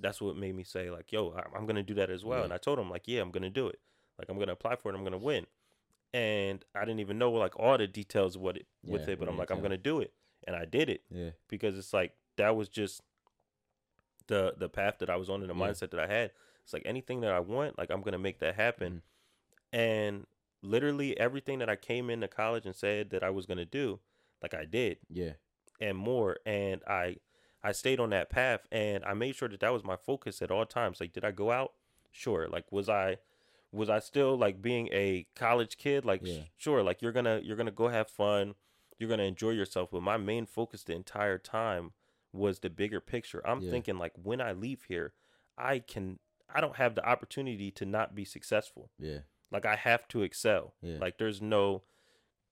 that's 0.00 0.20
what 0.20 0.36
made 0.36 0.54
me 0.54 0.64
say 0.64 0.90
like, 0.90 1.12
yo, 1.12 1.34
I'm 1.54 1.66
gonna 1.66 1.82
do 1.82 1.94
that 1.94 2.10
as 2.10 2.24
well. 2.24 2.40
Yeah. 2.40 2.44
And 2.44 2.52
I 2.52 2.58
told 2.58 2.78
him 2.78 2.90
like, 2.90 3.06
yeah, 3.06 3.20
I'm 3.20 3.30
gonna 3.30 3.50
do 3.50 3.68
it. 3.68 3.78
Like 4.18 4.28
I'm 4.28 4.38
gonna 4.38 4.52
apply 4.52 4.76
for 4.76 4.90
it. 4.90 4.96
I'm 4.96 5.04
gonna 5.04 5.18
win. 5.18 5.46
And 6.12 6.64
I 6.74 6.80
didn't 6.80 7.00
even 7.00 7.18
know 7.18 7.32
like 7.32 7.58
all 7.58 7.78
the 7.78 7.86
details 7.86 8.36
of 8.36 8.42
what 8.42 8.56
it 8.56 8.66
yeah, 8.82 8.92
with 8.92 9.08
it, 9.08 9.18
but 9.18 9.28
I'm 9.28 9.36
like, 9.36 9.50
I'm 9.50 9.60
gonna 9.60 9.76
do 9.76 10.00
it, 10.00 10.12
and 10.46 10.54
I 10.54 10.64
did 10.64 10.88
it. 10.88 11.02
Yeah. 11.10 11.30
Because 11.48 11.76
it's 11.76 11.92
like 11.92 12.12
that 12.36 12.56
was 12.56 12.68
just 12.68 13.02
the 14.26 14.54
the 14.56 14.68
path 14.68 14.98
that 14.98 15.10
I 15.10 15.16
was 15.16 15.28
on 15.28 15.40
and 15.40 15.50
the 15.50 15.54
mindset 15.54 15.90
that 15.90 16.00
I 16.00 16.06
had. 16.06 16.30
It's 16.62 16.72
like 16.72 16.82
anything 16.86 17.20
that 17.20 17.32
I 17.32 17.40
want, 17.40 17.78
like 17.78 17.90
I'm 17.90 18.02
gonna 18.02 18.18
make 18.18 18.40
that 18.40 18.54
happen. 18.54 19.02
Mm-hmm. 19.72 19.78
And 19.80 20.26
literally 20.62 21.18
everything 21.18 21.58
that 21.58 21.68
I 21.68 21.76
came 21.76 22.10
into 22.10 22.28
college 22.28 22.64
and 22.64 22.74
said 22.74 23.10
that 23.10 23.22
I 23.22 23.30
was 23.30 23.46
gonna 23.46 23.64
do, 23.64 24.00
like 24.40 24.54
I 24.54 24.64
did. 24.64 24.98
Yeah. 25.08 25.32
And 25.80 25.98
more. 25.98 26.38
And 26.46 26.82
I 26.86 27.16
I 27.64 27.72
stayed 27.72 27.98
on 27.98 28.10
that 28.10 28.28
path 28.28 28.60
and 28.70 29.02
I 29.06 29.14
made 29.14 29.34
sure 29.36 29.48
that 29.48 29.60
that 29.60 29.72
was 29.72 29.84
my 29.84 29.96
focus 29.96 30.42
at 30.42 30.50
all 30.50 30.66
times. 30.66 31.00
Like, 31.00 31.14
did 31.14 31.24
I 31.24 31.30
go 31.30 31.50
out? 31.50 31.72
Sure. 32.12 32.46
Like, 32.46 32.70
was 32.70 32.90
I, 32.90 33.16
was 33.72 33.88
I 33.88 34.00
still 34.00 34.36
like 34.36 34.60
being 34.60 34.88
a 34.92 35.26
college 35.34 35.78
kid? 35.78 36.04
Like, 36.04 36.20
yeah. 36.22 36.42
sure. 36.58 36.82
Like, 36.82 37.00
you're 37.00 37.10
gonna 37.10 37.40
you're 37.42 37.56
gonna 37.56 37.70
go 37.70 37.88
have 37.88 38.08
fun, 38.08 38.54
you're 38.98 39.08
gonna 39.08 39.22
enjoy 39.22 39.50
yourself. 39.50 39.88
But 39.90 40.02
my 40.02 40.18
main 40.18 40.44
focus 40.44 40.84
the 40.84 40.92
entire 40.92 41.38
time 41.38 41.92
was 42.34 42.58
the 42.58 42.68
bigger 42.68 43.00
picture. 43.00 43.40
I'm 43.46 43.62
yeah. 43.62 43.70
thinking 43.70 43.96
like, 43.96 44.12
when 44.22 44.42
I 44.42 44.52
leave 44.52 44.82
here, 44.88 45.14
I 45.56 45.78
can. 45.78 46.18
I 46.54 46.60
don't 46.60 46.76
have 46.76 46.94
the 46.94 47.04
opportunity 47.04 47.70
to 47.72 47.86
not 47.86 48.14
be 48.14 48.24
successful. 48.26 48.90
Yeah. 48.98 49.20
Like 49.50 49.64
I 49.64 49.74
have 49.74 50.06
to 50.08 50.22
excel. 50.22 50.74
Yeah. 50.82 50.98
Like 51.00 51.16
there's 51.16 51.40
no 51.40 51.82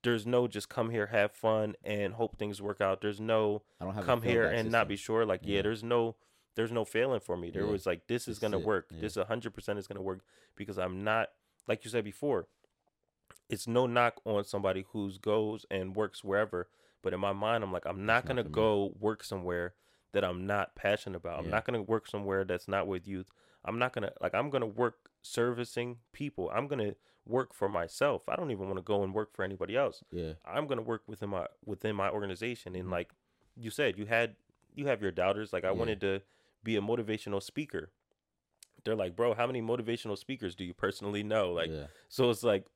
there's 0.03 0.27
no 0.27 0.49
just 0.49 0.69
come 0.69 0.91
here, 0.91 1.07
have 1.07 1.33
fun, 1.33 1.75
and 1.85 2.15
hope 2.15 2.37
things 2.39 2.61
work 2.61 2.81
out. 2.81 3.01
There's 3.01 3.21
no 3.21 3.63
come 4.05 4.23
here 4.23 4.45
and 4.45 4.59
system. 4.59 4.73
not 4.73 4.89
be 4.89 4.97
sure. 4.97 5.25
Like, 5.25 5.41
yeah. 5.45 5.57
yeah. 5.57 5.63
there's 5.63 5.83
no 5.83 6.17
there's 6.55 6.73
no 6.73 6.85
failing 6.85 7.21
for 7.21 7.37
me. 7.37 7.51
There 7.51 7.65
yeah. 7.65 7.71
was 7.71 7.87
like 7.87 8.07
this 8.09 8.29
is 8.29 8.39
gonna 8.39 8.59
work. 8.59 8.87
Yeah. 8.91 9.01
This 9.01 9.17
hundred 9.17 9.55
percent 9.55 9.79
is 9.79 9.87
gonna 9.87 10.03
work 10.03 10.21
because 10.57 10.79
I'm 10.79 11.05
not 11.05 11.29
like 11.67 11.85
you 11.85 11.91
said 11.91 12.05
before. 12.05 12.47
It's 13.49 13.67
no 13.67 13.87
knock 13.87 14.21
on 14.25 14.45
somebody 14.45 14.85
who's 14.93 15.19
goes 15.19 15.67
and 15.71 15.95
works 15.95 16.25
wherever, 16.25 16.69
but 17.03 17.13
in 17.13 17.21
my 17.21 17.33
mind, 17.33 17.63
I'm 17.63 17.73
like, 17.73 17.87
I'm 17.87 18.07
not 18.07 18.25
gonna 18.25 18.45
go 18.45 18.93
work 18.99 19.25
somewhere 19.25 19.75
that 20.13 20.25
I'm 20.25 20.47
not 20.47 20.75
passionate 20.75 21.17
about. 21.17 21.41
I'm 21.41 21.51
not 21.51 21.65
gonna 21.65 21.83
work 21.83 22.07
somewhere 22.07 22.45
that's 22.45 22.69
not 22.69 22.87
with 22.87 23.07
youth. 23.07 23.27
I'm 23.65 23.79
not 23.79 23.93
gonna 23.93 24.13
like 24.21 24.35
I'm 24.35 24.51
gonna 24.51 24.67
work 24.67 25.11
servicing 25.23 25.99
people. 26.13 26.51
I'm 26.55 26.67
gonna 26.67 26.95
work 27.27 27.55
for 27.55 27.69
myself. 27.69 28.29
I 28.29 28.37
don't 28.37 28.51
even 28.51 28.67
want 28.67 28.79
to 28.79 28.83
go 28.83 29.03
and 29.03 29.15
work 29.15 29.35
for 29.35 29.45
anybody 29.45 29.77
else. 29.77 30.03
Yeah. 30.11 30.33
I'm 30.45 30.67
gonna 30.67 30.83
work 30.83 31.03
within 31.07 31.31
my 31.31 31.47
within 31.65 31.97
my 31.97 32.11
organization. 32.11 32.75
And 32.75 32.85
mm-hmm. 32.85 32.93
like 32.93 33.13
you 33.57 33.71
said, 33.71 33.99
you 33.99 34.07
had 34.07 34.37
you 34.75 34.87
have 34.87 35.03
your 35.03 35.13
doubters. 35.13 35.53
Like 35.53 35.65
I 35.65 35.69
yeah. 35.69 35.75
wanted 35.75 36.01
to 36.03 36.23
be 36.65 36.77
a 36.77 36.81
motivational 36.81 37.43
speaker. 37.43 37.91
They're 38.85 38.97
like, 38.97 39.15
bro, 39.15 39.35
how 39.35 39.47
many 39.47 39.63
motivational 39.63 40.19
speakers 40.19 40.55
do 40.55 40.65
you 40.65 40.75
personally 40.75 41.23
know? 41.23 41.53
Like 41.53 41.71
yeah. 41.71 41.87
so 42.09 42.31
it's 42.31 42.43
like 42.43 42.67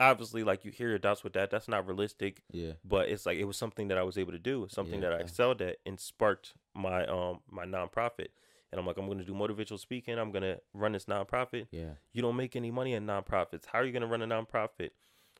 obviously 0.00 0.44
like 0.44 0.64
you 0.64 0.70
hear 0.70 0.90
your 0.90 0.98
doubts 0.98 1.24
with 1.24 1.32
that. 1.34 1.50
That's 1.50 1.68
not 1.68 1.86
realistic. 1.86 2.42
Yeah. 2.50 2.72
But 2.84 3.08
it's 3.08 3.24
like 3.24 3.38
it 3.38 3.44
was 3.44 3.56
something 3.56 3.88
that 3.88 3.98
I 3.98 4.02
was 4.02 4.18
able 4.18 4.32
to 4.32 4.38
do, 4.38 4.66
something 4.70 5.02
yeah. 5.02 5.10
that 5.10 5.18
I 5.18 5.22
excelled 5.22 5.62
at 5.62 5.78
and 5.86 5.98
sparked 5.98 6.54
my 6.74 7.06
um 7.06 7.40
my 7.50 7.64
nonprofit 7.64 8.28
and 8.74 8.80
I'm 8.80 8.86
like, 8.88 8.96
I'm 8.96 9.06
going 9.06 9.18
to 9.18 9.24
do 9.24 9.34
motivational 9.34 9.78
speaking. 9.78 10.18
I'm 10.18 10.32
going 10.32 10.42
to 10.42 10.60
run 10.72 10.90
this 10.90 11.04
nonprofit. 11.04 11.68
Yeah. 11.70 11.90
You 12.12 12.22
don't 12.22 12.34
make 12.34 12.56
any 12.56 12.72
money 12.72 12.92
in 12.92 13.06
nonprofits. 13.06 13.66
How 13.66 13.78
are 13.78 13.84
you 13.84 13.92
going 13.92 14.02
to 14.02 14.08
run 14.08 14.20
a 14.20 14.26
nonprofit? 14.26 14.90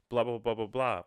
Blah, 0.08 0.22
blah, 0.22 0.38
blah, 0.38 0.54
blah, 0.54 0.66
blah. 0.66 1.02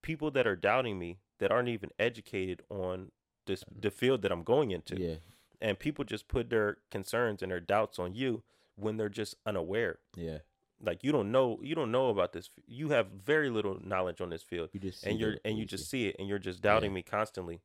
People 0.00 0.30
that 0.30 0.46
are 0.46 0.56
doubting 0.56 0.98
me 0.98 1.18
that 1.38 1.52
aren't 1.52 1.68
even 1.68 1.90
educated 1.98 2.62
on 2.70 3.10
this, 3.44 3.62
mm. 3.62 3.82
the 3.82 3.90
field 3.90 4.22
that 4.22 4.32
I'm 4.32 4.42
going 4.42 4.70
into. 4.70 4.98
Yeah. 4.98 5.16
And 5.60 5.78
people 5.78 6.02
just 6.02 6.28
put 6.28 6.48
their 6.48 6.78
concerns 6.90 7.42
and 7.42 7.52
their 7.52 7.60
doubts 7.60 7.98
on 7.98 8.14
you 8.14 8.42
when 8.76 8.96
they're 8.96 9.10
just 9.10 9.34
unaware. 9.44 9.98
Yeah. 10.16 10.38
Like 10.82 11.04
you 11.04 11.12
don't 11.12 11.30
know, 11.30 11.58
you 11.62 11.74
don't 11.74 11.92
know 11.92 12.08
about 12.08 12.32
this. 12.32 12.48
You 12.66 12.88
have 12.88 13.08
very 13.08 13.50
little 13.50 13.78
knowledge 13.84 14.22
on 14.22 14.30
this 14.30 14.42
field, 14.42 14.70
you 14.72 14.80
just 14.80 15.04
and 15.04 15.20
you're 15.20 15.36
and 15.44 15.58
you 15.58 15.66
just 15.66 15.90
see 15.90 16.06
it, 16.06 16.16
and 16.18 16.26
you're 16.26 16.38
just 16.38 16.62
doubting 16.62 16.92
yeah. 16.92 16.94
me 16.94 17.02
constantly. 17.02 17.60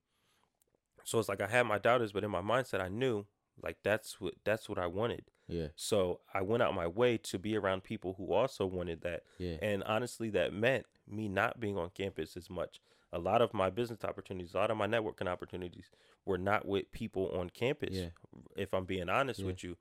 So 1.05 1.17
it's 1.19 1.29
like 1.29 1.39
I 1.39 1.47
had 1.47 1.63
my 1.63 1.77
doubters, 1.77 2.11
but 2.11 2.25
in 2.25 2.29
my 2.31 2.41
mindset, 2.41 2.81
I 2.81 2.89
knew 2.89 3.25
like 3.61 3.77
that's 3.83 4.19
what 4.21 4.33
that's 4.43 4.67
what 4.69 4.77
I 4.77 4.87
wanted. 4.87 5.25
Yeah. 5.47 5.67
So 5.75 6.21
I 6.33 6.41
went 6.41 6.63
out 6.63 6.73
my 6.73 6.87
way 6.87 7.17
to 7.17 7.37
be 7.39 7.55
around 7.55 7.83
people 7.83 8.15
who 8.17 8.33
also 8.33 8.65
wanted 8.65 9.01
that. 9.01 9.23
Yeah. 9.37 9.57
And 9.61 9.83
honestly, 9.83 10.29
that 10.31 10.53
meant 10.53 10.85
me 11.07 11.27
not 11.27 11.59
being 11.59 11.77
on 11.77 11.89
campus 11.91 12.35
as 12.37 12.49
much. 12.49 12.79
a 13.13 13.19
lot 13.19 13.41
of 13.41 13.53
my 13.53 13.69
business 13.69 14.03
opportunities, 14.03 14.53
a 14.53 14.57
lot 14.57 14.69
of 14.71 14.75
my 14.75 14.87
networking 14.87 15.27
opportunities 15.27 15.89
were 16.25 16.37
not 16.39 16.67
with 16.67 16.91
people 16.91 17.29
on 17.39 17.49
campus. 17.49 17.95
Yeah. 17.95 18.09
If 18.57 18.73
I'm 18.73 18.83
being 18.85 19.07
honest 19.07 19.39
Yeah. 19.39 19.45
with 19.45 19.63
you, 19.63 19.77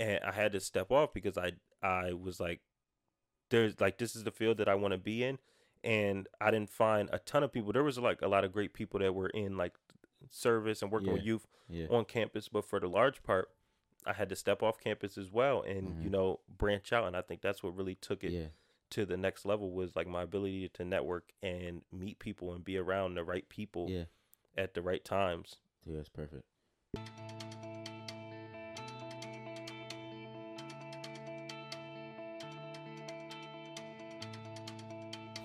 and 0.00 0.18
I 0.24 0.32
had 0.32 0.50
to 0.52 0.60
step 0.60 0.90
off 0.90 1.12
because 1.12 1.38
I 1.38 1.52
I 1.82 2.14
was 2.14 2.40
like, 2.40 2.62
there's 3.50 3.80
like 3.80 3.98
this 3.98 4.16
is 4.16 4.24
the 4.24 4.32
field 4.32 4.58
that 4.58 4.68
I 4.68 4.74
want 4.74 4.92
to 4.92 4.98
be 4.98 5.22
in, 5.22 5.38
and 5.84 6.26
I 6.40 6.50
didn't 6.50 6.70
find 6.70 7.08
a 7.12 7.18
ton 7.20 7.44
of 7.44 7.52
people. 7.52 7.72
There 7.72 7.84
was 7.84 7.98
like 7.98 8.22
a 8.22 8.28
lot 8.28 8.42
of 8.44 8.52
great 8.52 8.72
people 8.72 8.98
that 9.00 9.14
were 9.14 9.28
in 9.28 9.56
like 9.56 9.74
service 10.30 10.82
and 10.82 10.90
working 10.90 11.12
with 11.12 11.22
youth 11.22 11.46
Yeah. 11.68 11.86
on 11.90 12.04
campus, 12.04 12.48
but 12.48 12.64
for 12.64 12.78
the 12.80 12.88
large 12.88 13.22
part, 13.22 13.50
I 14.06 14.12
had 14.12 14.28
to 14.28 14.36
step 14.36 14.62
off 14.62 14.78
campus 14.78 15.16
as 15.16 15.30
well 15.30 15.62
and 15.62 16.02
you 16.02 16.08
Mhm. 16.08 16.12
know 16.12 16.40
branch 16.48 16.92
out. 16.92 17.06
And 17.06 17.16
I 17.16 17.22
think 17.22 17.40
that's 17.40 17.62
what 17.62 17.74
really 17.76 17.94
took 17.94 18.22
it 18.22 18.32
Yeah. 18.32 18.48
to 18.90 19.06
the 19.06 19.16
next 19.16 19.46
level 19.46 19.70
was 19.72 19.96
like 19.96 20.06
my 20.06 20.22
ability 20.22 20.68
to 20.70 20.84
network 20.84 21.32
and 21.42 21.82
meet 21.90 22.18
people 22.18 22.52
and 22.52 22.62
be 22.64 22.76
around 22.76 23.14
the 23.14 23.24
right 23.24 23.48
people 23.48 23.88
Yeah. 23.90 24.04
at 24.56 24.74
the 24.74 24.82
right 24.82 25.04
times. 25.04 25.56
Yeah, 25.84 25.96
that's 25.96 26.08
perfect. 26.10 26.44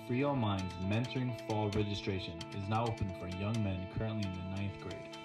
Free 0.10 0.24
Minds 0.24 0.74
Mentoring 0.88 1.40
Fall 1.48 1.70
registration 1.76 2.34
is 2.58 2.68
now 2.68 2.82
open 2.82 3.14
for 3.20 3.28
young 3.38 3.64
men 3.64 3.86
currently 3.96 4.28
in 4.28 4.34
the 4.34 4.60
ninth 4.60 4.74
grade. 4.82 5.16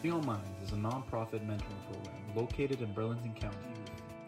Free 0.00 0.12
Minds 0.12 0.62
is 0.62 0.70
a 0.70 0.76
nonprofit 0.76 1.44
mentoring 1.44 1.82
program 1.90 2.36
located 2.36 2.80
in 2.80 2.92
Burlington 2.92 3.34
County 3.34 3.56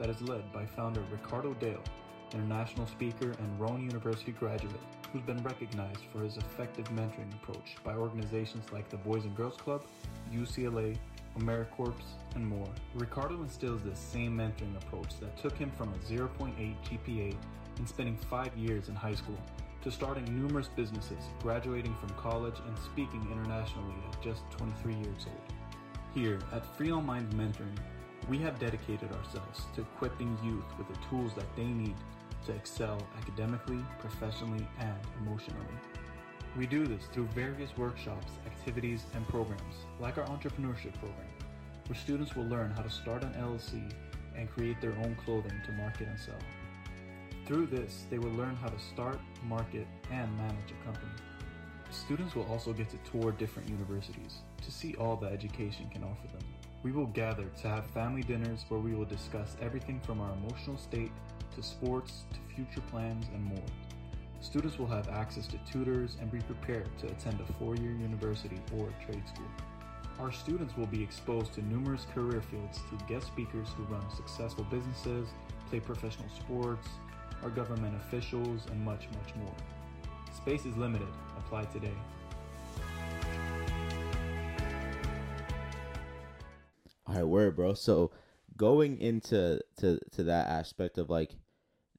that 0.00 0.10
is 0.10 0.20
led 0.22 0.52
by 0.52 0.66
founder 0.66 1.04
Ricardo 1.08 1.54
Dale, 1.54 1.84
international 2.32 2.88
speaker 2.88 3.30
and 3.30 3.60
Rowan 3.60 3.84
University 3.84 4.32
graduate 4.32 4.74
who's 5.12 5.22
been 5.22 5.40
recognized 5.44 6.00
for 6.12 6.24
his 6.24 6.36
effective 6.36 6.86
mentoring 6.86 7.32
approach 7.34 7.76
by 7.84 7.94
organizations 7.94 8.64
like 8.72 8.88
the 8.88 8.96
Boys 8.96 9.22
and 9.22 9.36
Girls 9.36 9.56
Club, 9.56 9.84
UCLA, 10.32 10.96
AmeriCorps, 11.38 12.16
and 12.34 12.44
more. 12.44 12.70
Ricardo 12.96 13.40
instills 13.40 13.82
this 13.84 14.00
same 14.00 14.36
mentoring 14.36 14.76
approach 14.82 15.20
that 15.20 15.36
took 15.36 15.56
him 15.56 15.70
from 15.78 15.94
a 15.94 16.12
0.8 16.12 16.74
GPA 16.82 17.36
and 17.78 17.88
spending 17.88 18.16
five 18.16 18.56
years 18.56 18.88
in 18.88 18.94
high 18.94 19.14
school 19.14 19.38
to 19.82 19.90
starting 19.90 20.24
numerous 20.24 20.68
businesses, 20.68 21.22
graduating 21.42 21.94
from 21.96 22.08
college, 22.10 22.56
and 22.66 22.78
speaking 22.78 23.26
internationally 23.30 23.94
at 24.10 24.22
just 24.22 24.42
23 24.52 24.94
years 24.94 25.26
old. 25.26 25.52
Here 26.14 26.38
at 26.52 26.76
Free 26.76 26.90
All 26.90 27.02
Mind 27.02 27.30
Mentoring, 27.34 27.78
we 28.28 28.38
have 28.38 28.58
dedicated 28.58 29.10
ourselves 29.12 29.62
to 29.74 29.82
equipping 29.82 30.38
youth 30.42 30.64
with 30.78 30.88
the 30.88 30.98
tools 31.10 31.34
that 31.34 31.54
they 31.56 31.66
need 31.66 31.96
to 32.46 32.52
excel 32.52 32.98
academically, 33.18 33.84
professionally, 33.98 34.66
and 34.78 34.96
emotionally. 35.20 35.66
We 36.56 36.66
do 36.66 36.86
this 36.86 37.04
through 37.12 37.26
various 37.34 37.76
workshops, 37.76 38.32
activities, 38.46 39.04
and 39.14 39.26
programs, 39.28 39.74
like 40.00 40.18
our 40.18 40.26
entrepreneurship 40.26 40.94
program, 40.94 41.28
where 41.86 41.98
students 41.98 42.36
will 42.36 42.46
learn 42.46 42.70
how 42.70 42.82
to 42.82 42.90
start 42.90 43.24
an 43.24 43.34
LLC 43.34 43.92
and 44.36 44.50
create 44.50 44.80
their 44.80 44.92
own 44.92 45.16
clothing 45.24 45.60
to 45.66 45.72
market 45.72 46.08
and 46.08 46.18
sell. 46.18 46.34
Through 47.46 47.66
this, 47.66 48.06
they 48.08 48.18
will 48.18 48.32
learn 48.32 48.56
how 48.56 48.68
to 48.68 48.78
start, 48.78 49.20
market, 49.42 49.86
and 50.10 50.34
manage 50.38 50.70
a 50.70 50.84
company. 50.84 51.12
Students 51.90 52.34
will 52.34 52.46
also 52.46 52.72
get 52.72 52.88
to 52.88 52.96
tour 53.10 53.32
different 53.32 53.68
universities 53.68 54.36
to 54.62 54.72
see 54.72 54.94
all 54.94 55.16
the 55.16 55.26
education 55.26 55.90
can 55.92 56.04
offer 56.04 56.26
them. 56.28 56.42
We 56.82 56.92
will 56.92 57.06
gather 57.06 57.44
to 57.62 57.68
have 57.68 57.86
family 57.90 58.22
dinners 58.22 58.64
where 58.68 58.80
we 58.80 58.94
will 58.94 59.04
discuss 59.04 59.56
everything 59.60 60.00
from 60.00 60.20
our 60.20 60.32
emotional 60.32 60.78
state 60.78 61.12
to 61.54 61.62
sports 61.62 62.24
to 62.32 62.54
future 62.54 62.80
plans 62.90 63.26
and 63.34 63.44
more. 63.44 63.66
Students 64.40 64.78
will 64.78 64.86
have 64.86 65.08
access 65.10 65.46
to 65.48 65.58
tutors 65.70 66.16
and 66.20 66.32
be 66.32 66.40
prepared 66.40 66.88
to 66.98 67.06
attend 67.08 67.40
a 67.40 67.52
four 67.54 67.76
year 67.76 67.92
university 67.92 68.60
or 68.76 68.88
a 68.88 69.04
trade 69.04 69.22
school. 69.28 69.48
Our 70.18 70.32
students 70.32 70.76
will 70.76 70.86
be 70.86 71.02
exposed 71.02 71.52
to 71.54 71.62
numerous 71.62 72.06
career 72.14 72.40
fields 72.40 72.78
through 72.88 72.98
guest 73.08 73.26
speakers 73.26 73.68
who 73.76 73.84
run 73.84 74.04
successful 74.14 74.64
businesses, 74.70 75.28
play 75.68 75.80
professional 75.80 76.28
sports, 76.28 76.88
are 77.44 77.50
government 77.50 77.94
officials, 77.96 78.66
and 78.70 78.84
much, 78.84 79.06
much 79.22 79.34
more. 79.36 79.54
Space 80.34 80.64
is 80.64 80.76
limited. 80.76 81.08
Apply 81.38 81.64
today. 81.66 81.92
All 87.06 87.14
right, 87.14 87.24
word, 87.24 87.56
bro. 87.56 87.74
So 87.74 88.10
going 88.56 88.98
into 88.98 89.60
to 89.78 89.98
to 90.12 90.22
that 90.24 90.48
aspect 90.48 90.98
of 90.98 91.10
like 91.10 91.36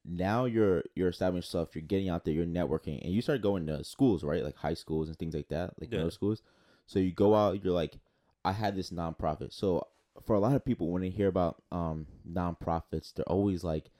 now 0.04 0.44
you're 0.44 0.82
you're 0.94 1.08
establishing 1.08 1.38
yourself, 1.38 1.74
you're 1.74 1.82
getting 1.82 2.08
out 2.08 2.24
there, 2.24 2.34
you're 2.34 2.44
networking, 2.46 3.02
and 3.04 3.12
you 3.12 3.22
start 3.22 3.42
going 3.42 3.66
to 3.66 3.84
schools, 3.84 4.24
right? 4.24 4.42
Like 4.44 4.56
high 4.56 4.74
schools 4.74 5.08
and 5.08 5.18
things 5.18 5.34
like 5.34 5.48
that, 5.48 5.74
like 5.80 5.90
Yeah. 5.90 5.98
middle 5.98 6.10
schools. 6.10 6.42
So 6.86 6.98
you 6.98 7.12
go 7.12 7.34
out, 7.34 7.64
you're 7.64 7.72
like, 7.74 7.98
I 8.44 8.52
had 8.52 8.76
this 8.76 8.90
nonprofit. 8.90 9.52
So 9.52 9.86
for 10.24 10.34
a 10.34 10.40
lot 10.40 10.54
of 10.54 10.64
people, 10.64 10.90
when 10.90 11.02
they 11.02 11.10
hear 11.10 11.28
about 11.28 11.62
um 11.70 12.06
nonprofits, 12.28 13.14
they're 13.14 13.24
always 13.28 13.62
like, 13.64 13.90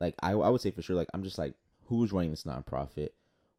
like 0.00 0.14
I 0.22 0.32
I 0.32 0.48
would 0.48 0.60
say 0.60 0.70
for 0.70 0.82
sure, 0.82 0.96
like 0.96 1.08
I'm 1.14 1.22
just 1.22 1.38
like, 1.38 1.54
who's 1.86 2.12
running 2.12 2.30
this 2.30 2.44
nonprofit? 2.44 3.10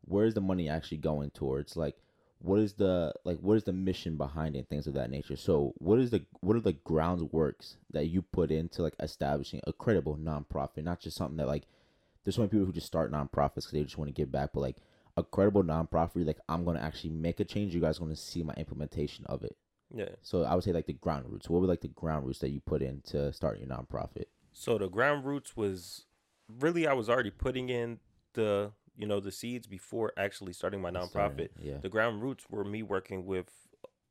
Where's 0.05 0.33
the 0.33 0.41
money 0.41 0.69
actually 0.69 0.97
going 0.99 1.31
towards? 1.31 1.75
Like, 1.75 1.95
what 2.39 2.59
is 2.59 2.73
the 2.73 3.13
like 3.25 3.39
what 3.39 3.57
is 3.57 3.63
the 3.63 3.73
mission 3.73 4.15
behind 4.17 4.55
it 4.55 4.67
things 4.69 4.85
of 4.85 4.93
that 4.93 5.09
nature 5.09 5.35
so 5.35 5.73
what 5.79 5.97
is 5.97 6.11
the 6.11 6.23
what 6.41 6.55
are 6.55 6.59
the 6.61 6.73
groundworks 6.73 7.77
that 7.91 8.05
you 8.05 8.21
put 8.21 8.51
into 8.51 8.83
like 8.83 8.93
establishing 8.99 9.59
a 9.65 9.73
credible 9.73 10.15
nonprofit 10.15 10.83
not 10.83 10.99
just 10.99 11.17
something 11.17 11.37
that 11.37 11.47
like 11.47 11.63
there's 12.23 12.35
so 12.35 12.41
many 12.41 12.49
people 12.49 12.65
who 12.67 12.71
just 12.71 12.85
start 12.85 13.11
nonprofits 13.11 13.55
because 13.55 13.71
they 13.71 13.83
just 13.83 13.97
want 13.97 14.07
to 14.07 14.13
give 14.13 14.31
back 14.31 14.51
but 14.53 14.59
like 14.59 14.77
a 15.17 15.23
credible 15.23 15.63
nonprofit 15.63 16.27
like 16.27 16.37
i'm 16.47 16.63
going 16.63 16.77
to 16.77 16.83
actually 16.83 17.09
make 17.09 17.39
a 17.39 17.43
change 17.43 17.73
you 17.73 17.81
guys 17.81 17.97
are 17.97 18.01
going 18.01 18.13
to 18.13 18.21
see 18.21 18.43
my 18.43 18.53
implementation 18.53 19.25
of 19.25 19.43
it 19.43 19.55
Yeah. 19.91 20.09
so 20.21 20.43
i 20.43 20.53
would 20.53 20.63
say 20.63 20.73
like 20.73 20.85
the 20.85 20.93
ground 20.93 21.25
roots 21.27 21.49
what 21.49 21.59
were 21.59 21.67
like 21.67 21.81
the 21.81 21.87
ground 21.87 22.23
roots 22.27 22.37
that 22.39 22.49
you 22.49 22.59
put 22.59 22.83
in 22.83 23.01
to 23.07 23.33
start 23.33 23.57
your 23.57 23.67
nonprofit 23.67 24.25
So 24.53 24.77
the 24.77 24.89
ground 24.89 25.25
roots 25.25 25.57
was 25.57 26.05
really 26.59 26.87
I 26.87 26.93
was 26.93 27.09
already 27.09 27.31
putting 27.31 27.69
in 27.69 27.99
the 28.33 28.71
you 28.95 29.05
know 29.05 29.19
the 29.19 29.31
seeds 29.31 29.67
before 29.67 30.13
actually 30.17 30.53
starting 30.53 30.81
my 30.81 30.89
nonprofit. 30.91 31.49
Yeah 31.59 31.77
The 31.81 31.89
ground 31.89 32.21
roots 32.21 32.45
were 32.49 32.63
me 32.63 32.83
working 32.83 33.25
with 33.25 33.49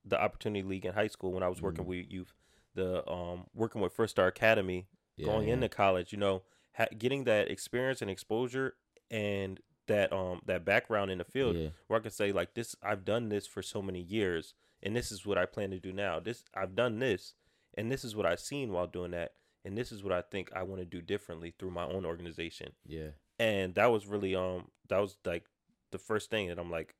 the 0.05 0.20
Opportunity 0.20 0.62
League 0.62 0.87
in 0.87 0.94
high 0.94 1.09
school 1.09 1.33
when 1.33 1.42
I 1.42 1.49
was 1.49 1.61
working 1.61 1.85
Mhm. 1.85 1.88
with 1.88 2.11
youth. 2.11 2.33
The 2.75 3.09
um 3.11 3.46
working 3.55 3.81
with 3.81 3.92
First 3.92 4.12
Star 4.12 4.27
Academy, 4.29 4.87
yeah, 5.16 5.27
going 5.27 5.49
yeah. 5.49 5.55
into 5.55 5.68
college, 5.68 6.12
you 6.12 6.18
know, 6.18 6.42
ha- 6.75 6.87
getting 6.96 7.25
that 7.25 7.51
experience 7.51 8.01
and 8.03 8.11
exposure 8.11 8.75
and 9.11 9.61
that 9.87 10.12
um 10.12 10.42
that 10.46 10.64
background 10.64 11.11
in 11.12 11.18
the 11.18 11.25
field 11.25 11.57
yeah 11.57 11.68
where 11.87 11.99
I 11.99 12.03
can 12.03 12.11
say 12.11 12.33
like 12.33 12.55
this 12.55 12.75
I've 12.83 13.05
done 13.05 13.29
this 13.29 13.46
for 13.46 13.62
so 13.62 13.81
many 13.81 14.01
years 14.01 14.53
and 14.83 14.94
this 14.96 15.11
is 15.12 15.25
what 15.25 15.38
I 15.38 15.46
plan 15.46 15.70
to 15.70 15.79
do 15.81 15.92
now. 15.92 16.18
This 16.20 16.44
I've 16.55 16.75
done 16.75 16.99
this 16.99 17.35
and 17.75 17.90
this 17.90 18.05
is 18.05 18.14
what 18.16 18.27
I've 18.27 18.40
seen 18.40 18.72
while 18.72 18.87
doing 18.88 19.12
that 19.12 19.33
and 19.66 19.76
this 19.76 19.90
is 19.90 20.02
what 20.02 20.12
I 20.12 20.22
think 20.22 20.50
I 20.55 20.62
want 20.62 20.81
to 20.81 20.87
do 20.87 21.02
differently 21.02 21.52
through 21.59 21.72
my 21.72 21.85
own 21.85 22.07
organization. 22.07 22.72
yeah 22.87 23.11
And 23.38 23.74
that 23.74 23.90
was 23.90 24.07
really 24.07 24.35
um 24.35 24.68
that 24.88 24.98
was 24.98 25.16
like 25.24 25.44
the 25.90 25.98
first 25.98 26.31
thing 26.31 26.48
that 26.48 26.59
I'm 26.59 26.70
like 26.70 26.94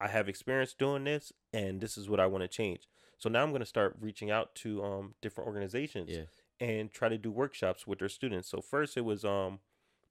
I 0.00 0.08
have 0.08 0.28
experience 0.28 0.74
doing 0.74 1.04
this 1.04 1.32
and 1.52 1.80
this 1.80 1.96
is 1.96 2.08
what 2.08 2.20
I 2.20 2.26
want 2.26 2.42
to 2.42 2.48
change. 2.48 2.88
So 3.18 3.28
now 3.28 3.42
I'm 3.42 3.50
going 3.50 3.60
to 3.60 3.66
start 3.66 3.96
reaching 4.00 4.30
out 4.30 4.54
to 4.56 4.82
um 4.84 5.14
different 5.22 5.46
organizations 5.46 6.10
yeah 6.10 6.24
and 6.60 6.92
try 6.92 7.08
to 7.08 7.16
do 7.16 7.30
workshops 7.30 7.86
with 7.86 8.00
their 8.00 8.08
students. 8.08 8.50
So 8.50 8.60
first 8.60 8.96
it 8.96 9.04
was 9.04 9.24
um 9.24 9.60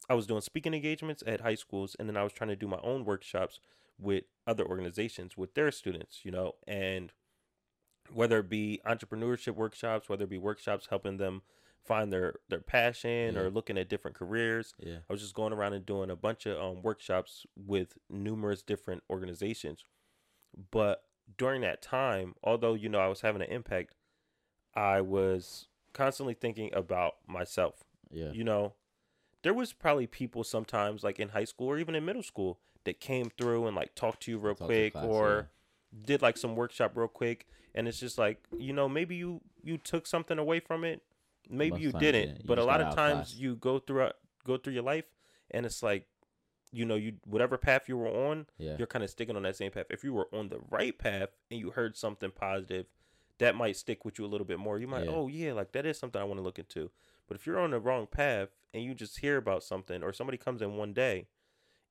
I 0.10 0.14
was 0.14 0.26
doing 0.26 0.42
speaking 0.42 0.74
engagements 0.74 1.24
at 1.28 1.42
high 1.42 1.56
schools 1.56 1.96
and 2.00 2.08
then 2.08 2.16
I 2.16 2.24
was 2.24 2.32
trying 2.32 2.50
to 2.50 2.56
do 2.56 2.68
my 2.68 2.80
own 2.82 3.04
workshops 3.04 3.60
with 4.00 4.24
other 4.46 4.66
organizations 4.66 5.36
with 5.36 5.54
their 5.56 5.72
students, 5.72 6.22
you 6.24 6.32
know, 6.32 6.54
and 6.68 7.12
whether 8.14 8.40
it 8.40 8.50
be 8.50 8.80
entrepreneurship 8.88 9.56
workshops, 9.56 10.08
whether 10.08 10.24
it 10.24 10.30
be 10.30 10.38
workshops 10.38 10.88
helping 10.90 11.18
them 11.18 11.42
find 11.88 12.12
their 12.12 12.36
their 12.50 12.60
passion 12.62 13.34
Yeah. 13.36 13.42
or 13.42 13.50
looking 13.50 13.78
at 13.78 13.90
different 13.90 14.16
careers. 14.18 14.74
yeah 14.80 14.98
I 15.10 15.14
was 15.14 15.22
just 15.22 15.34
going 15.34 15.54
around 15.54 15.74
and 15.74 15.86
doing 15.86 16.10
a 16.10 16.16
bunch 16.16 16.46
of 16.46 16.60
um, 16.60 16.82
workshops 16.84 17.46
with 17.56 17.98
numerous 18.10 18.62
different 18.62 19.04
organizations. 19.10 19.84
But 20.72 21.04
during 21.38 21.62
that 21.62 21.82
time, 21.82 22.36
although 22.44 22.74
you 22.74 22.90
know 22.90 23.00
I 23.00 23.08
was 23.08 23.22
having 23.22 23.42
an 23.42 23.50
impact, 23.50 23.94
I 24.76 25.02
was 25.02 25.68
constantly 25.94 26.34
thinking 26.34 26.70
about 26.74 27.16
myself. 27.28 27.84
yeah 28.12 28.32
You 28.32 28.44
know, 28.44 28.74
there 29.44 29.54
was 29.54 29.74
probably 29.74 30.08
people 30.08 30.44
sometimes 30.44 31.04
like 31.04 31.20
in 31.20 31.30
high 31.30 31.46
school 31.46 31.68
or 31.68 31.78
even 31.80 31.96
in 31.96 32.06
middle 32.06 32.24
school 32.24 32.60
that 32.86 33.00
came 33.00 33.30
through 33.38 33.68
and 33.68 33.76
like 33.76 33.96
talked 33.96 34.22
to 34.24 34.32
you 34.32 34.38
real 34.40 34.56
Talk 34.56 34.68
quick 34.68 34.94
class, 34.94 35.06
or 35.06 35.50
did 36.06 36.22
like 36.22 36.38
some 36.38 36.56
workshop 36.56 36.92
real 36.96 37.08
quick 37.08 37.48
and 37.76 37.88
it's 37.88 38.00
just 38.00 38.18
like, 38.18 38.40
you 38.58 38.74
know, 38.74 38.88
maybe 38.90 39.16
you 39.16 39.42
you 39.64 39.78
took 39.78 40.08
something 40.08 40.38
away 40.40 40.60
from 40.60 40.84
it. 40.84 41.02
Maybe 41.50 41.82
you 41.82 41.92
didn't. 41.92 42.38
You 42.40 42.44
But 42.46 42.60
a 42.60 42.64
lot 42.64 42.82
of 42.82 42.96
times 42.96 43.36
you 43.36 43.56
go 43.56 43.80
through 43.80 44.04
uh, 44.04 44.12
go 44.44 44.58
through 44.58 44.74
your 44.74 44.84
life 44.84 45.06
and 45.52 45.66
it's 45.66 45.82
like 45.84 46.08
you 46.74 46.86
know, 46.86 46.96
you 46.96 47.14
whatever 47.26 47.58
path 47.58 47.88
you 47.88 47.98
were 47.98 48.10
on, 48.10 48.46
yeah 48.58 48.76
you're 48.78 48.88
kind 48.88 49.04
of 49.04 49.10
sticking 49.10 49.36
on 49.38 49.44
that 49.44 49.56
same 49.56 49.72
path. 49.72 49.86
If 49.90 50.04
you 50.04 50.14
were 50.14 50.28
on 50.34 50.50
the 50.50 50.60
right 50.70 50.98
path 50.98 51.30
and 51.50 51.60
you 51.60 51.72
heard 51.72 51.96
something 51.96 52.30
positive, 52.32 52.88
that 53.38 53.56
might 53.56 53.78
stick 53.78 54.04
with 54.04 54.20
you 54.20 54.26
a 54.26 54.28
little 54.28 54.46
bit 54.46 54.60
more. 54.60 54.78
You 54.78 54.88
might, 54.88 55.06
Yeah. 55.06 55.12
oh 55.12 55.28
yeah, 55.28 55.54
like 55.54 55.72
that 55.72 55.86
is 55.86 55.98
something 55.98 56.22
I 56.22 56.26
want 56.26 56.40
to 56.40 56.44
look 56.44 56.60
into. 56.60 56.92
But 57.28 57.38
if 57.38 57.46
you're 57.48 57.60
on 57.60 57.72
the 57.72 57.80
wrong 57.80 58.06
path 58.08 58.50
and 58.74 58.84
you 58.84 58.94
just 58.94 59.20
hear 59.20 59.38
about 59.38 59.64
something 59.64 60.04
or 60.04 60.12
somebody 60.12 60.38
comes 60.38 60.62
in 60.62 60.76
one 60.76 60.94
day 60.94 61.28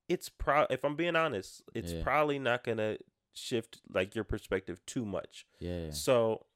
it's 0.08 0.28
pro 0.28 0.66
if 0.70 0.84
I'm 0.84 0.94
being 0.94 1.16
honest, 1.16 1.62
it's 1.74 1.92
Yeah. 1.92 2.02
probably 2.02 2.38
not 2.38 2.62
gonna 2.62 2.98
shift 3.32 3.80
like 3.92 4.14
your 4.14 4.24
perspective 4.24 4.84
too 4.86 5.04
much. 5.04 5.46
Yeah. 5.58 5.90
So 5.90 6.46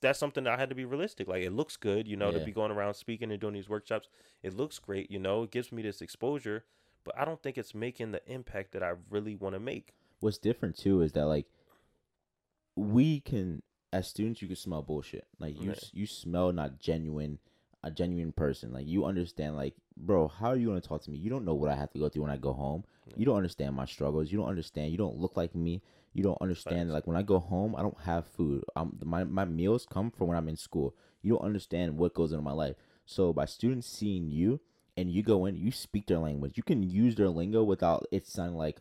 that's 0.00 0.18
something 0.18 0.44
that 0.44 0.54
I 0.54 0.56
had 0.56 0.68
to 0.70 0.74
be 0.74 0.84
realistic. 0.84 1.28
Like 1.28 1.42
it 1.42 1.52
looks 1.52 1.76
good, 1.76 2.08
you 2.08 2.16
know, 2.16 2.30
to 2.32 2.40
be 2.40 2.52
going 2.52 2.72
around 2.72 2.94
speaking 2.94 3.30
and 3.30 3.40
doing 3.40 3.54
these 3.54 3.68
workshops. 3.68 4.08
It 4.42 4.56
looks 4.56 4.78
great, 4.78 5.10
you 5.10 5.18
know, 5.18 5.42
it 5.42 5.50
gives 5.50 5.72
me 5.72 5.82
this 5.82 6.00
exposure, 6.00 6.64
but 7.04 7.18
I 7.18 7.24
don't 7.24 7.42
think 7.42 7.58
it's 7.58 7.74
making 7.74 8.12
the 8.12 8.22
impact 8.26 8.72
that 8.72 8.82
I 8.82 8.94
really 9.10 9.34
want 9.34 9.54
to 9.54 9.60
make. 9.60 9.94
What's 10.20 10.38
different 10.38 10.76
too 10.76 11.02
is 11.02 11.12
that 11.12 11.26
like 11.26 11.46
we 12.76 13.20
can 13.20 13.62
as 13.92 14.08
students 14.08 14.40
you 14.40 14.48
can 14.48 14.56
smell 14.56 14.82
bullshit. 14.82 15.26
Like 15.38 15.60
you 15.60 15.74
you 15.92 16.06
smell 16.06 16.52
not 16.52 16.78
genuine 16.78 17.38
a 17.82 17.90
genuine 17.90 18.32
person. 18.32 18.72
Like 18.72 18.86
you 18.86 19.04
understand 19.04 19.56
like 19.56 19.74
bro, 19.96 20.28
how 20.28 20.48
are 20.48 20.56
you 20.56 20.66
going 20.66 20.80
to 20.80 20.86
talk 20.86 21.02
to 21.02 21.10
me? 21.10 21.18
You 21.18 21.30
don't 21.30 21.44
know 21.44 21.54
what 21.54 21.70
I 21.70 21.76
have 21.76 21.90
to 21.92 21.98
go 21.98 22.08
through 22.08 22.22
when 22.22 22.30
I 22.30 22.36
go 22.36 22.52
home. 22.52 22.84
You 23.16 23.26
don't 23.26 23.36
understand 23.36 23.74
my 23.74 23.86
struggles. 23.86 24.30
You 24.30 24.38
don't 24.38 24.48
understand. 24.48 24.92
You 24.92 24.98
don't 24.98 25.18
look 25.18 25.36
like 25.36 25.54
me. 25.54 25.82
You 26.12 26.22
don't 26.22 26.40
understand 26.40 26.92
like 26.92 27.06
when 27.06 27.16
I 27.16 27.22
go 27.22 27.38
home, 27.38 27.76
I 27.76 27.82
don't 27.82 28.00
have 28.04 28.26
food. 28.26 28.64
Um 28.76 28.98
my 29.04 29.24
my 29.24 29.44
meals 29.44 29.86
come 29.90 30.10
from 30.10 30.28
when 30.28 30.36
I'm 30.36 30.48
in 30.48 30.56
school. 30.56 30.94
You 31.22 31.34
don't 31.34 31.44
understand 31.44 31.96
what 31.96 32.14
goes 32.14 32.32
into 32.32 32.42
my 32.42 32.52
life. 32.52 32.76
So 33.06 33.32
by 33.32 33.44
students 33.44 33.86
seeing 33.86 34.30
you 34.30 34.60
and 34.96 35.10
you 35.10 35.22
go 35.22 35.46
in, 35.46 35.56
you 35.56 35.70
speak 35.70 36.06
their 36.06 36.18
language. 36.18 36.56
You 36.56 36.62
can 36.62 36.82
use 36.82 37.14
their 37.14 37.28
lingo 37.28 37.62
without 37.62 38.06
it 38.10 38.26
sounding 38.26 38.56
like 38.56 38.80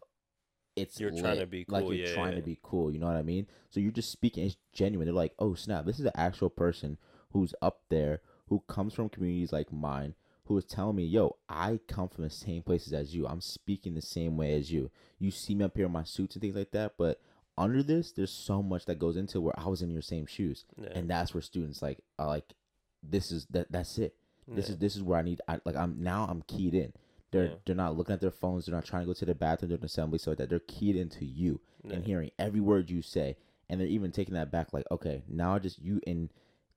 it's 0.76 1.00
You're 1.00 1.12
trying 1.12 1.36
to 1.36 1.42
lit, 1.42 1.50
be 1.50 1.66
like 1.68 1.86
you're 1.86 1.94
yeah, 1.94 2.14
trying 2.14 2.34
yeah. 2.34 2.40
to 2.40 2.46
be 2.46 2.60
cool. 2.62 2.92
You 2.92 3.00
know 3.00 3.08
what 3.08 3.16
I 3.16 3.22
mean? 3.22 3.48
So 3.70 3.80
you're 3.80 3.92
just 3.92 4.12
speaking. 4.12 4.46
It's 4.46 4.58
genuine. 4.74 5.06
They're 5.06 5.14
like, 5.14 5.34
oh 5.40 5.54
snap, 5.54 5.86
this 5.86 6.00
is 6.00 6.06
an 6.06 6.12
actual 6.16 6.50
person 6.50 6.98
who's 7.32 7.54
up 7.62 7.82
there 7.90 8.22
who 8.48 8.64
comes 8.68 8.94
from 8.94 9.10
communities 9.10 9.52
like 9.52 9.72
mine. 9.72 10.16
Who 10.50 10.58
is 10.58 10.66
telling 10.66 10.96
me, 10.96 11.04
yo, 11.06 11.36
I 11.48 11.80
come 11.88 12.10
from 12.10 12.24
the 12.24 12.30
same 12.32 12.64
places 12.64 12.92
as 12.92 13.14
you. 13.14 13.28
I'm 13.28 13.40
speaking 13.40 13.94
the 13.94 14.02
same 14.02 14.36
way 14.36 14.56
as 14.56 14.72
you. 14.72 14.90
You 15.20 15.30
see 15.30 15.54
me 15.54 15.64
up 15.64 15.78
here 15.78 15.86
in 15.86 15.92
my 15.92 16.04
suits 16.04 16.34
and 16.36 16.42
things 16.42 16.56
like 16.56 16.72
that, 16.72 16.94
but 16.98 17.22
under 17.56 17.84
this, 17.84 18.12
there's 18.12 18.32
so 18.32 18.64
much 18.64 18.86
that 18.86 18.98
goes 18.98 19.16
into 19.16 19.40
where 19.42 19.54
I 19.60 19.68
was 19.68 19.84
in 19.84 19.92
your 19.92 20.02
same 20.02 20.26
shoes, 20.26 20.66
Yeah. 20.76 20.90
and 20.96 21.08
that's 21.08 21.36
where 21.36 21.42
students 21.42 21.84
like 21.84 22.00
are 22.18 22.26
like, 22.26 22.56
this 23.04 23.32
is 23.32 23.46
that. 23.52 23.72
That's 23.72 24.00
it. 24.00 24.16
This 24.48 24.70
Yeah. 24.70 24.72
is 24.74 24.78
this 24.80 24.96
is 24.96 25.04
where 25.04 25.20
I 25.20 25.22
need. 25.22 25.40
I 25.48 25.60
like. 25.66 25.76
I'm 25.76 26.02
now. 26.02 26.26
I'm 26.28 26.42
keyed 26.42 26.74
in. 26.74 26.94
They're 27.30 27.46
Yeah. 27.46 27.56
they're 27.68 27.76
not 27.76 27.96
looking 27.96 28.14
at 28.14 28.20
their 28.22 28.32
phones. 28.32 28.66
They're 28.66 28.74
not 28.76 28.86
trying 28.86 29.04
to 29.04 29.06
go 29.08 29.14
to 29.14 29.26
the 29.26 29.36
bathroom 29.36 29.70
during 29.70 29.84
assembly, 29.86 30.18
so 30.18 30.34
that 30.34 30.50
they're 30.50 30.60
keyed 30.62 30.96
into 30.96 31.26
you 31.26 31.62
and 31.84 32.06
hearing 32.06 32.32
every 32.40 32.60
word 32.60 32.90
you 32.90 33.04
say, 33.04 33.38
and 33.70 33.80
they're 33.80 33.88
even 33.88 34.12
taking 34.12 34.34
that 34.34 34.50
back. 34.52 34.74
Like, 34.74 34.86
okay, 34.90 35.22
now 35.28 35.54
I 35.54 35.60
just 35.60 35.80
you 35.80 36.02
and 36.08 36.30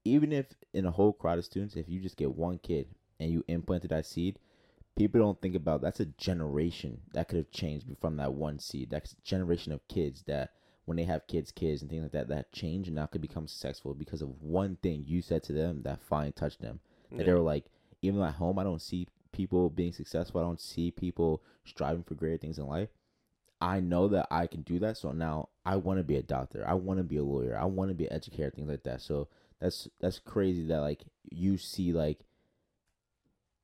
even 0.04 0.30
if 0.30 0.46
in 0.74 0.84
a 0.84 0.90
whole 0.90 1.14
crowd 1.14 1.38
of 1.38 1.44
students, 1.46 1.74
if 1.74 1.88
you 1.88 2.00
just 2.00 2.18
get 2.18 2.34
one 2.34 2.58
kid 2.58 2.88
and 3.22 3.32
you 3.32 3.44
implanted 3.48 3.90
that 3.90 4.06
seed, 4.06 4.38
people 4.96 5.20
don't 5.20 5.40
think 5.40 5.54
about 5.54 5.80
that's 5.80 6.00
a 6.00 6.06
generation 6.06 7.00
that 7.12 7.28
could 7.28 7.38
have 7.38 7.50
changed 7.50 7.86
from 8.00 8.16
that 8.16 8.34
one 8.34 8.58
seed. 8.58 8.90
That's 8.90 9.12
a 9.12 9.22
generation 9.24 9.72
of 9.72 9.86
kids 9.88 10.24
that 10.26 10.50
when 10.84 10.96
they 10.96 11.04
have 11.04 11.26
kids, 11.26 11.52
kids 11.52 11.80
and 11.80 11.90
things 11.90 12.02
like 12.02 12.12
that, 12.12 12.28
that 12.28 12.52
change 12.52 12.88
and 12.88 12.96
now 12.96 13.06
could 13.06 13.20
become 13.20 13.46
successful 13.46 13.94
because 13.94 14.20
of 14.20 14.42
one 14.42 14.76
thing 14.82 15.04
you 15.06 15.22
said 15.22 15.42
to 15.44 15.52
them 15.52 15.82
that 15.84 16.02
finally 16.02 16.32
touched 16.32 16.60
them. 16.60 16.80
That 17.12 17.26
they 17.26 17.32
were 17.32 17.40
like, 17.40 17.66
even 18.00 18.20
at 18.22 18.34
home, 18.34 18.58
I 18.58 18.64
don't 18.64 18.82
see 18.82 19.06
people 19.32 19.70
being 19.70 19.92
successful. 19.92 20.40
I 20.40 20.44
don't 20.44 20.60
see 20.60 20.90
people 20.90 21.42
striving 21.64 22.02
for 22.02 22.14
greater 22.14 22.38
things 22.38 22.58
in 22.58 22.66
life. 22.66 22.88
I 23.60 23.78
know 23.80 24.08
that 24.08 24.26
I 24.30 24.48
can 24.48 24.62
do 24.62 24.80
that. 24.80 24.96
So 24.96 25.12
now 25.12 25.50
I 25.64 25.76
want 25.76 25.98
to 26.00 26.04
be 26.04 26.16
a 26.16 26.22
doctor. 26.22 26.64
I 26.66 26.74
want 26.74 26.98
to 26.98 27.04
be 27.04 27.18
a 27.18 27.22
lawyer. 27.22 27.56
I 27.56 27.64
want 27.66 27.90
to 27.90 27.94
be 27.94 28.06
an 28.06 28.12
educator, 28.12 28.50
things 28.50 28.68
like 28.68 28.82
that. 28.82 29.02
So 29.02 29.28
that's 29.60 29.88
that's 30.00 30.18
crazy 30.18 30.66
that 30.66 30.80
like 30.80 31.04
you 31.30 31.56
see 31.56 31.92
like 31.92 32.18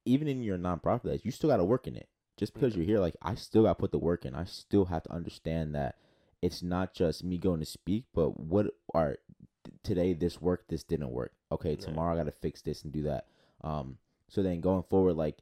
even 0.08 0.28
in 0.28 0.42
your 0.42 0.58
nonprofit 0.58 1.04
that 1.04 1.24
you 1.24 1.30
still 1.30 1.50
got 1.50 1.58
to 1.58 1.64
work 1.64 1.86
in 1.86 1.96
it. 1.96 2.08
Just 2.36 2.54
because 2.54 2.72
Yeah. 2.74 2.78
you're 2.78 2.86
here, 2.86 2.98
like 3.00 3.16
I 3.20 3.34
still 3.34 3.64
got 3.64 3.70
to 3.70 3.80
put 3.80 3.92
the 3.92 3.98
work 3.98 4.24
in. 4.24 4.34
I 4.34 4.44
still 4.44 4.84
have 4.86 5.02
to 5.04 5.12
understand 5.12 5.74
that 5.74 5.96
it's 6.40 6.62
not 6.62 6.94
just 6.94 7.24
me 7.24 7.36
going 7.36 7.60
to 7.60 7.66
speak, 7.66 8.04
but 8.14 8.38
what 8.38 8.66
are 8.94 9.16
today 9.82 10.12
this 10.12 10.40
worked, 10.40 10.68
this 10.68 10.84
didn't 10.84 11.10
work. 11.10 11.32
Okay, 11.50 11.70
Yeah. 11.72 11.86
tomorrow 11.86 12.14
I 12.14 12.18
got 12.18 12.24
to 12.26 12.32
fix 12.32 12.62
this 12.62 12.84
and 12.84 12.92
do 12.92 13.02
that. 13.04 13.26
Um, 13.62 13.98
so 14.28 14.42
then 14.42 14.60
going 14.60 14.84
forward, 14.84 15.14
like 15.14 15.38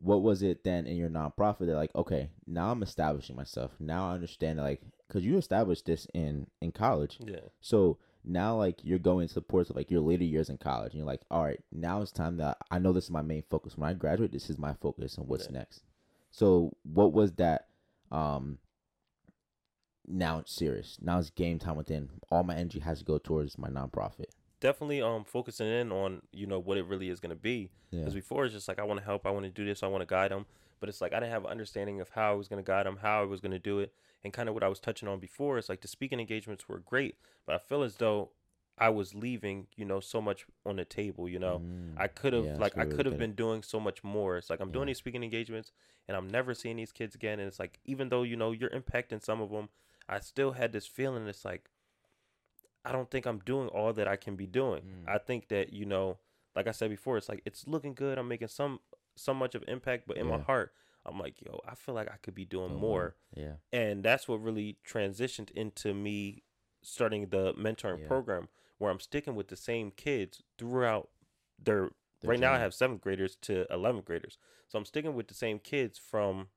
what 0.00 0.22
was 0.22 0.42
it 0.42 0.64
then 0.64 0.86
in 0.86 0.96
your 0.96 1.08
nonprofit 1.08 1.60
that 1.66 1.76
like 1.76 1.94
okay 1.94 2.28
now 2.46 2.70
i'm 2.72 2.82
establishing 2.82 3.36
myself 3.36 3.70
now 3.78 4.10
i 4.10 4.12
understand 4.12 4.58
like 4.58 4.82
because 5.06 5.24
you 5.24 5.38
established 5.38 5.86
this 5.86 6.06
in 6.12 6.46
in 6.60 6.72
college 6.72 7.16
Yeah. 7.24 7.36
so 7.60 7.96
now 8.24 8.56
like 8.56 8.78
you're 8.82 8.98
going 8.98 9.28
to 9.28 9.34
the 9.34 9.42
ports 9.42 9.68
of 9.70 9.76
like 9.76 9.90
your 9.90 10.00
later 10.00 10.24
years 10.24 10.48
in 10.48 10.56
college 10.56 10.92
and 10.92 10.98
you're 10.98 11.06
like 11.06 11.20
all 11.30 11.44
right 11.44 11.60
now 11.70 12.00
it's 12.00 12.10
time 12.10 12.38
that 12.38 12.56
i 12.70 12.78
know 12.78 12.92
this 12.92 13.04
is 13.04 13.10
my 13.10 13.20
main 13.22 13.42
focus. 13.50 13.76
When 13.76 13.88
i 13.88 13.92
graduate 13.92 14.32
this 14.32 14.48
is 14.48 14.58
my 14.58 14.72
focus 14.74 15.16
and 15.18 15.28
what's 15.28 15.46
Yeah. 15.46 15.58
next. 15.58 15.82
So 16.30 16.76
what 16.82 17.12
was 17.12 17.32
that 17.32 17.68
um 18.10 18.58
now 20.06 20.38
it's 20.38 20.52
serious. 20.54 20.98
Now 21.00 21.18
it's 21.18 21.30
game 21.30 21.58
time 21.58 21.76
within. 21.76 22.10
All 22.30 22.42
my 22.42 22.54
energy 22.54 22.80
has 22.80 22.98
to 22.98 23.04
go 23.04 23.18
towards 23.18 23.56
my 23.56 23.68
nonprofit. 23.68 24.26
Definitely 24.60 25.00
um 25.02 25.24
focusing 25.24 25.66
in 25.66 25.92
on, 25.92 26.22
you 26.32 26.46
know, 26.46 26.58
what 26.58 26.78
it 26.78 26.86
really 26.86 27.08
is 27.08 27.20
gonna 27.20 27.34
be. 27.34 27.70
yeah. 27.90 28.00
Because 28.00 28.14
before 28.14 28.44
it's 28.44 28.54
just 28.54 28.68
like 28.68 28.78
I 28.78 28.84
want 28.84 29.00
to 29.00 29.04
help, 29.04 29.26
I 29.26 29.30
want 29.30 29.44
to 29.44 29.50
do 29.50 29.64
this, 29.64 29.82
I 29.82 29.86
want 29.86 30.02
to 30.02 30.06
guide 30.06 30.30
them, 30.30 30.46
but 30.80 30.88
it's 30.88 31.00
like 31.00 31.12
I 31.12 31.20
didn't 31.20 31.32
have 31.32 31.44
an 31.44 31.50
understanding 31.50 32.00
of 32.00 32.10
how 32.10 32.32
I 32.32 32.34
was 32.34 32.48
going 32.48 32.62
to 32.62 32.66
guide 32.66 32.86
them, 32.86 32.98
how 33.02 33.20
I 33.22 33.24
was 33.24 33.40
going 33.40 33.52
to 33.52 33.58
do 33.58 33.78
it, 33.80 33.92
and 34.24 34.32
kind 34.32 34.48
of 34.48 34.54
what 34.54 34.64
I 34.64 34.68
was 34.68 34.80
touching 34.80 35.08
on 35.08 35.20
before. 35.20 35.58
is 35.58 35.68
like 35.68 35.82
the 35.82 35.88
speaking 35.88 36.18
engagements 36.18 36.68
were 36.68 36.78
great, 36.78 37.16
but 37.46 37.54
I 37.54 37.58
feel 37.58 37.82
as 37.82 37.96
though 37.96 38.30
I 38.76 38.88
was 38.88 39.14
leaving, 39.14 39.68
you 39.76 39.84
know, 39.84 40.00
so 40.00 40.20
much 40.20 40.46
on 40.66 40.76
the 40.76 40.84
table. 40.84 41.28
You 41.28 41.38
know, 41.38 41.60
Mm, 41.62 41.94
I 41.96 42.08
could 42.08 42.32
have 42.32 42.44
yeah, 42.44 42.56
like 42.56 42.76
I 42.76 42.86
could 42.86 43.06
have 43.06 43.18
been 43.18 43.34
doing 43.34 43.62
so 43.62 43.78
much 43.78 44.02
more. 44.02 44.38
It's 44.38 44.50
like 44.50 44.60
I'm 44.60 44.72
doing 44.72 44.86
these 44.86 44.98
speaking 44.98 45.22
engagements, 45.22 45.70
and 46.08 46.16
I'm 46.16 46.26
never 46.26 46.54
seeing 46.54 46.76
these 46.76 46.90
kids 46.90 47.14
again. 47.14 47.38
And 47.38 47.46
it's 47.46 47.60
like 47.60 47.78
even 47.84 48.08
though 48.08 48.22
you 48.22 48.36
know 48.36 48.52
you're 48.52 48.70
impacting 48.70 49.22
some 49.22 49.40
of 49.40 49.50
them, 49.50 49.68
I 50.08 50.20
still 50.20 50.52
had 50.52 50.72
this 50.72 50.86
feeling. 50.86 51.26
It's 51.28 51.44
like 51.44 51.68
I 52.84 52.92
don't 52.92 53.10
think 53.10 53.26
I'm 53.26 53.38
doing 53.38 53.68
all 53.68 53.92
that 53.92 54.08
I 54.08 54.16
can 54.16 54.34
be 54.36 54.46
doing. 54.46 54.82
Mm. 54.82 55.08
I 55.08 55.18
think 55.18 55.48
that 55.48 55.72
you 55.72 55.84
know, 55.84 56.18
like 56.56 56.66
I 56.66 56.72
said 56.72 56.90
before, 56.90 57.16
it's 57.16 57.28
like 57.28 57.42
it's 57.44 57.68
looking 57.68 57.94
good. 57.94 58.18
I'm 58.18 58.28
making 58.28 58.48
some 58.48 58.80
so 59.16 59.32
much 59.32 59.54
of 59.54 59.62
impact, 59.68 60.08
but 60.08 60.16
in 60.16 60.26
my 60.26 60.38
heart, 60.38 60.72
I'm 61.06 61.18
like, 61.18 61.40
yo, 61.44 61.60
I 61.66 61.74
feel 61.74 61.94
like 61.94 62.08
I 62.10 62.16
could 62.22 62.34
be 62.34 62.44
doing 62.44 62.72
Go 62.72 62.78
more. 62.78 63.16
yeah 63.34 63.54
And 63.72 64.02
that's 64.02 64.26
what 64.28 64.42
really 64.42 64.78
transitioned 64.86 65.50
into 65.52 65.92
me 65.94 66.42
starting 66.82 67.28
the 67.28 67.54
mentoring 67.54 68.00
Yeah. 68.00 68.06
program, 68.08 68.48
where 68.78 68.90
I'm 68.90 69.00
sticking 69.00 69.34
with 69.34 69.48
the 69.48 69.56
same 69.56 69.90
kids 69.90 70.42
throughout 70.58 71.10
their. 71.58 71.90
Their 72.20 72.30
right 72.30 72.40
now, 72.40 72.52
I 72.54 72.58
have 72.58 72.72
seventh 72.74 73.00
graders 73.02 73.36
to 73.42 73.66
11th 73.70 74.04
graders, 74.06 74.38
so 74.68 74.78
I'm 74.78 74.84
sticking 74.86 75.14
with 75.14 75.28
the 75.28 75.34
same 75.34 75.58
kids 75.58 75.98
from 75.98 76.48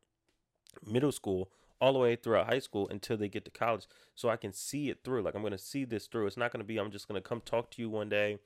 middle 0.86 1.12
school 1.12 1.52
all 1.80 1.94
the 1.94 2.00
way 2.00 2.16
throughout 2.16 2.48
high 2.48 2.60
school 2.60 2.88
until 2.90 3.18
they 3.18 3.28
get 3.30 3.46
to 3.46 3.52
college 3.52 3.86
so 4.16 4.30
I 4.30 4.38
can 4.38 4.52
see 4.54 4.90
it 4.90 5.04
through. 5.04 5.22
Like 5.22 5.36
I'm 5.36 5.44
gonna 5.44 5.58
see 5.58 5.86
this 5.86 6.08
through. 6.08 6.28
It's 6.28 6.38
not 6.38 6.52
gonna 6.52 6.64
be 6.64 6.78
I'm 6.78 6.92
just 6.92 7.08
gonna 7.08 7.22
come 7.22 7.42
talk 7.42 7.70
to 7.72 7.82
you 7.82 7.90
one 7.90 8.10
day 8.10 8.40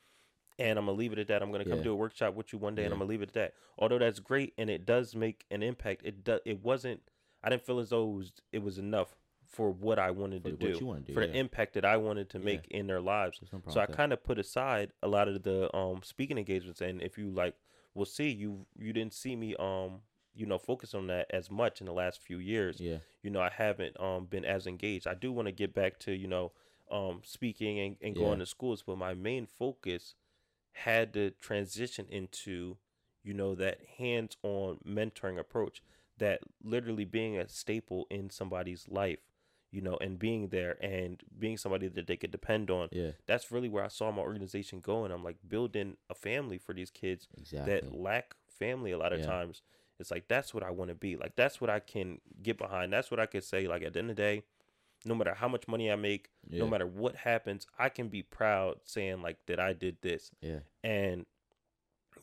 and 0.69 0.77
I'm 0.79 0.85
gonna 0.85 0.97
leave 0.97 1.13
it 1.13 1.19
at 1.19 1.27
that. 1.27 1.41
I'm 1.41 1.51
gonna 1.51 1.65
come 1.65 1.77
Yeah. 1.79 1.83
do 1.83 1.91
a 1.91 1.95
workshop 1.95 2.33
with 2.35 2.53
you 2.53 2.59
one 2.59 2.75
day 2.75 2.85
and 2.85 2.93
I'm 2.93 2.99
gonna 2.99 3.09
leave 3.09 3.21
it 3.21 3.29
at 3.29 3.33
that. 3.33 3.53
Although 3.77 3.99
that's 3.99 4.19
great 4.19 4.53
and 4.57 4.69
it 4.69 4.85
does 4.85 5.15
make 5.15 5.45
an 5.51 5.63
impact, 5.63 6.01
it 6.05 6.23
does 6.23 6.39
it 6.45 6.63
wasn't 6.63 7.01
I 7.43 7.49
didn't 7.49 7.65
feel 7.65 7.79
as 7.79 7.89
though 7.89 8.03
it 8.09 8.15
was, 8.15 8.31
it 8.51 8.63
was 8.63 8.77
enough 8.77 9.15
for 9.47 9.71
what 9.71 9.97
I 9.99 10.11
wanted 10.11 10.43
For 10.43 10.49
to 10.49 10.55
what 10.55 10.59
do, 10.59 10.79
do, 10.79 11.13
for 11.13 11.25
the 11.25 11.35
impact 11.37 11.73
that 11.73 11.83
I 11.85 11.97
wanted 11.97 12.29
to 12.31 12.39
Yeah. 12.39 12.45
make 12.45 12.67
in 12.69 12.87
their 12.87 13.01
lives. 13.01 13.39
No 13.51 13.59
So 13.67 13.79
I 13.81 13.85
kind 13.87 14.13
of 14.13 14.23
put 14.23 14.37
aside 14.39 14.91
a 15.01 15.07
lot 15.07 15.27
of 15.27 15.43
the 15.43 15.75
um 15.75 16.01
speaking 16.03 16.37
engagements, 16.37 16.81
and 16.81 17.01
if 17.01 17.17
you 17.17 17.31
like, 17.31 17.55
will 17.93 18.05
see 18.05 18.29
you 18.29 18.65
you 18.77 18.93
didn't 18.93 19.13
see 19.13 19.35
me 19.35 19.55
um 19.59 20.01
you 20.33 20.45
know 20.45 20.57
focus 20.57 20.93
on 20.93 21.07
that 21.07 21.27
as 21.31 21.51
much 21.51 21.81
in 21.81 21.87
the 21.87 21.93
last 21.93 22.21
few 22.21 22.37
years. 22.39 22.79
yeah 22.79 22.97
You 23.23 23.29
know, 23.31 23.41
I 23.41 23.49
haven't 23.49 23.99
um 23.99 24.25
been 24.25 24.45
as 24.45 24.65
engaged. 24.67 25.07
I 25.07 25.13
do 25.15 25.31
want 25.31 25.47
to 25.47 25.51
get 25.51 25.73
back 25.73 25.99
to 25.99 26.11
you 26.13 26.27
know 26.27 26.51
um 26.89 27.21
speaking 27.23 27.79
and, 27.79 27.95
and 28.01 28.15
going 28.15 28.39
Yeah. 28.39 28.45
to 28.45 28.45
schools, 28.45 28.83
but 28.83 28.97
my 28.97 29.13
main 29.13 29.45
focus 29.47 30.15
had 30.73 31.13
to 31.13 31.31
transition 31.31 32.05
into 32.09 32.77
you 33.23 33.33
know 33.33 33.53
that 33.55 33.79
hands-on 33.97 34.79
mentoring 34.87 35.37
approach 35.39 35.81
that 36.17 36.39
literally 36.63 37.05
being 37.05 37.37
a 37.37 37.47
staple 37.47 38.05
in 38.09 38.29
somebody's 38.29 38.87
life 38.89 39.19
you 39.71 39.81
know 39.81 39.97
and 40.01 40.17
being 40.19 40.47
there 40.49 40.77
and 40.83 41.21
being 41.37 41.57
somebody 41.57 41.87
that 41.87 42.07
they 42.07 42.17
could 42.17 42.31
depend 42.31 42.69
on 42.69 42.89
yeah 42.91 43.11
that's 43.27 43.51
really 43.51 43.69
where 43.69 43.83
I 43.83 43.87
saw 43.87 44.11
my 44.11 44.21
organization 44.21 44.79
going. 44.81 45.11
I'm 45.11 45.23
like 45.23 45.37
building 45.47 45.95
a 46.09 46.15
family 46.15 46.57
for 46.57 46.73
these 46.73 46.89
kids 46.91 47.27
exactly 47.37 47.73
that 47.73 47.95
lack 47.95 48.35
family 48.49 48.91
a 48.91 48.97
lot 48.97 49.13
of 49.13 49.19
Yeah. 49.21 49.27
times. 49.27 49.61
It's 49.99 50.11
like 50.11 50.27
that's 50.27 50.53
what 50.53 50.63
I 50.63 50.71
want 50.71 50.89
to 50.89 50.95
be. 50.95 51.15
Like 51.15 51.35
that's 51.35 51.61
what 51.61 51.69
I 51.69 51.79
can 51.79 52.19
get 52.41 52.57
behind. 52.57 52.91
That's 52.91 53.11
what 53.11 53.19
I 53.19 53.25
could 53.27 53.43
say. 53.43 53.67
Like 53.67 53.83
at 53.83 53.93
the 53.93 53.99
end 53.99 54.09
of 54.09 54.15
the 54.15 54.21
day, 54.21 54.43
no 55.05 55.15
matter 55.15 55.33
how 55.33 55.47
much 55.47 55.67
money 55.67 55.91
I 55.91 55.95
make, 55.95 56.29
yeah 56.49 56.59
no 56.59 56.67
matter 56.67 56.85
what 56.87 57.15
happens, 57.15 57.65
I 57.79 57.89
can 57.89 58.07
be 58.09 58.21
proud 58.23 58.77
saying 58.85 59.21
like 59.21 59.37
that 59.47 59.59
I 59.59 59.73
did 59.73 59.97
this. 60.01 60.31
yeah 60.41 60.59
And 60.83 61.25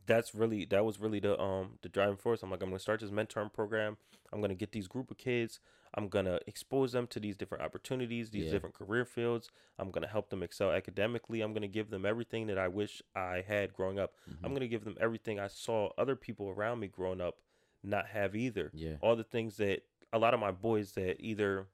that's 0.06 0.34
really 0.34 0.64
that 0.66 0.84
was 0.84 0.98
really 1.00 1.20
the 1.20 1.38
um 1.40 1.78
the 1.82 1.88
driving 1.88 2.16
force. 2.16 2.42
I'm 2.42 2.50
like 2.50 2.62
I'm 2.62 2.68
gonna 2.68 2.78
start 2.78 3.00
this 3.00 3.10
mentoring 3.10 3.52
program. 3.52 3.96
I'm 4.32 4.40
gonna 4.40 4.54
get 4.54 4.72
these 4.72 4.88
group 4.88 5.10
of 5.10 5.18
kids. 5.18 5.60
I'm 5.94 6.08
gonna 6.08 6.38
expose 6.46 6.92
them 6.92 7.06
to 7.08 7.18
these 7.20 7.34
different 7.36 7.64
opportunities, 7.64 8.30
these 8.30 8.44
Yeah. 8.46 8.52
different 8.52 8.74
career 8.74 9.04
fields. 9.06 9.50
I'm 9.78 9.90
gonna 9.90 10.06
help 10.06 10.28
them 10.28 10.42
excel 10.42 10.70
academically. 10.70 11.40
I'm 11.40 11.52
gonna 11.54 11.66
give 11.68 11.90
them 11.90 12.04
everything 12.04 12.46
that 12.48 12.58
I 12.58 12.68
wish 12.68 13.02
I 13.16 13.42
had 13.46 13.72
growing 13.72 13.98
up. 13.98 14.12
Mm-hmm. 14.30 14.44
I'm 14.44 14.52
gonna 14.54 14.68
give 14.68 14.84
them 14.84 14.96
everything 15.00 15.40
I 15.40 15.48
saw 15.48 15.90
other 15.98 16.14
people 16.16 16.48
around 16.50 16.80
me 16.80 16.88
growing 16.88 17.20
up 17.20 17.38
not 17.82 18.08
have 18.08 18.36
either. 18.36 18.70
Yeah. 18.74 18.96
All 19.00 19.16
the 19.16 19.24
things 19.24 19.56
that 19.56 19.82
a 20.12 20.18
lot 20.18 20.34
of 20.34 20.40
my 20.40 20.50
boys 20.50 20.92
that 20.92 21.16
either 21.20 21.66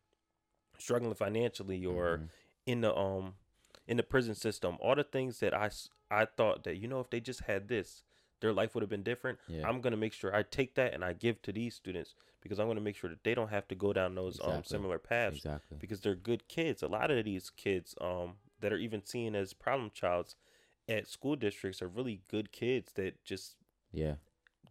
struggling 0.85 1.15
financially 1.15 1.85
or 1.87 2.19
Mhm. 2.19 2.29
in 2.67 2.81
the 2.83 2.95
um 2.97 3.35
in 3.87 3.97
the 3.97 4.03
prison 4.03 4.35
system, 4.35 4.77
all 4.81 4.95
the 4.95 5.05
things 5.05 5.41
that 5.41 5.53
I 5.55 5.71
I 6.11 6.25
thought 6.27 6.65
that 6.65 6.77
you 6.77 6.87
know 6.89 7.01
if 7.01 7.11
they 7.11 7.21
just 7.21 7.41
had 7.43 7.69
this, 7.69 8.03
their 8.41 8.53
life 8.53 8.75
would 8.75 8.83
have 8.83 8.91
been 8.91 9.03
different. 9.03 9.39
Yeah. 9.49 9.67
I'm 9.69 9.81
gonna 9.81 9.97
make 9.97 10.13
sure 10.13 10.35
I 10.35 10.43
take 10.43 10.75
that 10.75 10.95
and 10.95 11.05
I 11.05 11.13
give 11.15 11.41
to 11.43 11.53
these 11.53 11.75
students 11.75 12.15
because 12.41 12.59
I'm 12.61 12.69
gonna 12.69 12.81
make 12.81 12.97
sure 12.97 13.11
that 13.11 13.25
they 13.25 13.35
don't 13.35 13.49
have 13.51 13.67
to 13.69 13.75
go 13.75 13.93
down 13.93 14.15
those 14.15 14.41
um 14.41 14.63
similar 14.65 14.99
paths 14.99 15.37
exactly. 15.39 15.79
because 15.79 16.01
they're 16.01 16.15
good 16.15 16.47
kids. 16.49 16.83
A 16.83 16.89
lot 16.89 17.11
of 17.11 17.25
these 17.25 17.51
kids 17.51 17.95
um 18.01 18.37
that 18.61 18.73
are 18.73 18.79
even 18.79 19.05
seen 19.05 19.35
as 19.35 19.53
problem 19.55 19.91
childs 19.93 20.37
at 20.89 21.07
school 21.09 21.37
districts 21.37 21.81
are 21.83 21.89
really 21.89 22.21
good 22.29 22.53
kids 22.53 22.93
that 22.93 23.23
just 23.25 23.57
Yeah. 23.93 24.17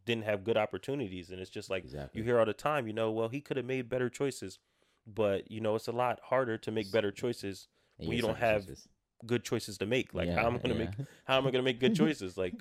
didn't 0.06 0.26
have 0.26 0.44
good 0.44 0.58
opportunities 0.58 1.30
and 1.32 1.40
it's 1.40 1.50
just 1.52 1.70
like 1.70 1.84
Exactly. 1.84 2.20
you 2.20 2.24
hear 2.26 2.40
all 2.40 2.46
the 2.46 2.54
time, 2.54 2.88
you 2.88 2.94
know, 2.94 3.12
well 3.12 3.30
he 3.30 3.42
could 3.42 3.58
have 3.58 3.66
made 3.66 3.90
better 3.90 4.10
choices, 4.10 4.60
but 5.06 5.50
you 5.52 5.62
know 5.62 5.76
it's 5.76 5.88
a 5.88 5.92
lot 5.92 6.20
harder 6.24 6.58
to 6.58 6.72
make 6.72 6.92
better 6.92 7.12
choices 7.12 7.68
when 7.98 8.12
you 8.12 8.22
don't 8.22 8.38
have 8.38 8.64
circumstances. 8.64 8.88
good 9.26 9.44
choices 9.44 9.78
to 9.80 9.86
make. 9.86 10.14
Like 10.14 10.28
Yeah, 10.28 10.40
how 10.40 10.48
am 10.48 10.56
I 10.56 10.58
gonna 10.60 10.74
yeah. 10.76 10.86
make 10.86 11.08
how 11.26 11.38
am 11.38 11.48
I 11.48 11.52
gonna 11.52 11.64
make 11.64 11.80
good 11.80 11.96
choices? 12.04 12.38
Like 12.38 12.56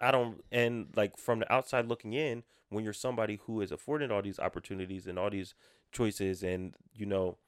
I 0.00 0.10
don't 0.10 0.42
and 0.52 0.88
like 0.96 1.16
from 1.16 1.40
the 1.40 1.52
outside 1.52 1.86
looking 1.88 2.12
in, 2.12 2.42
when 2.68 2.84
you're 2.84 2.92
somebody 2.92 3.40
who 3.46 3.60
is 3.60 3.72
afforded 3.72 4.10
all 4.10 4.22
these 4.22 4.38
opportunities 4.38 5.06
and 5.06 5.18
all 5.18 5.30
these 5.30 5.54
choices 5.92 6.42
and 6.42 6.74
you 6.94 7.06
know 7.06 7.38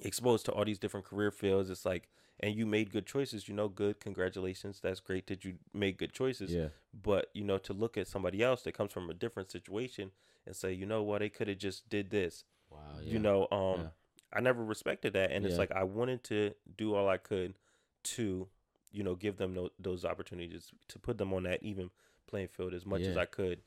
exposed 0.00 0.44
to 0.46 0.52
all 0.52 0.64
these 0.64 0.78
different 0.78 1.06
career 1.06 1.30
fields, 1.30 1.70
it's 1.70 1.84
like 1.84 2.08
and 2.40 2.54
you 2.54 2.66
made 2.66 2.90
good 2.92 3.06
choices, 3.06 3.48
you 3.48 3.54
know, 3.54 3.68
good, 3.68 3.98
congratulations. 3.98 4.80
That's 4.82 5.00
great 5.00 5.26
that 5.28 5.44
you 5.44 5.54
made 5.72 5.96
good 5.96 6.12
choices. 6.12 6.52
Yeah. 6.52 6.68
But, 6.92 7.30
you 7.32 7.44
know, 7.44 7.56
to 7.58 7.72
look 7.72 7.96
at 7.96 8.08
somebody 8.08 8.42
else 8.42 8.62
that 8.62 8.76
comes 8.76 8.92
from 8.92 9.08
a 9.08 9.14
different 9.14 9.50
situation 9.50 10.10
and 10.44 10.54
say, 10.54 10.72
you 10.72 10.84
know 10.84 11.02
what, 11.02 11.20
they 11.20 11.30
could 11.30 11.48
have 11.48 11.56
just 11.58 11.88
did 11.88 12.10
this. 12.10 12.44
Wow. 12.70 12.78
You 13.02 13.18
know, 13.18 13.48
um 13.50 13.80
Yeah. 13.80 13.88
I 14.32 14.40
never 14.40 14.62
respected 14.64 15.12
that, 15.14 15.30
and 15.30 15.46
it's 15.46 15.56
like 15.58 15.72
I 15.72 15.84
wanted 15.84 16.22
to 16.24 16.52
do 16.76 16.94
all 16.94 17.08
I 17.08 17.16
could 17.16 17.54
to, 18.02 18.48
you 18.92 19.02
know, 19.02 19.14
give 19.14 19.36
them 19.36 19.54
tho- 19.54 19.70
those 19.78 20.04
opportunities 20.04 20.72
to 20.88 20.98
put 20.98 21.16
them 21.18 21.32
on 21.32 21.44
that 21.44 21.62
even 21.62 21.90
playing 22.26 22.48
field 22.48 22.74
as 22.74 22.84
much 22.84 23.02
as 23.12 23.16
I 23.16 23.24
could. 23.24 23.62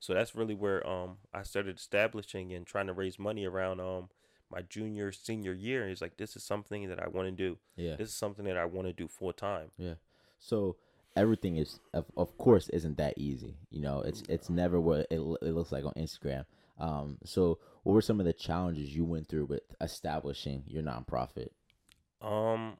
So 0.00 0.12
that's 0.14 0.34
really 0.34 0.54
where 0.54 0.86
um 0.86 1.18
I 1.32 1.42
started 1.42 1.76
establishing 1.78 2.52
and 2.52 2.66
trying 2.66 2.86
to 2.88 2.92
raise 2.92 3.18
money 3.18 3.44
around 3.46 3.80
um 3.80 4.10
my 4.50 4.62
junior 4.62 5.12
senior 5.12 5.52
year. 5.52 5.82
And 5.82 5.92
it's 5.92 6.02
like 6.02 6.16
this 6.16 6.34
is 6.36 6.42
something 6.42 6.88
that 6.88 7.00
I 7.00 7.08
want 7.08 7.28
to 7.28 7.32
do. 7.32 7.58
Yeah. 7.76 7.96
This 7.96 8.08
is 8.08 8.14
something 8.14 8.44
that 8.46 8.56
I 8.56 8.64
want 8.64 8.88
to 8.88 8.92
do 8.92 9.06
full 9.08 9.32
time. 9.32 9.70
Yeah. 9.78 9.94
So 10.38 10.76
everything 11.16 11.56
is 11.56 11.78
of, 11.94 12.06
of 12.16 12.36
course 12.36 12.68
isn't 12.70 12.96
that 12.98 13.14
easy. 13.16 13.56
You 13.70 13.80
know, 13.80 14.00
it's 14.00 14.22
it's 14.28 14.50
never 14.50 14.80
what 14.80 15.06
it, 15.10 15.20
it 15.20 15.52
looks 15.54 15.70
like 15.72 15.84
on 15.84 15.92
Instagram. 15.94 16.44
Um 16.80 17.18
so 17.24 17.60
what 17.84 17.92
were 17.94 18.02
some 18.02 18.20
of 18.20 18.26
the 18.26 18.32
challenges 18.32 18.94
you 18.96 19.04
went 19.04 19.28
through 19.28 19.46
with 19.46 19.62
establishing 19.80 20.64
your 20.66 20.82
nonprofit? 20.82 21.50
Um, 22.20 22.76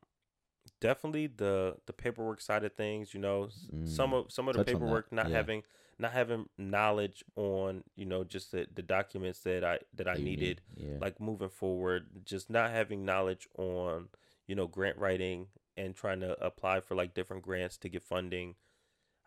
definitely 0.81 1.29
the 1.29 1.77
the 1.87 1.93
paperwork 1.93 2.41
side 2.41 2.65
of 2.65 2.75
things. 2.75 3.15
You 3.15 3.21
know, 3.21 3.47
s- 3.47 3.71
some 3.85 4.13
Mm, 4.13 4.15
of 4.15 4.33
some 4.33 4.49
of 4.49 4.55
the 4.55 4.61
touch 4.61 4.75
on 4.75 4.85
that, 4.85 5.03
paperwork 5.03 5.13
not 5.13 5.31
yeah. 5.31 5.33
having 5.33 5.65
not 5.99 6.13
having 6.13 6.49
knowledge 6.59 7.25
on 7.37 7.85
you 7.97 8.07
know 8.07 8.25
just 8.25 8.53
the, 8.53 8.67
the 8.75 8.83
documents 8.83 9.41
that 9.43 9.65
I 9.65 9.81
that 9.95 10.09
I 10.09 10.17
that 10.17 10.21
you 10.21 10.31
need? 10.37 10.57
needed 10.57 10.63
Yeah. 10.77 11.01
like 11.01 11.21
moving 11.21 11.51
forward. 11.51 12.25
Just 12.25 12.51
not 12.51 12.71
having 12.71 13.05
knowledge 13.05 13.49
on 13.59 14.09
you 14.47 14.55
know 14.55 14.67
grant 14.69 14.99
writing 14.99 15.49
and 15.77 15.97
trying 15.97 16.21
to 16.21 16.43
apply 16.45 16.81
for 16.81 16.95
like 16.97 17.15
different 17.15 17.43
grants 17.43 17.79
to 17.79 17.89
get 17.89 18.03
funding. 18.03 18.57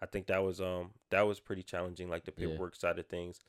I 0.01 0.05
think 0.05 0.27
that 0.27 0.43
was 0.43 0.61
um 0.61 0.91
that 1.09 1.23
was 1.27 1.39
pretty 1.39 1.63
challenging, 1.63 2.09
like 2.09 2.25
the 2.25 2.31
Yeah. 2.37 2.57
paperwork 2.57 2.75
side 2.75 2.99
of 2.99 3.07
things. 3.07 3.39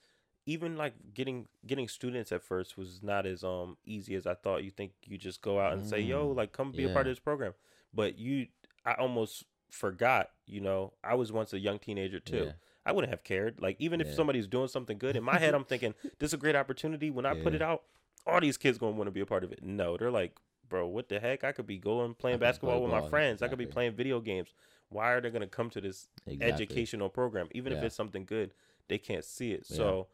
Even 0.47 0.77
like 0.77 0.95
getting 1.15 1.49
getting 1.67 1.89
students 1.89 2.31
at 2.33 2.43
first 2.43 2.77
was 2.77 3.03
not 3.03 3.25
as 3.27 3.43
um 3.43 3.77
easy 3.87 4.15
as 4.15 4.27
I 4.27 4.35
thought. 4.35 4.63
You 4.63 4.71
think 4.71 4.93
you 5.07 5.17
just 5.17 5.41
go 5.41 5.59
out 5.59 5.73
and 5.73 5.87
say, 5.87 6.01
"Yo, 6.01 6.33
Mm, 6.33 6.37
like 6.37 6.53
come 6.53 6.71
be 6.73 6.85
a 6.85 6.89
part 6.93 7.07
of 7.07 7.11
this 7.13 7.19
program," 7.21 7.55
but 7.95 8.19
you, 8.19 8.49
I 8.85 8.93
almost 8.95 9.45
forgot. 9.71 10.31
You 10.47 10.61
know, 10.61 10.93
I 11.03 11.15
was 11.15 11.33
once 11.33 11.53
a 11.53 11.59
young 11.59 11.79
teenager 11.79 12.21
too. 12.21 12.45
Yeah. 12.47 12.53
I 12.87 12.93
wouldn't 12.93 13.11
have 13.11 13.25
cared. 13.25 13.61
Like 13.63 13.77
even 13.79 14.03
if 14.03 14.13
somebody's 14.15 14.47
doing 14.47 14.69
something 14.69 14.99
good, 14.99 15.17
in 15.17 15.25
my 15.25 15.39
head 15.39 15.55
I'm 15.55 15.65
thinking, 15.65 15.95
"This 16.19 16.29
is 16.31 16.35
a 16.35 16.39
great 16.39 16.57
opportunity." 16.57 17.11
When 17.11 17.25
I 17.25 17.35
put 17.43 17.55
it 17.55 17.63
out, 17.63 17.85
all 18.27 18.41
these 18.41 18.59
kids 18.59 18.77
gonna 18.77 18.93
want 18.97 19.07
to 19.07 19.13
be 19.13 19.21
a 19.21 19.27
part 19.27 19.45
of 19.45 19.53
it. 19.53 19.63
No, 19.63 19.97
they're 19.97 20.11
like, 20.11 20.37
"Bro, 20.69 20.89
what 20.89 21.09
the 21.09 21.19
heck? 21.21 21.43
I 21.45 21.53
could 21.53 21.67
be 21.67 21.79
going 21.79 22.13
playing 22.15 22.39
basketball 22.39 22.83
with 22.83 22.91
my 22.91 23.09
friends. 23.09 23.41
I 23.41 23.49
could 23.49 23.59
be 23.59 23.67
playing 23.67 23.95
video 23.95 24.21
games. 24.21 24.53
Why 24.91 25.13
are 25.15 25.21
they 25.23 25.31
gonna 25.31 25.47
come 25.47 25.71
to 25.71 25.81
this 25.81 26.09
Exactly. 26.27 26.53
educational 26.53 27.09
program, 27.09 27.49
even 27.53 27.73
if 27.73 27.83
it's 27.83 27.97
something 27.97 28.27
good, 28.27 28.53
they 28.89 28.99
can't 28.99 29.25
see 29.25 29.53
it. 29.53 29.65
Yeah. 29.71 29.77
So 29.79 30.09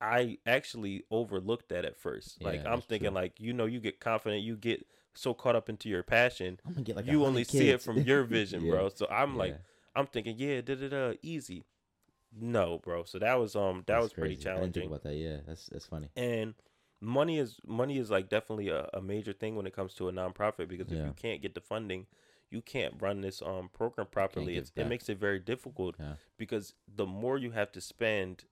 I 0.00 0.38
actually 0.46 1.04
overlooked 1.10 1.68
that 1.70 1.84
at 1.84 1.96
first. 1.96 2.42
Like 2.42 2.62
Yeah, 2.64 2.72
I'm 2.72 2.80
thinking, 2.82 3.10
true. 3.10 3.16
like 3.16 3.40
you 3.40 3.52
know, 3.52 3.66
you 3.66 3.80
get 3.80 4.00
confident, 4.00 4.42
you 4.42 4.56
get 4.56 4.86
so 5.14 5.34
caught 5.34 5.56
up 5.56 5.68
into 5.68 5.88
your 5.88 6.02
passion, 6.02 6.60
I'm 6.64 6.72
gonna 6.72 6.84
get 6.84 6.96
like 6.96 7.06
you 7.06 7.20
100 7.20 7.28
only 7.28 7.44
see 7.44 7.70
it 7.70 7.82
from 7.82 7.98
your 7.98 8.22
vision, 8.36 8.64
Yeah, 8.64 8.70
bro. 8.72 8.88
So 8.90 9.06
I'm 9.10 9.36
like. 9.36 9.58
I'm 9.96 10.06
thinking, 10.06 10.36
yeah, 10.38 10.60
da 10.60 10.76
da 10.76 10.88
da, 10.88 11.12
easy. 11.22 11.64
No, 12.38 12.78
bro. 12.78 13.02
So 13.04 13.18
that 13.18 13.34
was 13.34 13.56
um 13.56 13.82
that 13.86 13.94
That's 13.94 14.02
was 14.04 14.12
pretty 14.12 14.34
crazy. 14.36 14.44
Think 14.44 14.56
challenging. 14.56 14.86
about 14.86 15.02
that. 15.02 15.14
Yeah, 15.14 15.38
that's 15.46 15.66
that's 15.66 15.86
funny. 15.86 16.08
And 16.14 16.54
money 17.00 17.38
is 17.38 17.56
money 17.66 17.98
is 17.98 18.10
like 18.10 18.28
definitely 18.28 18.68
a, 18.68 18.88
a 18.94 19.00
major 19.00 19.32
thing 19.32 19.56
when 19.56 19.66
it 19.66 19.72
comes 19.74 19.94
to 19.94 20.08
a 20.08 20.12
nonprofit 20.12 20.68
because 20.68 20.92
if 20.92 20.98
you 20.98 21.12
can't 21.16 21.42
get 21.42 21.54
the 21.54 21.60
funding, 21.60 22.06
you 22.50 22.60
can't 22.60 22.94
run 23.00 23.22
this 23.22 23.42
um 23.42 23.70
program 23.72 24.06
properly. 24.06 24.56
it 24.56 24.70
makes 24.86 25.08
it 25.08 25.18
very 25.18 25.40
difficult 25.40 25.96
Yeah. 25.98 26.12
because 26.36 26.74
the 26.86 27.06
more 27.06 27.38
you 27.38 27.50
have 27.52 27.72
to 27.72 27.80
spend 27.80 28.44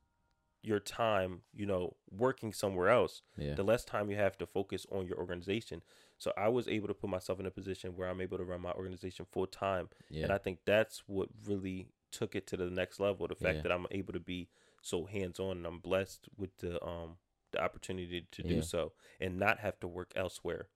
your 0.67 0.81
time, 0.81 1.43
you 1.55 1.65
know, 1.67 1.95
working 2.11 2.53
somewhere 2.53 2.89
else, 2.89 3.23
Yeah. 3.37 3.55
the 3.55 3.63
less 3.63 3.85
time 3.85 4.11
you 4.11 4.17
have 4.17 4.37
to 4.39 4.47
focus 4.47 4.85
on 4.91 5.07
your 5.07 5.17
organization. 5.19 5.83
So 6.19 6.33
I 6.37 6.49
was 6.49 6.67
able 6.67 6.89
to 6.89 6.95
put 6.95 7.09
myself 7.11 7.39
in 7.39 7.47
a 7.47 7.51
position 7.51 7.97
where 7.97 8.09
I'm 8.09 8.21
able 8.21 8.39
to 8.39 8.45
run 8.45 8.61
my 8.63 8.73
organization 8.73 9.27
full 9.31 9.47
time, 9.47 9.89
and 10.11 10.33
I 10.33 10.39
think 10.39 10.61
that's 10.65 11.05
what 11.07 11.29
really 11.45 11.89
took 12.11 12.35
it 12.35 12.47
to 12.49 12.57
the 12.57 12.71
next 12.71 12.99
level. 12.99 13.29
The 13.29 13.35
fact 13.35 13.57
Yeah. 13.57 13.63
that 13.63 13.73
I'm 13.73 13.87
able 13.91 14.13
to 14.13 14.21
be 14.21 14.49
so 14.83 15.05
hands 15.05 15.39
on, 15.39 15.59
and 15.59 15.67
I'm 15.67 15.79
blessed 15.79 16.29
with 16.37 16.57
the 16.59 16.85
um 16.85 17.19
the 17.53 17.63
opportunity 17.63 18.27
to 18.33 18.43
Yeah. 18.43 18.49
do 18.49 18.63
so, 18.63 18.93
and 19.21 19.39
not 19.39 19.61
have 19.61 19.79
to 19.81 19.89
work 19.89 20.13
elsewhere. 20.17 20.69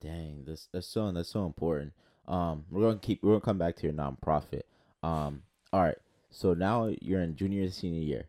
Dang, 0.00 0.44
this 0.44 0.68
that's 0.72 0.86
so 0.88 1.10
that's 1.12 1.28
so 1.28 1.46
important. 1.46 1.92
Um, 2.26 2.66
we're 2.70 2.82
gonna 2.82 2.98
keep 2.98 3.22
we're 3.22 3.32
gonna 3.32 3.40
come 3.42 3.58
back 3.58 3.76
to 3.76 3.82
your 3.84 3.92
nonprofit. 3.92 4.62
Um, 5.02 5.44
all 5.72 5.82
right. 5.82 5.98
So 6.30 6.52
now 6.54 6.86
you're 7.00 7.20
in 7.22 7.36
junior 7.36 7.62
and 7.62 7.72
senior 7.72 8.00
year. 8.00 8.28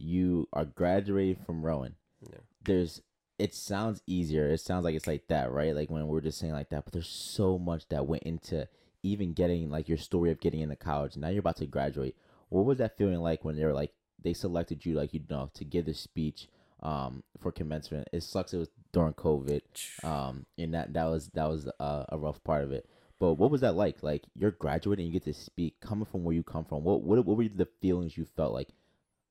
You 0.00 0.48
are 0.52 0.64
graduating 0.64 1.42
from 1.44 1.64
Rowan. 1.64 1.94
Yeah. 2.22 2.38
There's 2.64 3.02
it 3.38 3.54
sounds 3.54 4.02
easier. 4.06 4.48
It 4.48 4.60
sounds 4.60 4.84
like 4.84 4.94
it's 4.94 5.06
like 5.06 5.28
that, 5.28 5.50
right? 5.50 5.74
Like 5.74 5.90
when 5.90 6.06
we're 6.06 6.20
just 6.20 6.38
saying 6.38 6.52
like 6.52 6.70
that, 6.70 6.84
but 6.84 6.92
there's 6.92 7.08
so 7.08 7.58
much 7.58 7.88
that 7.88 8.06
went 8.06 8.24
into 8.24 8.68
even 9.02 9.32
getting 9.32 9.70
like 9.70 9.88
your 9.88 9.98
story 9.98 10.30
of 10.30 10.40
getting 10.40 10.60
into 10.60 10.76
college. 10.76 11.16
Now 11.16 11.28
you're 11.28 11.40
about 11.40 11.56
to 11.56 11.66
graduate. 11.66 12.16
What 12.50 12.66
was 12.66 12.78
that 12.78 12.98
feeling 12.98 13.20
like 13.20 13.44
when 13.44 13.56
they 13.56 13.64
were 13.64 13.72
like 13.72 13.92
they 14.22 14.34
selected 14.34 14.84
you 14.84 14.94
like 14.94 15.14
you 15.14 15.20
know 15.30 15.50
to 15.54 15.64
give 15.64 15.86
this 15.86 16.00
speech 16.00 16.48
um 16.82 17.22
for 17.38 17.52
commencement? 17.52 18.08
It 18.12 18.22
sucks 18.22 18.52
it 18.52 18.58
was 18.58 18.68
during 18.92 19.14
COVID 19.14 19.62
um 20.04 20.46
and 20.58 20.74
that 20.74 20.92
that 20.94 21.04
was 21.04 21.28
that 21.34 21.48
was 21.48 21.68
uh, 21.78 22.04
a 22.08 22.18
rough 22.18 22.42
part 22.42 22.64
of 22.64 22.72
it 22.72 22.88
but 23.20 23.34
what 23.34 23.50
was 23.50 23.60
that 23.60 23.76
like 23.76 24.02
like 24.02 24.24
you're 24.34 24.50
graduating 24.50 25.06
you 25.06 25.12
get 25.12 25.24
to 25.24 25.34
speak 25.34 25.78
coming 25.80 26.06
from 26.06 26.24
where 26.24 26.34
you 26.34 26.42
come 26.42 26.64
from 26.64 26.82
what 26.82 27.02
what, 27.02 27.24
what 27.24 27.36
were 27.36 27.44
the 27.44 27.68
feelings 27.80 28.16
you 28.16 28.24
felt 28.36 28.52
like 28.52 28.68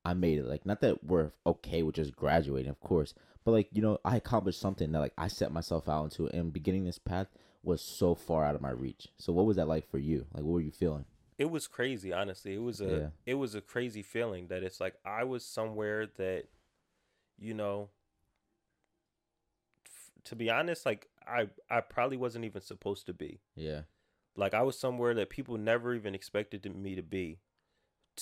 i 0.06 0.14
made 0.14 0.38
it 0.40 0.46
like 0.46 0.66
not 0.66 0.82
that 0.82 1.04
we're 1.04 1.32
okay 1.46 1.84
with 1.84 1.96
just 1.96 2.16
graduating 2.16 2.70
of 2.70 2.80
course 2.80 3.14
but 3.44 3.52
like 3.52 3.68
you 3.72 3.82
know 3.82 3.98
i 4.06 4.16
accomplished 4.16 4.60
something 4.60 4.92
that 4.92 5.00
like 5.00 5.14
i 5.18 5.28
set 5.28 5.52
myself 5.52 5.88
out 5.90 6.04
into 6.06 6.28
and 6.28 6.54
beginning 6.54 6.86
this 6.86 7.00
path 7.00 7.28
was 7.62 7.82
so 7.82 8.16
far 8.16 8.46
out 8.46 8.56
of 8.56 8.62
my 8.62 8.70
reach. 8.70 9.10
So 9.18 9.34
what 9.34 9.46
was 9.46 9.58
that 9.58 9.68
like 9.68 9.86
for 9.92 9.98
you? 9.98 10.26
Like 10.34 10.44
what 10.46 10.54
were 10.54 10.62
you 10.62 10.72
feeling? 10.72 11.04
It 11.38 11.52
was 11.52 11.68
crazy 11.68 12.14
honestly. 12.14 12.54
It 12.54 12.62
was 12.62 12.80
a 12.80 12.86
Yeah. 12.88 13.08
it 13.26 13.34
was 13.36 13.54
a 13.54 13.60
crazy 13.60 14.02
feeling 14.02 14.48
that 14.48 14.64
it's 14.64 14.80
like 14.80 14.96
i 15.04 15.26
was 15.26 15.44
somewhere 15.46 16.08
that 16.18 16.46
you 17.38 17.54
know 17.54 17.90
f- 19.86 20.12
to 20.26 20.36
be 20.36 20.50
honest 20.50 20.86
like 20.86 21.10
i 21.28 21.50
i 21.70 21.82
probably 21.82 22.18
wasn't 22.18 22.46
even 22.46 22.62
supposed 22.62 23.06
to 23.08 23.14
be. 23.14 23.40
Yeah. 23.56 23.82
Like 24.36 24.54
i 24.54 24.62
was 24.62 24.80
somewhere 24.80 25.14
that 25.16 25.30
people 25.30 25.58
never 25.58 25.94
even 25.94 26.16
expected 26.16 26.74
me 26.76 26.96
to 26.96 27.04
be 27.04 27.40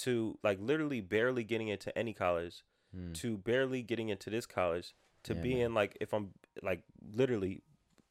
to 0.03 0.37
like 0.43 0.59
literally 0.61 1.01
barely 1.01 1.43
getting 1.43 1.67
into 1.69 1.95
any 1.97 2.13
college 2.13 2.63
Hmm. 2.95 3.11
to 3.13 3.37
barely 3.37 3.81
getting 3.81 4.07
into 4.09 4.29
this 4.29 4.45
college 4.45 4.93
to 5.23 5.33
Yeah, 5.35 5.41
being 5.41 5.57
man. 5.59 5.73
like 5.73 5.97
if 5.99 6.13
i'm 6.13 6.29
like 6.63 6.83
literally 7.11 7.61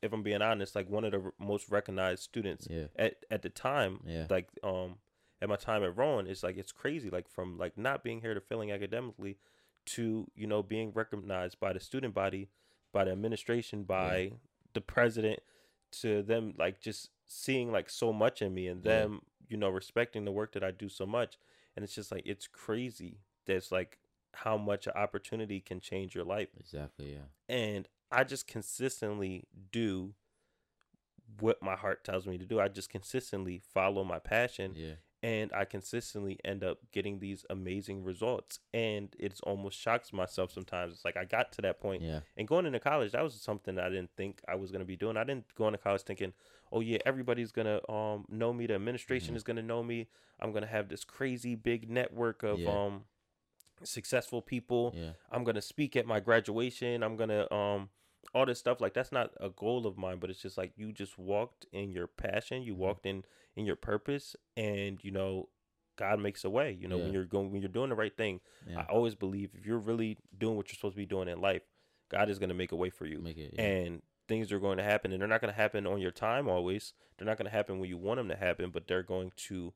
if 0.03 0.12
i'm 0.12 0.22
being 0.22 0.43
honest 0.43 0.74
like 0.76 0.89
one 0.91 1.05
of 1.05 1.12
the 1.12 1.20
r- 1.20 1.32
most 1.39 1.70
recognized 1.70 2.22
students 2.22 2.68
yeah 2.70 2.89
at 2.97 3.24
at 3.30 3.41
the 3.41 3.49
time 3.49 4.01
Yeah. 4.05 4.26
like 4.28 4.49
um 4.62 4.99
at 5.41 5.49
my 5.49 5.57
time 5.57 5.82
at 5.82 5.97
Rowan 5.97 6.26
it's 6.26 6.43
like 6.43 6.59
it's 6.59 6.72
crazy 6.72 7.09
like 7.09 7.26
from 7.28 7.57
like 7.57 7.78
not 7.78 8.05
being 8.05 8.20
here 8.20 8.34
to 8.34 8.41
failing 8.41 8.70
academically 8.70 9.39
to 9.87 10.26
you 10.34 10.47
know 10.47 10.62
being 10.62 10.93
recognized 10.93 11.59
by 11.59 11.72
the 11.72 11.80
student 11.80 12.12
body 12.12 12.51
by 12.93 13.05
the 13.05 13.12
administration 13.12 13.84
by 13.84 14.32
the 14.74 14.80
president 14.82 15.41
to 15.91 16.22
them 16.22 16.53
like 16.59 16.80
just 16.80 17.09
seeing 17.26 17.72
like 17.72 17.89
so 17.89 18.12
much 18.12 18.43
in 18.43 18.53
me 18.53 18.66
and 18.68 18.82
them 18.84 19.22
you 19.49 19.57
know 19.57 19.70
respecting 19.70 20.24
the 20.26 20.32
work 20.32 20.53
that 20.53 20.62
I 20.64 20.70
do 20.70 20.89
so 20.91 21.07
much 21.07 21.39
and 21.77 21.85
it's 21.85 21.95
just 21.95 22.11
like 22.11 22.22
it's 22.27 22.49
crazy 22.49 23.20
that's 23.47 23.70
like 23.70 23.99
how 24.35 24.57
much 24.57 24.87
an 24.87 24.93
opportunity 24.97 25.61
can 25.61 25.81
change 25.81 26.14
your 26.14 26.24
life. 26.24 26.49
Exactly. 26.59 27.12
Yeah. 27.12 27.55
And 27.55 27.89
I 28.11 28.24
just 28.24 28.47
consistently 28.47 29.45
do 29.72 30.14
what 31.41 31.62
my 31.62 31.74
heart 31.77 32.05
tells 32.05 32.27
me 32.27 32.39
to 32.39 32.47
do. 32.47 32.61
I 32.61 32.68
just 32.68 32.89
consistently 32.91 33.61
follow 33.72 34.05
my 34.05 34.18
passion 34.18 34.72
Yeah. 34.77 34.95
And 35.27 35.53
I 35.53 35.64
consistently 35.64 36.39
end 36.45 36.62
up 36.62 36.79
getting 36.93 37.18
these 37.18 37.45
amazing 37.51 38.05
results. 38.05 38.61
And 38.72 39.09
it's 39.18 39.41
almost 39.41 39.77
shocks 39.77 40.12
myself 40.12 40.53
sometimes. 40.53 40.93
It's 40.95 41.05
like 41.05 41.16
I 41.16 41.24
got 41.24 41.51
to 41.55 41.62
that 41.62 41.81
point 41.81 42.03
Yeah. 42.03 42.20
and 42.37 42.47
going 42.47 42.64
into 42.64 42.79
college, 42.79 43.11
that 43.11 43.24
was 43.24 43.35
something 43.35 43.77
I 43.77 43.89
didn't 43.89 44.11
think 44.16 44.41
I 44.47 44.55
was 44.55 44.70
gonna 44.70 44.85
be 44.85 44.95
doing. 44.97 45.16
I 45.16 45.24
didn't 45.24 45.53
go 45.57 45.66
into 45.66 45.79
college 45.79 46.03
thinking, 46.03 46.33
"Oh 46.70 46.81
yeah, 46.81 46.99
everybody's 47.05 47.51
gonna 47.51 47.81
um 47.91 48.24
know 48.29 48.53
me. 48.53 48.66
The 48.66 48.74
administration 48.74 49.35
Mhm. 49.35 49.37
is 49.39 49.43
gonna 49.43 49.62
know 49.62 49.83
me. 49.83 50.07
I'm 50.39 50.53
gonna 50.53 50.66
have 50.66 50.89
this 50.89 51.03
crazy 51.05 51.57
big 51.57 51.91
network 51.91 52.45
of 52.45 52.61
Yeah. 52.61 52.70
um 52.87 53.07
successful 53.83 54.41
people. 54.43 54.95
Yeah. 54.97 55.12
I'm 55.31 55.43
gonna 55.45 55.61
speak 55.62 55.97
at 55.97 56.07
my 56.07 56.20
graduation. 56.20 57.03
I'm 57.03 57.16
gonna 57.16 57.53
um 57.53 57.91
all 58.35 58.47
this 58.47 58.59
stuff. 58.59 58.81
Like 58.81 58.95
that's 58.95 59.12
not 59.12 59.31
a 59.41 59.51
goal 59.51 59.87
of 59.87 59.97
mine, 59.99 60.18
but 60.18 60.31
it's 60.31 60.41
just 60.43 60.57
like 60.59 60.72
you 60.77 60.93
just 60.93 61.18
walked 61.18 61.66
in 61.72 61.91
your 61.91 62.07
passion. 62.07 62.62
You 62.62 62.74
Mhm. 62.74 62.79
walked 62.79 63.07
in 63.07 63.24
in 63.55 63.64
your 63.66 63.77
purpose, 63.77 64.37
and 64.57 65.03
you 65.03 65.11
know." 65.11 65.49
God 65.99 66.20
makes 66.20 66.45
a 66.45 66.51
way, 66.51 66.72
you 66.72 66.89
know, 66.89 66.99
when 66.99 67.14
you're 67.14 67.24
going, 67.24 67.51
when 67.51 67.62
you're 67.62 67.70
doing 67.70 67.89
the 67.89 67.95
right 67.97 68.14
thing. 68.14 68.43
I 68.77 68.83
always 68.83 69.14
believe 69.14 69.55
if 69.55 69.64
you're 69.64 69.79
really 69.79 70.18
doing 70.37 70.55
what 70.55 70.68
you're 70.68 70.74
supposed 70.74 70.93
to 70.93 70.99
be 70.99 71.07
doing 71.07 71.27
in 71.27 71.41
life, 71.41 71.62
God 72.11 72.29
is 72.29 72.39
going 72.39 72.51
to 72.51 72.55
make 72.55 72.70
a 72.70 72.77
way 72.77 72.91
for 72.91 73.07
you 73.07 73.24
it. 73.27 73.55
Yeah. 73.55 73.62
and 73.64 74.03
things 74.29 74.53
are 74.53 74.59
going 74.61 74.77
to 74.77 74.83
happen 74.85 75.11
and 75.11 75.18
they're 75.22 75.27
not 75.27 75.41
going 75.41 75.51
to 75.55 75.57
happen 75.57 75.87
on 75.87 75.99
your 75.99 76.11
time 76.11 76.49
always 76.49 76.93
they're 77.16 77.24
not 77.24 77.39
going 77.39 77.47
to 77.47 77.51
happen 77.57 77.79
when 77.79 77.89
you 77.89 77.97
want 77.97 78.18
them 78.18 78.29
to 78.29 78.37
happen 78.37 78.68
but 78.70 78.87
they're 78.89 79.03
going 79.03 79.33
to 79.37 79.72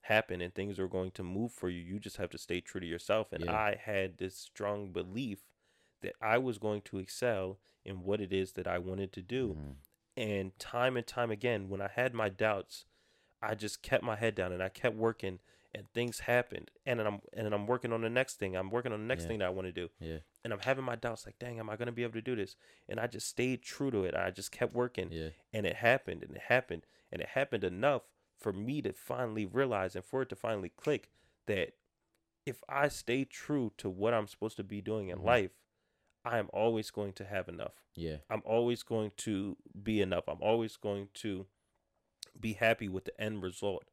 happen 0.00 0.40
and 0.40 0.54
things 0.54 0.76
are 0.80 0.88
going 0.88 1.12
to 1.12 1.22
move 1.22 1.52
for 1.52 1.68
you 1.68 1.80
you 1.80 2.00
just 2.00 2.16
have 2.16 2.30
to 2.30 2.38
stay 2.38 2.60
true 2.60 2.80
to 2.80 2.86
yourself 2.86 3.32
and 3.32 3.44
Yeah. 3.44 3.52
i 3.54 3.76
had 3.80 4.18
this 4.18 4.34
strong 4.36 4.90
belief 4.90 5.44
that 6.00 6.14
i 6.20 6.36
was 6.36 6.58
going 6.58 6.80
to 6.82 6.98
excel 6.98 7.60
in 7.84 8.02
what 8.04 8.20
it 8.20 8.32
is 8.32 8.52
that 8.52 8.66
i 8.66 8.78
wanted 8.78 9.12
to 9.12 9.22
do 9.22 9.54
Mhm. 9.58 9.74
and 10.16 10.58
time 10.58 10.96
and 10.96 11.06
time 11.06 11.30
again 11.30 11.68
when 11.68 11.80
i 11.80 11.88
had 11.88 12.14
my 12.14 12.28
doubts 12.28 12.86
i 13.42 13.54
just 13.54 13.82
kept 13.82 14.04
my 14.04 14.16
head 14.16 14.34
down 14.34 14.52
and 14.52 14.62
i 14.62 14.68
kept 14.68 14.96
working 14.96 15.40
and 15.72 15.88
things 15.92 16.20
happened 16.20 16.70
and 16.84 16.98
then 16.98 17.06
i'm 17.06 17.20
and 17.32 17.54
i'm 17.54 17.66
working 17.66 17.92
on 17.92 18.02
the 18.02 18.10
next 18.10 18.38
thing 18.38 18.56
i'm 18.56 18.70
working 18.70 18.92
on 18.92 19.00
the 19.00 19.06
next 19.06 19.22
Yeah. 19.22 19.28
thing 19.28 19.38
that 19.38 19.46
i 19.46 19.50
want 19.50 19.66
to 19.66 19.72
do 19.72 19.88
Yeah. 20.00 20.18
and 20.42 20.52
I'm 20.54 20.60
having 20.60 20.84
my 20.86 20.96
doubts 20.96 21.26
like, 21.26 21.38
dang, 21.38 21.58
am 21.58 21.68
I 21.68 21.76
going 21.76 21.84
to 21.86 21.92
be 21.92 22.02
able 22.02 22.14
to 22.14 22.22
do 22.22 22.34
this? 22.34 22.56
And 22.88 22.98
I 22.98 23.06
just 23.06 23.28
stayed 23.28 23.60
true 23.60 23.90
to 23.90 24.04
it. 24.04 24.14
I 24.14 24.30
just 24.30 24.50
kept 24.50 24.72
working 24.72 25.12
Yeah. 25.12 25.28
and 25.52 25.66
it 25.66 25.76
happened 25.76 26.22
and 26.22 26.34
it 26.34 26.40
happened 26.44 26.86
and 27.12 27.20
it 27.20 27.28
happened 27.28 27.62
enough 27.62 28.08
for 28.38 28.50
me 28.50 28.80
to 28.80 28.94
finally 28.94 29.44
realize 29.44 29.94
and 29.94 30.02
for 30.02 30.22
it 30.22 30.30
to 30.30 30.36
finally 30.36 30.70
click 30.70 31.10
that 31.44 31.74
if 32.46 32.64
I 32.70 32.88
stay 32.88 33.26
true 33.26 33.72
to 33.76 33.90
what 33.90 34.14
I'm 34.14 34.26
supposed 34.26 34.56
to 34.56 34.64
be 34.64 34.80
doing 34.80 35.08
in 35.10 35.18
Mhm. 35.18 35.24
life, 35.24 35.50
I 36.24 36.38
am 36.38 36.48
always 36.52 36.90
going 36.90 37.12
to 37.14 37.24
have 37.24 37.48
enough. 37.48 37.72
Yeah. 37.94 38.16
I'm 38.28 38.42
always 38.44 38.82
going 38.82 39.12
to 39.18 39.56
be 39.82 40.00
enough. 40.00 40.24
I'm 40.28 40.40
always 40.42 40.76
going 40.76 41.08
to 41.14 41.46
be 42.38 42.54
happy 42.54 42.88
with 42.88 43.04
the 43.06 43.20
end 43.20 43.42
result 43.42 43.84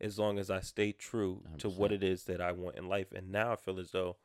as 0.00 0.18
long 0.18 0.38
as 0.38 0.50
I 0.50 0.60
stay 0.60 0.92
true 0.92 1.42
to 1.58 1.68
what 1.68 1.92
it 1.92 2.02
is 2.02 2.24
that 2.24 2.40
I 2.40 2.52
want 2.52 2.76
in 2.76 2.88
life. 2.88 3.12
And 3.12 3.30
now 3.30 3.52
I 3.52 3.56
feel 3.56 3.78
as 3.78 3.90
though 3.92 4.16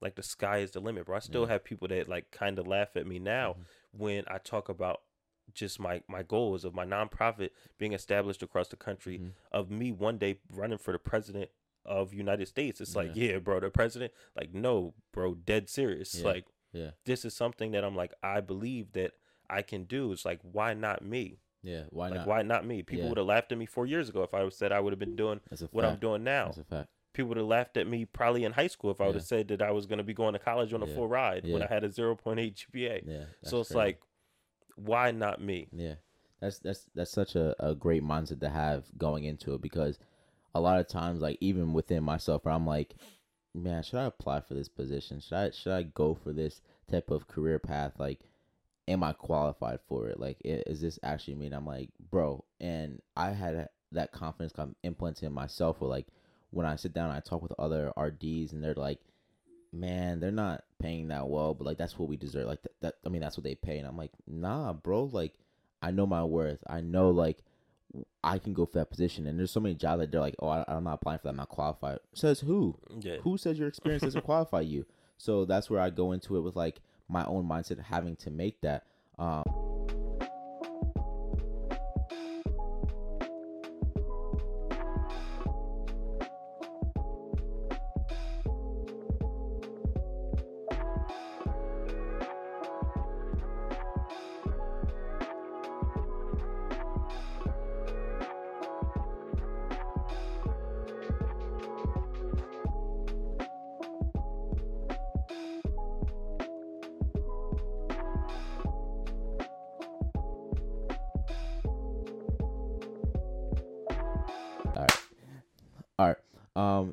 like 0.00 0.16
the 0.16 0.22
sky 0.22 0.58
is 0.58 0.72
the 0.72 0.80
limit, 0.80 1.06
bro. 1.06 1.16
I 1.16 1.20
still 1.20 1.42
Yeah. 1.42 1.48
have 1.52 1.64
people 1.64 1.88
that 1.88 2.08
like 2.08 2.30
kind 2.30 2.58
of 2.58 2.66
laugh 2.66 2.96
at 2.96 3.06
me 3.06 3.18
now 3.18 3.54
Mhm. 3.54 3.64
when 3.92 4.24
I 4.26 4.38
talk 4.38 4.68
about 4.68 5.02
just 5.54 5.78
my 5.78 6.02
my 6.08 6.22
goals 6.22 6.64
of 6.64 6.74
my 6.74 6.84
nonprofit 6.84 7.50
being 7.78 7.92
established 7.92 8.42
across 8.42 8.68
the 8.68 8.76
country 8.76 9.18
Mhm. 9.18 9.32
of 9.52 9.70
me 9.70 9.92
one 9.92 10.18
day 10.18 10.38
running 10.48 10.78
for 10.78 10.92
the 10.92 10.98
president 10.98 11.50
of 11.84 12.12
United 12.14 12.46
States. 12.46 12.80
It's 12.80 12.94
like, 12.96 13.14
Yeah. 13.14 13.32
yeah, 13.32 13.38
bro, 13.38 13.60
the 13.60 13.70
president. 13.70 14.12
Like, 14.36 14.52
no, 14.54 14.94
bro, 15.12 15.34
dead 15.34 15.68
serious. 15.68 16.14
Yeah. 16.14 16.24
Like 16.24 16.46
Yeah. 16.72 16.90
this 17.04 17.24
is 17.24 17.34
something 17.34 17.72
that 17.72 17.84
I'm 17.84 17.94
like, 17.96 18.12
I 18.22 18.40
believe 18.40 18.92
that 18.92 19.12
I 19.50 19.62
can 19.62 19.84
do. 19.84 20.12
It's 20.12 20.24
like, 20.24 20.40
why 20.42 20.74
not 20.74 21.04
me? 21.04 21.38
Yeah. 21.62 21.82
Why 21.90 22.08
like, 22.08 22.18
not? 22.20 22.26
why 22.26 22.42
not 22.42 22.66
me? 22.66 22.82
People 22.82 23.04
Yeah. 23.04 23.08
would 23.10 23.18
have 23.18 23.26
laughed 23.26 23.52
at 23.52 23.58
me 23.58 23.66
four 23.66 23.86
years 23.86 24.08
ago 24.08 24.22
if 24.22 24.32
I 24.34 24.48
said 24.48 24.72
I 24.72 24.80
would 24.80 24.92
have 24.92 24.98
been 24.98 25.16
doing 25.16 25.40
what 25.70 25.84
I'm 25.84 25.98
doing 25.98 26.24
now. 26.24 26.46
That's 26.46 26.58
a 26.58 26.64
fact. 26.64 26.88
People 27.12 27.28
would 27.28 27.36
have 27.36 27.46
laughed 27.46 27.76
at 27.76 27.86
me 27.86 28.06
probably 28.06 28.44
in 28.44 28.52
high 28.52 28.66
school 28.68 28.90
if 28.90 29.00
I 29.00 29.06
would 29.06 29.14
have 29.16 29.22
Yeah. 29.22 29.26
said 29.26 29.48
that 29.48 29.60
I 29.62 29.70
was 29.70 29.84
going 29.86 29.98
to 29.98 30.02
be 30.04 30.14
going 30.14 30.32
to 30.32 30.38
college 30.38 30.72
on 30.72 30.82
a 30.82 30.86
Yeah. 30.86 30.94
full 30.94 31.08
ride 31.08 31.44
when 31.46 31.62
I 31.62 31.66
had 31.66 31.84
a 31.84 31.88
0.8 31.90 32.54
GPA. 32.56 33.02
Yeah. 33.06 33.24
so 33.42 33.60
it's 33.60 33.68
crazy. 33.68 33.78
like, 33.78 34.00
why 34.76 35.10
not 35.10 35.40
me? 35.42 35.68
Yeah, 35.72 35.96
that's 36.40 36.58
that's 36.58 36.86
that's 36.94 37.10
such 37.10 37.36
a, 37.36 37.54
a 37.64 37.74
great 37.74 38.02
mindset 38.02 38.40
to 38.40 38.48
have 38.48 38.86
going 38.96 39.24
into 39.24 39.52
it 39.54 39.60
because 39.60 39.98
a 40.54 40.60
lot 40.60 40.80
of 40.80 40.88
times, 40.88 41.20
like 41.20 41.36
even 41.40 41.72
within 41.74 42.02
myself, 42.02 42.44
where 42.44 42.54
I'm 42.54 42.66
like, 42.66 42.94
man, 43.54 43.82
should 43.82 43.98
I 43.98 44.04
apply 44.04 44.40
for 44.40 44.54
this 44.54 44.68
position? 44.68 45.20
Should 45.20 45.36
I 45.36 45.50
should 45.50 45.72
I 45.72 45.82
go 45.82 46.14
for 46.14 46.32
this 46.32 46.60
type 46.90 47.10
of 47.10 47.28
career 47.28 47.58
path? 47.58 47.92
Like, 47.98 48.20
am 48.88 49.02
I 49.02 49.12
qualified 49.12 49.80
for 49.88 50.08
it? 50.08 50.18
Like, 50.20 50.38
is 50.44 50.80
this 50.80 50.98
actually 51.02 51.34
me? 51.34 51.46
And 51.46 51.54
I'm 51.54 51.66
like, 51.66 51.90
bro, 52.10 52.44
and 52.60 53.00
I 53.16 53.30
had 53.30 53.68
that 53.92 54.12
confidence 54.12 54.52
come 54.52 54.74
implanted 54.82 55.24
in 55.24 55.32
myself. 55.32 55.80
Where 55.80 55.90
like 55.90 56.06
when 56.50 56.66
I 56.66 56.76
sit 56.76 56.94
down, 56.94 57.10
I 57.10 57.20
talk 57.20 57.42
with 57.42 57.52
other 57.58 57.92
RDs, 57.96 58.52
and 58.52 58.62
they're 58.62 58.74
like. 58.74 59.00
Man, 59.74 60.20
they're 60.20 60.30
not 60.30 60.64
paying 60.78 61.08
that 61.08 61.28
well, 61.28 61.54
but 61.54 61.64
like 61.64 61.78
that's 61.78 61.98
what 61.98 62.06
we 62.06 62.18
deserve. 62.18 62.46
Like 62.46 62.60
that, 62.60 62.72
that 62.82 62.94
I 63.06 63.08
mean, 63.08 63.22
that's 63.22 63.38
what 63.38 63.44
they 63.44 63.54
pay, 63.54 63.78
and 63.78 63.88
I'm 63.88 63.96
like, 63.96 64.10
nah, 64.26 64.74
bro. 64.74 65.04
Like, 65.04 65.32
I 65.80 65.90
know 65.90 66.06
my 66.06 66.22
worth. 66.24 66.58
I 66.66 66.82
know 66.82 67.08
like 67.08 67.38
I 68.24 68.38
can 68.38 68.52
go 68.52 68.66
for 68.66 68.78
that 68.78 68.90
position. 68.90 69.26
And 69.26 69.38
there's 69.38 69.50
so 69.50 69.60
many 69.60 69.74
jobs 69.74 70.00
that 70.00 70.10
they're 70.10 70.20
like, 70.20 70.36
oh, 70.38 70.48
I, 70.48 70.64
I'm 70.68 70.84
not 70.84 70.94
applying 70.94 71.18
for 71.18 71.24
that. 71.24 71.30
I'm 71.30 71.36
not 71.36 71.48
qualified. 71.48 71.98
Says 72.14 72.40
who? 72.40 72.78
Yeah. 73.00 73.16
Who 73.18 73.36
says 73.36 73.58
your 73.58 73.68
experience 73.68 74.02
doesn't 74.02 74.24
qualify 74.24 74.60
you? 74.60 74.86
So 75.18 75.44
that's 75.44 75.70
where 75.70 75.80
I 75.80 75.90
go 75.90 76.12
into 76.12 76.36
it 76.36 76.40
with 76.40 76.56
like 76.56 76.80
my 77.08 77.24
own 77.24 77.48
mindset, 77.48 77.80
having 77.80 78.16
to 78.16 78.30
make 78.30 78.60
that. 78.62 78.84
Um, 79.18 79.44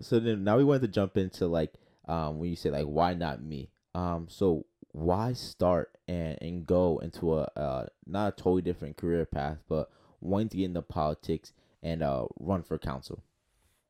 so 0.09 0.19
then 0.19 0.43
now 0.43 0.57
we 0.57 0.63
wanted 0.63 0.81
to 0.81 0.87
jump 0.87 1.17
into 1.17 1.47
like 1.47 1.73
um 2.07 2.39
when 2.39 2.49
you 2.49 2.55
say 2.55 2.69
like 2.71 2.85
why 2.85 3.13
not 3.13 3.43
me? 3.43 3.69
Um, 3.93 4.27
so 4.29 4.65
why 4.91 5.33
start 5.33 5.91
and 6.07 6.37
and 6.41 6.65
go 6.65 6.97
into 6.99 7.35
a 7.35 7.43
uh 7.55 7.85
not 8.07 8.27
a 8.29 8.31
totally 8.35 8.61
different 8.63 8.97
career 8.97 9.25
path, 9.25 9.59
but 9.67 9.89
wanting 10.19 10.49
to 10.49 10.57
get 10.57 10.65
into 10.65 10.81
politics 10.81 11.53
and 11.83 12.01
uh 12.01 12.25
run 12.39 12.63
for 12.63 12.77
council. 12.79 13.23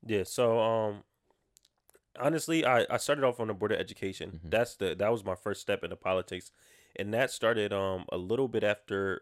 Yeah. 0.05 0.23
So, 0.23 0.59
um, 0.59 1.03
honestly, 2.19 2.65
I, 2.65 2.85
I 2.89 2.97
started 2.97 3.23
off 3.23 3.39
on 3.39 3.47
the 3.47 3.53
board 3.53 3.71
of 3.71 3.79
education. 3.79 4.39
Mhm. 4.43 4.49
That's 4.51 4.75
the 4.75 4.95
that 4.95 5.11
was 5.11 5.23
my 5.23 5.35
first 5.35 5.61
step 5.61 5.83
into 5.83 5.95
politics, 5.95 6.51
and 6.95 7.13
that 7.13 7.31
started 7.31 7.71
um 7.73 8.05
a 8.11 8.17
little 8.17 8.47
bit 8.47 8.63
after 8.63 9.21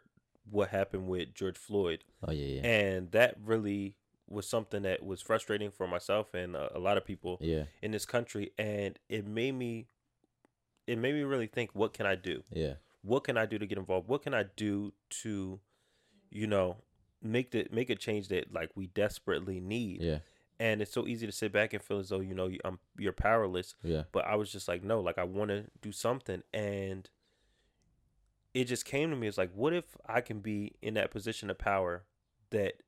what 0.49 0.69
happened 0.69 1.07
with 1.07 1.33
George 1.33 1.57
Floyd, 1.57 2.03
Oh 2.27 2.31
yeah, 2.31 2.61
yeah, 2.61 2.67
and 2.67 3.11
that 3.11 3.35
really 3.43 3.95
was 4.29 4.47
something 4.47 4.83
that 4.83 5.03
was 5.05 5.21
frustrating 5.21 5.71
for 5.71 5.87
myself 5.87 6.33
and 6.33 6.55
uh, 6.55 6.69
a 6.75 6.79
lot 6.79 6.97
of 6.97 7.05
people 7.05 7.37
yeah, 7.41 7.63
in 7.81 7.91
this 7.91 8.05
country, 8.05 8.51
and 8.57 8.99
it 9.09 9.25
made 9.25 9.53
me 9.53 9.87
it 10.85 10.97
made 10.97 11.13
me 11.13 11.21
really 11.23 11.47
think, 11.47 11.71
what 11.73 11.93
can 11.93 12.05
I 12.05 12.15
do? 12.15 12.43
yeah, 12.51 12.73
what 13.01 13.23
can 13.23 13.37
I 13.37 13.45
do 13.45 13.57
to 13.57 13.65
get 13.65 13.77
involved? 13.77 14.07
What 14.07 14.23
can 14.23 14.33
I 14.33 14.43
do 14.55 14.93
to, 15.21 15.59
you 16.29 16.47
know, 16.47 16.77
make 17.21 17.51
the 17.51 17.67
make 17.71 17.89
a 17.89 17.95
change 17.95 18.27
that 18.29 18.53
like 18.53 18.69
we 18.75 18.87
desperately 18.87 19.59
need? 19.59 20.01
yeah, 20.01 20.19
And 20.59 20.81
it's 20.81 20.91
so 20.91 21.07
easy 21.07 21.25
to 21.25 21.31
sit 21.31 21.51
back 21.51 21.73
and 21.73 21.81
feel 21.81 21.99
as 21.99 22.09
though 22.09 22.19
you 22.19 22.33
know 22.33 22.49
I'm 22.65 22.79
you're 22.97 23.13
powerless. 23.13 23.75
yeah, 23.83 24.03
But 24.11 24.25
I 24.25 24.35
was 24.35 24.51
just 24.51 24.67
like, 24.67 24.83
no, 24.83 24.99
like 24.99 25.17
I 25.17 25.23
want 25.23 25.51
to 25.51 25.65
do 25.81 25.91
something, 25.91 26.43
and 26.53 27.09
it 28.53 28.65
just 28.65 28.85
came 28.85 29.09
to 29.09 29.15
me. 29.15 29.27
It's 29.27 29.37
like, 29.37 29.51
what 29.53 29.73
if 29.73 29.95
I 30.05 30.21
can 30.21 30.39
be 30.39 30.73
in 30.81 30.95
that 30.95 31.11
position 31.11 31.49
of 31.49 31.57
power 31.57 32.03
that 32.49 32.81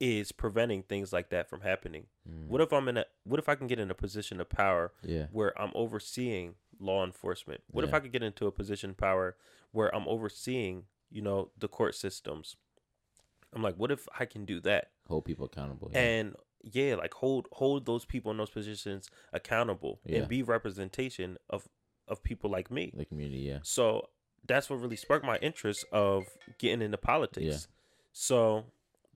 is 0.00 0.30
preventing 0.32 0.82
things 0.82 1.12
like 1.12 1.30
that 1.30 1.48
from 1.48 1.62
happening? 1.62 2.06
Mm, 2.28 2.48
What 2.48 2.60
if 2.60 2.72
I'm 2.72 2.88
in 2.88 2.98
a 2.98 3.04
what 3.24 3.38
if 3.40 3.48
I 3.48 3.54
can 3.54 3.66
get 3.66 3.78
in 3.78 3.90
a 3.90 3.94
position 3.94 4.40
of 4.40 4.48
power 4.48 4.92
yeah, 5.02 5.26
where 5.30 5.58
I'm 5.60 5.72
overseeing 5.74 6.54
law 6.78 7.04
enforcement? 7.04 7.62
What 7.70 7.84
if 7.84 7.94
I 7.94 8.00
could 8.00 8.12
get 8.12 8.22
into 8.22 8.46
a 8.46 8.52
position 8.52 8.90
of 8.90 8.96
power 8.98 9.36
where 9.72 9.94
I'm 9.94 10.06
overseeing, 10.08 10.84
you 11.10 11.22
know, 11.22 11.50
the 11.58 11.68
court 11.68 11.94
systems? 11.94 12.56
I'm 13.54 13.62
like, 13.62 13.76
what 13.76 13.90
if 13.90 14.06
I 14.18 14.24
can 14.26 14.44
do 14.44 14.60
that? 14.60 14.90
hold 15.08 15.24
people 15.24 15.46
accountable. 15.46 15.88
Yeah. 15.92 16.00
And 16.00 16.36
yeah, 16.62 16.96
like 16.96 17.14
hold 17.14 17.46
hold 17.52 17.86
those 17.86 18.04
people 18.04 18.30
in 18.32 18.36
those 18.38 18.50
positions 18.50 19.08
accountable 19.32 20.00
Yeah. 20.04 20.18
and 20.20 20.28
be 20.28 20.42
representation 20.42 21.38
of 21.48 21.68
of 22.08 22.22
people 22.22 22.50
like 22.50 22.70
me. 22.70 22.92
The 22.94 23.04
community, 23.04 23.38
yeah. 23.38 23.60
So 23.62 24.08
that's 24.46 24.68
what 24.68 24.80
really 24.80 24.96
sparked 24.96 25.24
my 25.24 25.38
interest 25.38 25.84
of 25.92 26.24
getting 26.58 26.82
into 26.82 26.96
politics. 26.98 27.66
So 28.12 28.64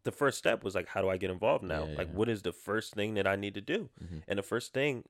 the 0.05 0.13
first 0.13 0.39
step 0.39 0.63
was 0.65 0.75
like, 0.75 0.89
how 0.89 1.03
do 1.03 1.09
I 1.09 1.17
get 1.17 1.31
involved 1.31 1.65
now? 1.65 1.85
Yeah, 1.87 1.97
like, 1.99 2.09
yeah. 2.09 2.15
what 2.15 2.29
is 2.29 2.43
the 2.43 2.53
first 2.53 2.95
thing 2.95 3.15
that 3.15 3.27
I 3.27 3.37
need 3.37 3.55
to 3.55 3.61
do? 3.61 3.91
Mhm. 4.03 4.23
And 4.29 4.39
the 4.39 4.43
first 4.43 4.73
thing 4.73 5.05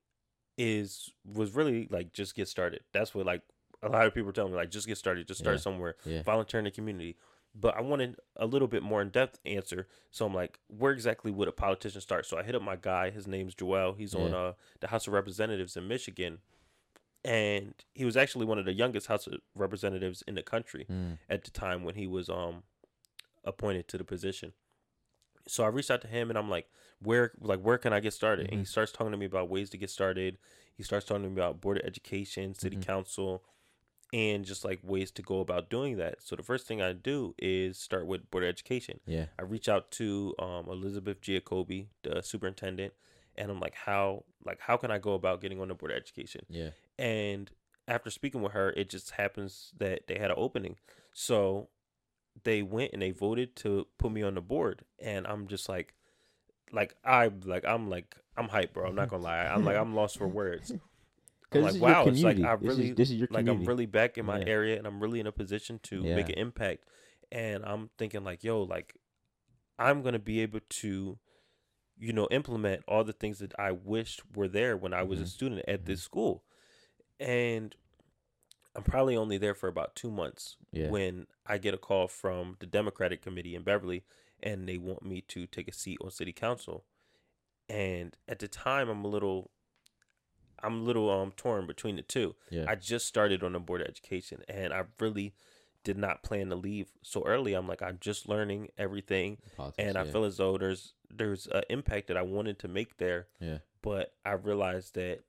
is 0.59 1.11
was 1.25 1.55
really 1.55 1.87
like 1.91 2.13
just 2.13 2.35
get 2.35 2.49
started. 2.49 2.83
That's 2.93 3.15
what 3.15 3.25
like 3.27 3.43
a 3.83 3.89
lot 3.89 4.07
of 4.07 4.15
people 4.15 4.33
tell 4.33 4.49
me 4.49 4.55
like 4.55 4.71
just 4.71 4.87
get 4.87 4.99
started, 4.99 5.27
just 5.27 5.41
start 5.41 5.57
Yeah. 5.57 5.61
somewhere, 5.61 5.97
volunteer 6.25 6.59
in 6.61 6.65
the 6.65 6.71
community. 6.71 7.17
But 7.55 7.77
I 7.77 7.81
wanted 7.81 8.17
a 8.37 8.47
little 8.47 8.69
bit 8.69 8.83
more 8.83 9.03
in 9.03 9.09
depth 9.11 9.41
answer, 9.45 9.89
so 10.13 10.25
I'm 10.27 10.35
like, 10.35 10.61
where 10.69 10.93
exactly 10.93 11.33
would 11.33 11.49
a 11.49 11.53
politician 11.53 12.01
start? 12.01 12.27
So 12.27 12.39
I 12.39 12.43
hit 12.45 12.55
up 12.55 12.63
my 12.63 12.77
guy. 12.77 13.11
His 13.11 13.27
name's 13.27 13.55
Joel. 13.57 13.95
He's 13.95 14.15
on 14.15 14.33
uh, 14.35 14.53
the 14.81 14.87
House 14.89 15.09
of 15.09 15.15
Representatives 15.15 15.77
in 15.77 15.89
Michigan, 15.89 16.39
and 17.25 17.75
he 17.95 18.05
was 18.05 18.17
actually 18.17 18.47
one 18.47 18.59
of 18.59 18.67
the 18.67 18.73
youngest 18.73 19.07
House 19.09 19.27
of 19.27 19.35
Representatives 19.55 20.23
in 20.29 20.35
the 20.37 20.43
country 20.43 20.87
Mm. 20.89 21.19
at 21.29 21.45
the 21.45 21.51
time 21.51 21.83
when 21.85 21.95
he 21.97 22.07
was 22.07 22.29
um 22.29 22.63
appointed 23.45 23.89
to 23.89 23.99
the 23.99 24.05
position. 24.05 24.53
So 25.47 25.65
I 25.65 25.69
reached 25.69 25.91
out 25.91 26.03
to 26.03 26.09
him 26.09 26.31
and 26.31 26.39
I'm 26.39 26.51
like, 26.51 26.69
where 27.01 27.33
like 27.41 27.61
where 27.61 27.79
can 27.79 27.93
I 27.93 28.01
get 28.01 28.13
started? 28.13 28.47
And 28.51 28.59
he 28.61 28.65
Mhm. 28.65 28.69
starts 28.69 28.93
talking 28.93 29.11
to 29.13 29.17
me 29.17 29.27
about 29.27 29.49
ways 29.49 29.71
to 29.71 29.79
get 29.79 29.91
started. 29.91 30.39
He 30.77 30.83
starts 30.83 31.07
talking 31.07 31.23
to 31.25 31.29
me 31.29 31.35
about 31.35 31.61
board 31.61 31.79
of 31.79 31.85
education, 31.85 32.55
city 32.55 32.77
Mhm. 32.77 32.83
council, 32.83 33.43
and 34.13 34.45
just 34.45 34.65
like 34.65 34.81
ways 34.83 35.11
to 35.13 35.23
go 35.23 35.41
about 35.41 35.71
doing 35.71 35.97
that. 35.99 36.21
So 36.23 36.35
the 36.37 36.43
first 36.43 36.67
thing 36.67 36.83
I 36.83 36.93
do 36.93 37.35
is 37.39 37.79
start 37.79 38.07
with 38.07 38.31
board 38.31 38.45
of 38.45 38.49
education. 38.49 39.01
Yeah. 39.07 39.27
I 39.39 39.43
reach 39.43 39.69
out 39.69 39.91
to 39.93 40.35
um, 40.39 40.69
Elizabeth 40.69 41.21
Giacobi, 41.21 41.89
the 42.03 42.21
superintendent, 42.23 42.93
and 43.37 43.51
I'm 43.51 43.61
like, 43.61 43.75
how 43.75 44.25
like 44.45 44.61
how 44.61 44.77
can 44.77 44.91
I 44.91 44.99
go 44.99 45.15
about 45.15 45.41
getting 45.41 45.61
on 45.61 45.69
the 45.69 45.75
board 45.75 45.93
of 45.93 45.97
education? 45.97 46.45
Yeah. 46.49 46.71
And 46.99 47.51
after 47.89 48.11
speaking 48.11 48.43
with 48.43 48.53
her, 48.53 48.71
it 48.73 48.91
just 48.91 49.13
happens 49.13 49.73
that 49.79 50.07
they 50.07 50.19
had 50.19 50.31
an 50.31 50.37
opening. 50.39 50.77
So 51.13 51.69
they 52.45 52.63
went 52.63 52.93
and 52.93 53.03
they 53.03 53.11
voted 53.11 53.57
to 53.57 53.87
put 53.99 54.13
me 54.13 54.23
on 54.23 54.35
the 54.35 54.41
board. 54.41 54.85
And 54.99 55.27
I'm 55.27 55.47
just 55.47 55.69
like, 55.69 55.95
like 56.73 56.95
I 57.05 57.31
like 57.45 57.65
I'm 57.65 57.89
like 57.89 58.17
I'm 58.37 58.49
hype, 58.49 58.73
bro. 58.75 58.89
I'm 58.89 58.95
not 58.95 59.09
gonna 59.09 59.23
lie. 59.23 59.39
I'm 59.45 59.65
like 59.65 59.77
I'm 59.77 59.95
lost 59.95 60.19
for 60.19 60.29
words. 60.29 60.73
I'm 61.53 61.61
Because 61.61 61.75
like, 61.75 61.83
wow, 61.83 62.07
it's 62.07 62.23
like. 62.23 62.41
I 62.45 62.53
This 62.53 62.69
really 62.77 62.91
is, 62.91 62.97
this 62.97 63.11
is 63.11 63.17
your 63.17 63.29
like. 63.31 63.49
I'm 63.49 63.65
really 63.65 63.87
back 63.87 64.19
in 64.19 64.27
my 64.27 64.39
Yeah. 64.39 64.45
area 64.47 64.79
and 64.79 64.87
I'm 64.87 65.01
really 65.01 65.21
in 65.21 65.27
a 65.27 65.33
position 65.33 65.81
to 65.85 66.05
make 66.15 66.29
an 66.29 66.37
impact. 66.39 66.85
And 67.33 67.65
I'm 67.65 67.91
thinking 67.99 68.25
like, 68.25 68.45
yo, 68.45 68.63
like 68.63 68.97
I'm 69.79 70.03
gonna 70.03 70.19
be 70.19 70.41
able 70.41 70.61
to, 70.69 71.19
you 71.99 72.13
know, 72.13 72.29
implement 72.31 72.83
all 72.87 73.05
the 73.05 73.13
things 73.13 73.39
that 73.41 73.53
I 73.59 73.73
wished 73.73 74.23
were 74.35 74.49
there 74.49 74.77
when 74.77 74.93
I 74.95 75.03
was 75.03 75.21
a 75.21 75.25
Mhm. 75.25 75.29
student 75.29 75.65
at 75.69 75.87
this 75.87 76.03
school. 76.03 76.45
And 77.19 77.75
I'm 78.77 78.83
probably 78.85 79.17
only 79.17 79.37
there 79.39 79.55
for 79.55 79.69
about 79.69 79.97
two 79.97 80.11
months 80.11 80.57
Yeah. 80.73 80.89
when 80.91 81.27
I 81.47 81.59
get 81.59 81.75
a 81.75 81.79
call 81.79 82.07
from 82.09 82.57
the 82.61 82.67
Democratic 82.67 83.21
Committee 83.23 83.55
in 83.55 83.63
Beverly 83.63 84.05
and 84.43 84.69
they 84.69 84.79
want 84.79 85.03
me 85.05 85.21
to 85.23 85.47
take 85.47 85.69
a 85.69 85.73
seat 85.73 85.99
on 86.03 86.11
city 86.11 86.33
council. 86.33 86.85
And 87.69 88.17
at 88.29 88.39
the 88.39 88.49
time 88.49 88.89
I'm 88.89 89.05
a 89.05 89.09
little 89.09 89.51
I'm 90.63 90.81
a 90.81 90.83
little 90.83 91.11
um 91.11 91.33
torn 91.37 91.67
between 91.67 91.97
the 91.97 92.03
two. 92.03 92.37
yeah. 92.51 92.67
I 92.69 92.75
just 92.75 93.07
started 93.07 93.43
on 93.43 93.53
the 93.55 93.61
board 93.61 93.81
of 93.81 93.89
education 93.89 94.43
and 94.49 94.73
I 94.73 94.85
really 94.99 95.35
did 95.83 95.97
not 95.97 96.23
plan 96.23 96.51
to 96.51 96.57
leave 96.57 96.89
so 97.03 97.25
early. 97.27 97.55
I'm 97.55 97.67
like 97.67 97.83
I'm 97.83 97.99
just 98.01 98.29
learning 98.29 98.69
everything 98.77 99.39
Politics, 99.57 99.79
and 99.89 99.97
I 99.97 100.05
yeah. 100.05 100.13
feel 100.13 100.25
as 100.25 100.37
though 100.37 100.59
there's 100.59 100.93
there's 101.11 101.47
an 101.49 101.63
impact 101.71 102.07
that 102.09 102.17
I 102.17 102.23
wanted 102.23 102.59
to 102.61 102.69
make 102.69 102.99
there, 102.99 103.27
Yeah. 103.41 103.59
but 103.83 104.13
I 104.25 104.33
realized 104.33 104.95
that 104.95 105.21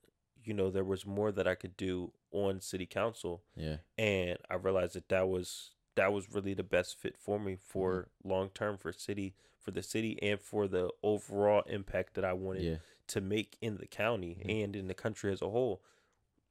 you 0.43 0.53
know 0.53 0.69
there 0.69 0.83
was 0.83 1.05
more 1.05 1.31
that 1.31 1.47
I 1.47 1.55
could 1.55 1.77
do 1.77 2.11
on 2.31 2.61
city 2.61 2.85
council 2.85 3.43
Yeah. 3.55 3.77
and 3.97 4.37
I 4.49 4.55
realized 4.55 4.93
that 4.95 5.09
that 5.09 5.27
was 5.27 5.71
that 5.95 6.13
was 6.13 6.31
really 6.33 6.53
the 6.53 6.63
best 6.63 6.97
fit 6.97 7.17
for 7.17 7.39
me 7.39 7.55
for 7.57 8.09
Mm-hmm. 8.23 8.29
long 8.29 8.49
term 8.49 8.77
for 8.77 8.91
city 8.93 9.35
for 9.59 9.71
the 9.71 9.83
city 9.83 10.17
and 10.21 10.39
for 10.39 10.67
the 10.67 10.89
overall 11.03 11.61
impact 11.67 12.13
that 12.15 12.25
I 12.25 12.33
wanted 12.33 12.63
Yeah. 12.63 12.77
to 13.07 13.21
make 13.21 13.57
in 13.61 13.77
the 13.77 13.87
county 13.87 14.37
Mhm. 14.43 14.63
and 14.63 14.75
in 14.75 14.87
the 14.87 14.93
country 14.93 15.31
as 15.33 15.41
a 15.41 15.49
whole. 15.49 15.83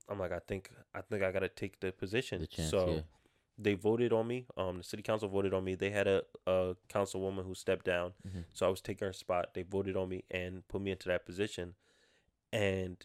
I'm 0.08 0.18
like 0.18 0.32
I 0.32 0.40
think 0.40 0.70
I 0.94 1.00
think 1.00 1.22
I 1.22 1.32
got 1.32 1.40
to 1.40 1.48
take 1.48 1.80
the 1.80 1.90
position. 1.92 2.40
The 2.42 2.46
chance. 2.46 2.70
so 2.70 2.90
yeah. 2.96 3.00
they 3.58 3.74
voted 3.74 4.12
on 4.12 4.26
me. 4.26 4.46
Um, 4.56 4.78
the 4.78 4.84
city 4.84 5.02
council 5.02 5.28
voted 5.28 5.52
on 5.54 5.64
me. 5.64 5.74
They 5.74 5.90
had 5.90 6.06
a, 6.06 6.22
a 6.46 6.76
councilwoman 6.88 7.44
who 7.44 7.54
stepped 7.54 7.84
down, 7.84 8.12
Mhm. 8.26 8.44
so 8.52 8.66
I 8.66 8.70
was 8.70 8.80
taking 8.80 9.06
her 9.06 9.12
spot. 9.12 9.54
They 9.54 9.62
voted 9.62 9.96
on 9.96 10.08
me 10.08 10.24
and 10.30 10.66
put 10.68 10.80
me 10.82 10.90
into 10.92 11.08
that 11.08 11.24
position, 11.26 11.74
and 12.52 13.04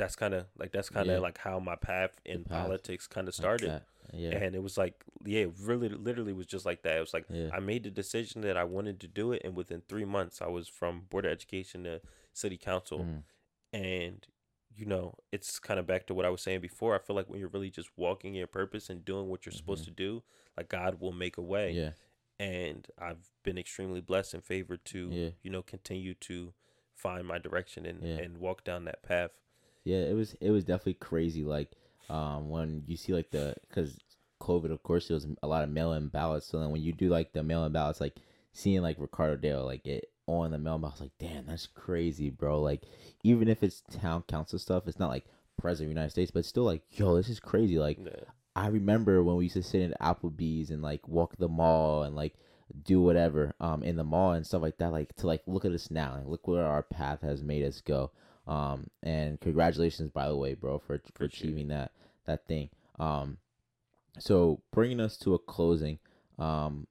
that's 0.00 0.16
kind 0.16 0.34
of 0.34 0.46
like 0.58 0.72
that's 0.72 0.88
kind 0.88 1.08
of 1.08 1.14
Yeah. 1.16 1.20
like 1.20 1.38
how 1.38 1.58
my 1.60 1.76
path 1.76 2.12
in 2.24 2.44
path, 2.44 2.66
politics 2.66 3.06
kind 3.06 3.28
of 3.28 3.34
started. 3.34 3.70
that. 3.70 3.84
Yeah. 4.12 4.30
And 4.42 4.56
it 4.56 4.62
was 4.62 4.76
like, 4.76 5.04
yeah, 5.24 5.42
it 5.42 5.52
really, 5.60 5.88
literally 5.88 6.32
was 6.32 6.46
just 6.46 6.66
like 6.66 6.82
that. 6.82 6.96
It 6.96 7.00
was 7.00 7.14
like 7.14 7.26
Yeah. 7.30 7.50
I 7.52 7.60
made 7.60 7.84
the 7.84 7.90
decision 7.90 8.40
that 8.40 8.56
I 8.56 8.64
wanted 8.64 8.98
to 9.00 9.06
do 9.08 9.32
it, 9.32 9.42
and 9.44 9.54
within 9.54 9.82
three 9.88 10.04
months, 10.04 10.42
I 10.42 10.48
was 10.48 10.66
from 10.66 11.02
board 11.10 11.24
of 11.26 11.30
education 11.32 11.84
to 11.84 12.00
city 12.32 12.56
council 12.56 12.98
Mm. 13.00 13.22
and 13.72 14.26
you 14.76 14.86
know 14.86 15.14
it's 15.32 15.58
kind 15.58 15.78
of 15.80 15.86
back 15.86 16.06
to 16.06 16.14
what 16.14 16.24
i 16.24 16.30
was 16.30 16.40
saying 16.40 16.60
before 16.60 16.94
i 16.94 16.98
feel 16.98 17.16
like 17.16 17.28
when 17.28 17.40
you're 17.40 17.48
really 17.56 17.70
just 17.70 17.90
walking 17.96 18.34
your 18.34 18.46
purpose 18.46 18.88
and 18.88 19.04
doing 19.04 19.28
what 19.28 19.44
you're 19.44 19.52
supposed 19.52 19.84
to 19.84 19.90
do 19.90 20.22
like 20.56 20.68
god 20.68 21.00
will 21.00 21.12
make 21.12 21.36
a 21.36 21.42
way 21.42 21.74
Mm-hmm. 21.74 21.80
Yeah. 21.80 22.46
and 22.46 22.86
i've 22.98 23.30
been 23.42 23.58
extremely 23.58 24.00
blessed 24.00 24.32
and 24.34 24.44
favored 24.44 24.84
to 24.86 25.08
Yeah. 25.12 25.30
you 25.42 25.50
know 25.50 25.62
continue 25.62 26.14
to 26.14 26.54
find 26.94 27.26
my 27.26 27.38
direction 27.38 27.84
and, 27.84 28.00
Yeah. 28.02 28.18
and 28.24 28.38
walk 28.38 28.62
down 28.64 28.84
that 28.84 29.02
path 29.02 29.32
Yeah, 29.84 29.98
it 29.98 30.14
was 30.14 30.34
it 30.40 30.50
was 30.50 30.64
definitely 30.64 30.94
crazy. 30.94 31.44
Like, 31.44 31.72
um, 32.08 32.48
when 32.50 32.84
you 32.86 32.96
see 32.96 33.12
like 33.12 33.30
the 33.30 33.54
because 33.68 33.98
COVID, 34.40 34.70
of 34.72 34.82
course, 34.82 35.08
there 35.08 35.14
was 35.14 35.26
a 35.42 35.46
lot 35.46 35.64
of 35.64 35.70
mail-in 35.70 36.08
ballots. 36.08 36.46
So 36.46 36.58
then 36.58 36.70
when 36.70 36.82
you 36.82 36.92
do 36.92 37.08
like 37.08 37.32
the 37.32 37.42
mail-in 37.42 37.72
ballots, 37.72 38.00
like 38.00 38.16
seeing 38.52 38.82
like 38.82 38.96
Ricardo 38.98 39.36
Dale 39.36 39.64
like 39.64 39.86
it 39.86 40.06
on 40.26 40.50
the 40.50 40.58
mail-in 40.58 40.82
like, 40.82 41.12
damn, 41.18 41.46
that's 41.46 41.66
crazy, 41.66 42.30
bro. 42.30 42.60
Like, 42.60 42.82
even 43.24 43.48
if 43.48 43.62
it's 43.62 43.82
town 43.92 44.22
council 44.28 44.58
stuff, 44.58 44.86
it's 44.86 44.98
not 44.98 45.10
like 45.10 45.24
president 45.58 45.86
of 45.86 45.94
the 45.94 46.00
United 46.00 46.10
States, 46.10 46.30
but 46.30 46.44
still 46.44 46.64
like, 46.64 46.82
yo, 46.90 47.16
this 47.16 47.28
is 47.28 47.40
crazy. 47.40 47.78
Like, 47.78 47.98
Yeah. 47.98 48.24
I 48.56 48.68
remember 48.68 49.22
when 49.22 49.36
we 49.36 49.44
used 49.44 49.54
to 49.56 49.62
sit 49.62 49.80
in 49.80 49.94
Applebee's 50.00 50.70
and 50.70 50.82
like 50.82 51.06
walk 51.06 51.36
the 51.36 51.48
mall 51.48 52.02
and 52.02 52.16
like 52.16 52.34
do 52.84 53.00
whatever 53.00 53.52
um 53.58 53.82
in 53.82 53.96
the 53.96 54.04
mall 54.04 54.32
and 54.32 54.46
stuff 54.46 54.62
like 54.62 54.78
that. 54.78 54.92
Like 54.92 55.14
to 55.16 55.26
like 55.26 55.42
look 55.46 55.64
at 55.64 55.72
us 55.72 55.90
now 55.90 56.14
and 56.14 56.28
look 56.28 56.46
where 56.46 56.64
our 56.64 56.82
path 56.82 57.22
has 57.22 57.42
made 57.42 57.64
us 57.64 57.80
go. 57.80 58.10
Um 58.46 58.88
and 59.02 59.40
congratulations 59.40 60.10
by 60.10 60.28
the 60.28 60.36
way, 60.36 60.54
bro, 60.54 60.78
for 60.78 61.00
for 61.14 61.24
achieving 61.24 61.68
that 61.68 61.92
that 62.26 62.46
thing. 62.46 62.70
Um 62.98 63.38
so 64.18 64.60
bringing 64.72 65.00
us 65.00 65.16
to 65.18 65.34
a 65.34 65.38
closing, 65.38 65.98
um 66.38 66.86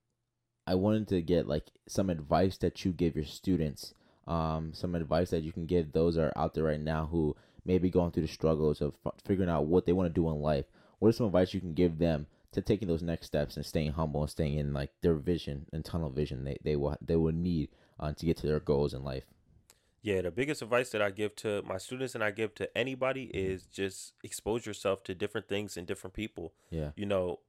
I 0.67 0.75
wanted 0.75 1.07
to 1.09 1.21
get 1.21 1.47
like 1.47 1.65
some 1.87 2.09
advice 2.09 2.57
that 2.57 2.85
you 2.85 2.91
give 2.91 3.15
your 3.15 3.25
students. 3.25 3.93
Um 4.27 4.73
some 4.73 4.95
advice 4.95 5.29
that 5.31 5.43
you 5.43 5.51
can 5.51 5.65
give 5.65 5.91
those 5.91 6.15
that 6.15 6.25
are 6.25 6.37
out 6.37 6.53
there 6.53 6.65
right 6.65 6.79
now 6.79 7.07
who 7.07 7.35
may 7.65 7.77
be 7.77 7.89
going 7.89 8.11
through 8.11 8.23
the 8.23 8.27
struggles 8.27 8.81
of 8.81 8.95
f- 9.05 9.13
figuring 9.25 9.49
out 9.49 9.65
what 9.65 9.85
they 9.85 9.93
want 9.93 10.07
to 10.07 10.21
do 10.21 10.29
in 10.29 10.41
life 10.41 10.65
what 10.99 11.09
are 11.09 11.13
some 11.13 11.25
advice 11.25 11.53
you 11.53 11.59
can 11.59 11.73
give 11.73 11.97
them 11.97 12.27
to 12.51 12.61
taking 12.61 12.87
those 12.87 13.03
next 13.03 13.27
steps 13.27 13.55
and 13.57 13.65
staying 13.65 13.91
humble 13.91 14.21
and 14.21 14.29
staying 14.29 14.57
in 14.57 14.73
like 14.73 14.91
their 15.01 15.15
vision 15.15 15.65
and 15.71 15.83
tunnel 15.85 16.09
vision 16.09 16.43
they 16.43 16.57
they 16.63 16.75
will 16.75 16.95
they 17.01 17.15
will 17.15 17.31
need 17.31 17.69
uh, 17.99 18.11
to 18.13 18.25
get 18.25 18.37
to 18.37 18.47
their 18.47 18.59
goals 18.59 18.93
in 18.93 19.03
life 19.03 19.23
yeah 20.01 20.21
the 20.21 20.31
biggest 20.31 20.61
advice 20.61 20.89
that 20.91 21.01
i 21.01 21.09
give 21.09 21.35
to 21.35 21.61
my 21.63 21.77
students 21.77 22.15
and 22.15 22.23
i 22.23 22.31
give 22.31 22.53
to 22.55 22.77
anybody 22.77 23.25
Mm-hmm. 23.27 23.51
is 23.53 23.63
just 23.65 24.13
expose 24.23 24.65
yourself 24.65 25.03
to 25.03 25.13
different 25.15 25.47
things 25.47 25.77
and 25.77 25.85
different 25.87 26.13
people 26.13 26.53
yeah 26.69 26.91
you 26.95 27.05
know 27.05 27.39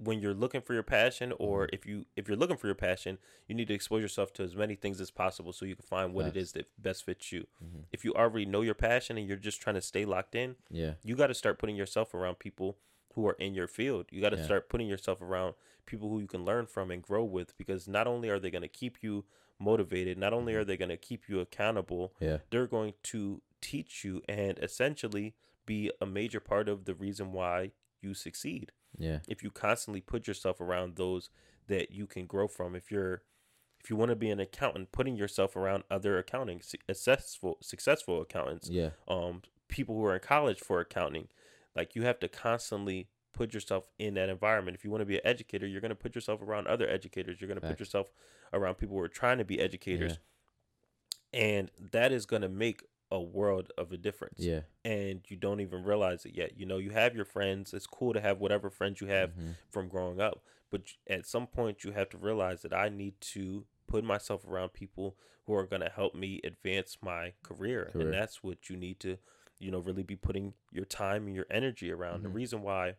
when 0.00 0.20
you're 0.20 0.34
looking 0.34 0.60
for 0.60 0.74
your 0.74 0.84
passion 0.84 1.32
or 1.38 1.64
Mm-hmm. 1.66 1.74
if 1.74 1.86
you 1.86 2.06
if 2.16 2.28
you're 2.28 2.36
looking 2.36 2.56
for 2.56 2.68
your 2.68 2.76
passion 2.76 3.18
you 3.48 3.54
need 3.54 3.68
to 3.68 3.74
expose 3.74 4.00
yourself 4.02 4.32
to 4.34 4.42
as 4.44 4.54
many 4.54 4.74
things 4.76 5.00
as 5.00 5.10
possible 5.10 5.52
so 5.52 5.64
you 5.64 5.74
can 5.74 5.84
find 5.84 6.14
what 6.14 6.26
it 6.26 6.36
is 6.36 6.52
that 6.52 6.66
best 6.80 7.04
fits 7.04 7.32
you 7.32 7.46
Mhm. 7.64 7.84
if 7.92 8.04
you 8.04 8.14
already 8.14 8.46
know 8.46 8.60
your 8.62 8.74
passion 8.74 9.18
and 9.18 9.26
you're 9.26 9.36
just 9.36 9.60
trying 9.60 9.74
to 9.74 9.80
stay 9.82 10.04
locked 10.04 10.34
in 10.36 10.56
yeah 10.70 10.92
you 11.02 11.16
got 11.16 11.26
to 11.28 11.34
start 11.34 11.58
putting 11.58 11.74
yourself 11.76 12.14
around 12.14 12.38
people 12.38 12.78
who 13.14 13.26
are 13.26 13.36
in 13.40 13.54
your 13.54 13.66
field 13.66 14.06
you 14.12 14.20
got 14.20 14.30
to 14.30 14.36
Yeah. 14.36 14.44
start 14.44 14.68
putting 14.68 14.86
yourself 14.86 15.20
around 15.20 15.54
people 15.84 16.08
who 16.10 16.20
you 16.20 16.28
can 16.28 16.44
learn 16.44 16.66
from 16.66 16.90
and 16.92 17.02
grow 17.02 17.24
with 17.24 17.56
because 17.56 17.88
not 17.88 18.06
only 18.06 18.28
are 18.28 18.38
they 18.38 18.50
going 18.50 18.62
to 18.62 18.68
keep 18.68 19.02
you 19.02 19.24
motivated 19.60 20.16
not 20.18 20.32
only 20.32 20.52
Mm-hmm. 20.52 20.60
are 20.60 20.64
they 20.64 20.76
going 20.76 20.88
to 20.88 20.96
keep 20.96 21.28
you 21.28 21.40
accountable 21.40 22.14
yeah. 22.20 22.38
they're 22.50 22.66
going 22.66 22.94
to 23.02 23.42
teach 23.60 24.04
you 24.04 24.22
and 24.28 24.58
essentially 24.60 25.34
be 25.66 25.90
a 26.00 26.06
major 26.06 26.40
part 26.40 26.68
of 26.68 26.84
the 26.86 26.94
reason 26.94 27.32
why 27.32 27.72
you 28.00 28.14
succeed. 28.14 28.72
Yeah. 28.96 29.18
If 29.28 29.42
you 29.42 29.50
constantly 29.50 30.00
put 30.00 30.26
yourself 30.26 30.60
around 30.60 30.96
those 30.96 31.28
that 31.66 31.90
you 31.90 32.06
can 32.06 32.26
grow 32.26 32.48
from 32.48 32.74
if 32.74 32.90
you're 32.90 33.22
if 33.82 33.90
you 33.90 33.96
want 33.96 34.08
to 34.08 34.16
be 34.16 34.30
an 34.30 34.40
accountant 34.40 34.90
putting 34.90 35.16
yourself 35.16 35.54
around 35.54 35.84
other 35.90 36.18
accounting 36.18 36.62
successful 36.62 37.58
successful 37.60 38.22
accountants 38.22 38.70
yeah. 38.70 38.90
um 39.06 39.42
people 39.68 39.94
who 39.94 40.04
are 40.04 40.14
in 40.14 40.20
college 40.20 40.58
for 40.58 40.80
accounting 40.80 41.28
like 41.76 41.94
you 41.94 42.02
have 42.02 42.18
to 42.18 42.28
constantly 42.28 43.08
put 43.38 43.54
yourself 43.54 43.84
in 43.98 44.14
that 44.14 44.28
environment. 44.28 44.76
If 44.76 44.84
you 44.84 44.90
want 44.90 45.02
to 45.02 45.06
be 45.06 45.16
an 45.16 45.26
educator 45.34 45.66
you're 45.66 45.80
going 45.80 45.96
to 45.98 46.02
put 46.06 46.14
yourself 46.14 46.42
around 46.42 46.66
other 46.66 46.88
educators. 46.88 47.40
You're 47.40 47.48
going 47.48 47.60
to 47.60 47.66
put 47.66 47.78
yourself 47.80 48.12
around 48.52 48.74
people 48.74 48.96
who 48.96 49.02
are 49.02 49.08
trying 49.22 49.38
to 49.38 49.44
be 49.44 49.60
educators. 49.60 50.18
And 51.32 51.70
that 51.92 52.10
is 52.12 52.26
going 52.26 52.42
to 52.42 52.48
make 52.48 52.82
a 53.10 53.20
world 53.20 53.70
of 53.78 53.92
a 53.92 53.96
difference. 53.96 54.40
Yeah. 54.40 54.60
and 54.84 55.20
you 55.28 55.36
don't 55.36 55.60
even 55.60 55.82
realize 55.84 56.24
it 56.24 56.34
yet. 56.34 56.56
You 56.58 56.64
know 56.64 56.78
you 56.78 56.90
have 56.90 57.14
your 57.14 57.24
friends. 57.26 57.74
It's 57.74 57.86
cool 57.86 58.12
to 58.14 58.20
have 58.20 58.38
whatever 58.38 58.70
friends 58.70 59.00
you 59.02 59.06
have 59.08 59.30
Mhm. 59.36 59.54
from 59.68 59.88
growing 59.88 60.18
up. 60.20 60.42
But 60.70 60.82
at 61.06 61.26
some 61.26 61.46
point 61.46 61.84
you 61.84 61.92
have 61.92 62.08
to 62.10 62.16
realize 62.18 62.62
that 62.62 62.72
i 62.72 62.88
need 62.88 63.20
to 63.34 63.66
put 63.86 64.02
myself 64.04 64.46
around 64.46 64.70
people 64.72 65.16
who 65.44 65.52
are 65.54 65.66
going 65.66 65.82
to 65.82 65.88
help 65.90 66.14
me 66.14 66.40
advance 66.44 66.98
my 67.02 67.32
career, 67.42 67.90
and 67.94 68.12
that's 68.12 68.42
what 68.42 68.68
you 68.70 68.76
need 68.76 68.98
to 69.00 69.18
you 69.58 69.70
know 69.70 69.80
really 69.80 70.02
be 70.04 70.16
putting 70.16 70.54
your 70.70 70.84
time 70.84 71.26
and 71.26 71.34
your 71.34 71.46
energy 71.50 71.90
around. 71.90 72.22
The 72.22 72.28
Mhm. 72.28 72.34
reason 72.34 72.62
why 72.62 72.96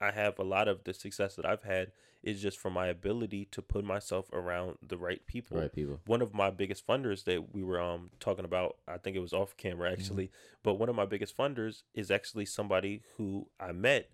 i 0.00 0.10
have 0.10 0.38
a 0.38 0.42
lot 0.44 0.68
of 0.68 0.84
the 0.84 0.92
success 0.94 1.36
that 1.36 1.44
i've 1.46 1.62
had 1.62 1.92
is 2.22 2.40
just 2.40 2.58
from 2.58 2.72
my 2.72 2.86
ability 2.86 3.44
to 3.50 3.60
put 3.60 3.84
myself 3.84 4.26
around 4.32 4.76
the 4.86 4.96
right 4.96 5.26
people 5.26 5.58
Right, 5.58 5.72
people. 5.72 6.00
one 6.06 6.22
of 6.22 6.32
my 6.34 6.50
biggest 6.50 6.86
funders 6.86 7.24
that 7.24 7.54
we 7.54 7.62
were 7.62 7.80
um 7.80 8.10
talking 8.20 8.44
about 8.44 8.76
i 8.88 8.96
think 8.98 9.16
it 9.16 9.20
was 9.20 9.32
off 9.32 9.56
camera 9.56 9.90
actually 9.92 10.30
but 10.62 10.74
one 10.74 10.88
of 10.88 10.96
my 10.96 11.04
biggest 11.06 11.36
funders 11.36 11.82
is 11.94 12.10
actually 12.10 12.46
somebody 12.46 13.02
who 13.16 13.48
i 13.60 13.72
met 13.72 14.10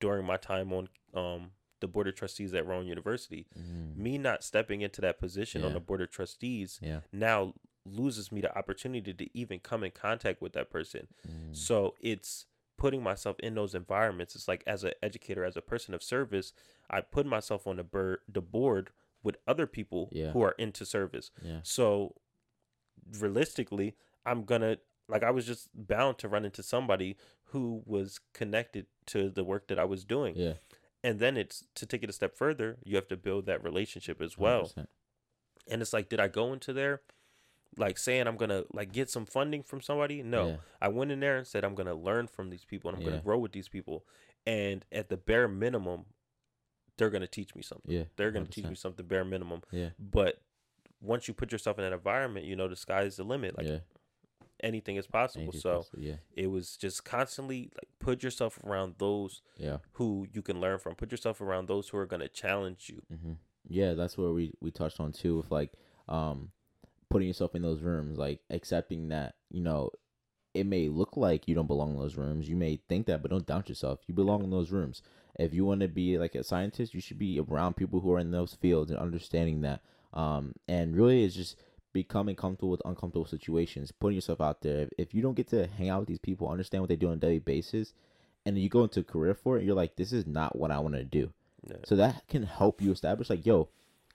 during 0.00 0.24
my 0.26 0.36
time 0.36 0.72
on 0.72 0.88
um 1.14 1.50
the 1.80 1.88
board 1.88 2.06
of 2.08 2.14
trustees 2.14 2.54
at 2.54 2.66
rowan 2.66 2.86
university 2.86 3.46
Mhm. 3.58 3.96
me 3.96 4.18
not 4.18 4.42
stepping 4.42 4.80
into 4.82 5.00
that 5.00 5.18
position 5.18 5.62
on 5.64 5.72
the 5.74 5.80
board 5.80 6.00
of 6.00 6.10
trustees 6.10 6.78
Yeah. 6.82 7.00
now 7.12 7.54
loses 7.84 8.30
me 8.30 8.40
the 8.40 8.56
opportunity 8.56 9.12
to 9.12 9.28
even 9.36 9.58
come 9.58 9.82
in 9.82 9.90
contact 9.90 10.40
with 10.40 10.52
that 10.52 10.70
person 10.70 11.08
Mm. 11.28 11.54
so 11.56 11.94
it's 12.00 12.46
putting 12.76 13.02
myself 13.02 13.38
in 13.40 13.54
those 13.54 13.74
environments. 13.74 14.34
It's 14.34 14.48
like 14.48 14.62
as 14.66 14.82
an 14.84 14.92
educator, 15.02 15.44
as 15.44 15.56
a 15.56 15.62
person 15.62 15.94
of 15.94 16.02
service, 16.02 16.52
I 16.90 17.00
put 17.00 17.26
myself 17.26 17.66
on 17.66 17.76
the 17.76 17.84
bur- 17.84 18.22
the 18.28 18.40
board 18.42 18.90
with 19.22 19.36
other 19.46 19.66
people 19.66 20.08
Yeah. 20.12 20.32
who 20.32 20.42
are 20.42 20.54
into 20.58 20.84
service. 20.84 21.30
Yeah. 21.42 21.60
So 21.62 22.16
realistically, 23.18 23.96
I'm 24.24 24.44
gonna 24.44 24.78
like 25.08 25.22
I 25.22 25.30
was 25.30 25.46
just 25.46 25.68
bound 25.74 26.18
to 26.18 26.28
run 26.28 26.44
into 26.44 26.62
somebody 26.62 27.16
who 27.46 27.82
was 27.86 28.20
connected 28.32 28.86
to 29.06 29.28
the 29.28 29.44
work 29.44 29.68
that 29.68 29.78
I 29.78 29.84
was 29.84 30.04
doing. 30.04 30.34
Yeah. 30.36 30.54
And 31.04 31.18
then 31.18 31.36
it's 31.36 31.64
to 31.74 31.86
take 31.86 32.02
it 32.04 32.10
a 32.10 32.12
step 32.12 32.36
further, 32.36 32.78
you 32.84 32.96
have 32.96 33.08
to 33.08 33.16
build 33.16 33.46
that 33.46 33.62
relationship 33.62 34.20
as 34.22 34.38
well 34.38 34.62
100%. 34.66 34.86
and 35.68 35.80
it's 35.82 35.92
like 35.92 36.08
did 36.08 36.18
i 36.20 36.26
go 36.28 36.52
into 36.52 36.72
there 36.72 37.02
like 37.76 37.96
saying 37.98 38.26
i'm 38.26 38.36
gonna 38.36 38.64
like 38.72 38.92
get 38.92 39.08
some 39.10 39.24
funding 39.26 39.62
from 39.62 39.80
somebody 39.80 40.22
no 40.22 40.48
Yeah. 40.48 40.56
i 40.80 40.88
went 40.88 41.10
in 41.10 41.20
there 41.20 41.38
and 41.38 41.46
said 41.46 41.64
i'm 41.64 41.74
gonna 41.74 41.94
learn 41.94 42.26
from 42.26 42.50
these 42.50 42.64
people 42.64 42.90
and 42.90 42.96
i'm 42.98 43.02
Yeah. 43.02 43.10
gonna 43.10 43.22
grow 43.22 43.38
with 43.38 43.52
these 43.52 43.68
people 43.68 44.04
and 44.46 44.84
at 44.92 45.08
the 45.08 45.16
bare 45.16 45.48
minimum 45.48 46.04
they're 46.98 47.10
gonna 47.10 47.26
teach 47.26 47.54
me 47.54 47.62
something 47.62 47.90
Yeah. 47.90 48.04
they're 48.16 48.30
gonna 48.30 48.46
teach 48.46 48.66
me 48.66 48.74
something 48.74 49.06
bare 49.06 49.24
minimum 49.24 49.62
Yeah. 49.70 49.90
but 49.98 50.40
once 51.00 51.26
you 51.28 51.34
put 51.34 51.50
yourself 51.50 51.78
in 51.78 51.84
that 51.84 51.92
environment 51.92 52.44
you 52.46 52.56
know 52.56 52.68
the 52.68 52.76
sky's 52.76 53.16
the 53.16 53.24
limit 53.24 53.56
like 53.56 53.66
yeah. 53.66 53.78
anything 54.62 54.96
is 54.96 55.06
possible 55.06 55.42
Anything 55.44 55.60
so 55.60 55.76
possible, 55.78 56.00
yeah. 56.02 56.16
it 56.36 56.48
was 56.48 56.76
just 56.76 57.04
constantly 57.04 57.70
like 57.76 57.88
put 57.98 58.22
yourself 58.22 58.58
around 58.64 58.96
those 58.98 59.40
Yeah. 59.56 59.78
who 59.92 60.26
you 60.32 60.42
can 60.42 60.60
learn 60.60 60.78
from 60.78 60.94
put 60.94 61.10
yourself 61.10 61.40
around 61.40 61.66
those 61.68 61.88
who 61.88 61.96
are 61.98 62.06
gonna 62.06 62.28
challenge 62.28 62.90
you 62.90 63.02
hmm 63.16 63.32
Yeah, 63.68 63.94
that's 63.94 64.18
where 64.18 64.32
we 64.32 64.52
we 64.60 64.70
touched 64.72 65.00
on 65.00 65.12
too, 65.12 65.36
with 65.38 65.50
like 65.50 65.72
um 66.08 66.50
putting 67.12 67.28
yourself 67.28 67.54
in 67.54 67.62
those 67.62 67.82
rooms, 67.82 68.18
like 68.18 68.40
accepting 68.50 69.08
that 69.08 69.34
you 69.50 69.62
know 69.62 69.90
it 70.54 70.66
may 70.66 70.88
look 70.88 71.16
like 71.16 71.48
you 71.48 71.54
don't 71.54 71.66
belong 71.66 71.92
in 71.92 71.98
those 71.98 72.16
rooms. 72.16 72.48
You 72.48 72.56
may 72.56 72.80
think 72.88 73.06
that, 73.06 73.22
but 73.22 73.30
don't 73.30 73.46
doubt 73.46 73.68
yourself. 73.68 74.00
You 74.06 74.14
belong 74.14 74.44
in 74.44 74.50
those 74.50 74.70
rooms. 74.70 75.02
If 75.38 75.54
you 75.54 75.64
want 75.64 75.80
to 75.80 75.88
be 75.88 76.18
like 76.18 76.34
a 76.34 76.44
scientist, 76.44 76.92
you 76.92 77.00
should 77.00 77.18
be 77.18 77.40
around 77.40 77.76
people 77.76 78.00
who 78.00 78.12
are 78.12 78.18
in 78.18 78.32
those 78.32 78.54
fields 78.54 78.90
and 78.90 78.98
understanding 78.98 79.62
that. 79.62 79.80
Um, 80.12 80.54
and 80.68 80.94
really, 80.94 81.24
it's 81.24 81.34
just 81.34 81.56
becoming 81.94 82.36
comfortable 82.36 82.70
with 82.70 82.82
uncomfortable 82.84 83.26
situations, 83.26 83.92
putting 83.92 84.16
yourself 84.16 84.40
out 84.42 84.60
there. 84.60 84.88
If, 84.98 85.14
you 85.14 85.22
don't 85.22 85.36
get 85.36 85.48
to 85.48 85.66
hang 85.66 85.88
out 85.88 86.00
with 86.00 86.08
these 86.08 86.18
people, 86.18 86.48
understand 86.48 86.82
what 86.82 86.88
they 86.88 86.96
do 86.96 87.08
on 87.08 87.14
a 87.14 87.16
daily 87.16 87.38
basis, 87.38 87.94
and 88.44 88.58
you 88.58 88.68
go 88.68 88.82
into 88.82 89.00
a 89.00 89.04
career 89.04 89.34
for 89.34 89.58
it, 89.58 89.64
you're 89.64 89.74
like, 89.74 89.96
this 89.96 90.12
is 90.12 90.26
not 90.26 90.56
what 90.56 90.70
I 90.70 90.80
want 90.80 90.94
to 90.94 91.04
do. 91.04 91.32
Yeah. 91.66 91.76
So 91.86 91.96
that 91.96 92.26
can 92.28 92.42
help 92.42 92.82
you 92.82 92.92
establish 92.92 93.30
like, 93.30 93.46
yo, 93.46 93.68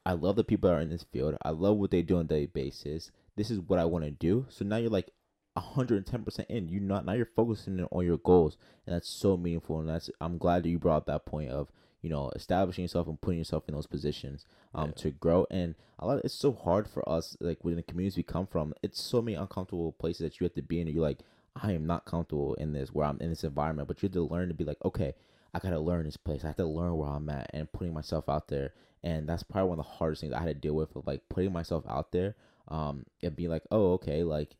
I 0.07 0.13
love 0.13 0.37
the 0.37 0.45
people 0.45 0.69
that 0.69 0.77
are 0.77 0.81
in 0.81 0.89
this 0.89 1.03
field. 1.03 1.35
I 1.43 1.49
love 1.49 1.75
what 1.75 1.91
they 1.91 2.01
do 2.01 2.15
on 2.15 2.21
a 2.21 2.23
daily 2.29 2.45
basis. 2.45 3.11
This 3.35 3.51
is 3.51 3.59
what 3.59 3.77
I 3.77 3.83
want 3.83 4.05
to 4.05 4.11
do. 4.11 4.45
So 4.47 4.63
now 4.63 4.77
you're 4.77 4.89
like 4.89 5.11
110% 5.57 6.45
in. 6.47 6.69
You 6.69 6.79
not 6.79 7.05
now 7.05 7.11
you're 7.11 7.25
focusing 7.25 7.85
on 7.91 8.05
your 8.05 8.17
goals, 8.17 8.55
and 8.85 8.95
that's 8.95 9.09
so 9.09 9.35
meaningful. 9.35 9.81
And 9.81 9.89
that's 9.89 10.09
I'm 10.21 10.37
glad 10.37 10.63
that 10.63 10.69
you 10.69 10.79
brought 10.79 10.97
up 10.97 11.05
that 11.07 11.25
point 11.25 11.49
of 11.49 11.71
you 12.01 12.09
know 12.09 12.31
establishing 12.37 12.83
yourself 12.83 13.07
and 13.07 13.19
putting 13.19 13.39
yourself 13.39 13.63
in 13.67 13.73
those 13.73 13.87
positions 13.87 14.45
um 14.73 14.87
Yeah. 14.89 15.01
to 15.03 15.11
grow. 15.11 15.45
And 15.51 15.75
a 15.99 16.07
lot 16.07 16.21
it's 16.23 16.33
so 16.33 16.53
hard 16.53 16.87
for 16.87 17.07
us 17.09 17.35
like 17.41 17.63
within 17.65 17.75
the 17.77 17.83
communities 17.83 18.15
we 18.15 18.23
come 18.23 18.47
from. 18.47 18.73
It's 18.81 19.01
so 19.01 19.21
many 19.21 19.35
uncomfortable 19.35 19.91
places 19.91 20.21
that 20.21 20.39
you 20.39 20.45
have 20.45 20.53
to 20.53 20.61
be 20.61 20.79
in. 20.79 20.87
And 20.87 20.95
you're 20.95 21.03
like, 21.03 21.19
I 21.55 21.73
am 21.73 21.85
not 21.85 22.05
comfortable 22.05 22.53
in 22.55 22.71
this 22.71 22.93
where 22.93 23.07
I'm 23.07 23.19
in 23.19 23.29
this 23.29 23.43
environment. 23.43 23.89
But 23.89 24.01
you 24.01 24.07
have 24.07 24.13
to 24.13 24.23
learn 24.23 24.47
to 24.47 24.53
be 24.53 24.63
like, 24.63 24.77
okay, 24.85 25.15
I 25.53 25.59
gotta 25.59 25.79
learn 25.79 26.05
this 26.05 26.17
place. 26.17 26.45
I 26.45 26.47
have 26.47 26.55
to 26.57 26.65
learn 26.65 26.95
where 26.95 27.09
I'm 27.09 27.29
at 27.29 27.49
and 27.53 27.69
putting 27.71 27.93
myself 27.93 28.29
out 28.29 28.47
there. 28.47 28.73
And 29.03 29.27
that's 29.27 29.43
probably 29.43 29.69
one 29.69 29.79
of 29.79 29.85
the 29.85 29.91
hardest 29.91 30.21
things 30.21 30.33
I 30.33 30.39
had 30.39 30.47
to 30.47 30.53
deal 30.53 30.73
with, 30.73 30.95
of 30.95 31.05
like 31.07 31.21
putting 31.29 31.53
myself 31.53 31.83
out 31.87 32.11
there, 32.11 32.35
um, 32.67 33.05
and 33.21 33.35
being 33.35 33.49
like, 33.49 33.63
oh, 33.71 33.93
okay, 33.93 34.23
like 34.23 34.57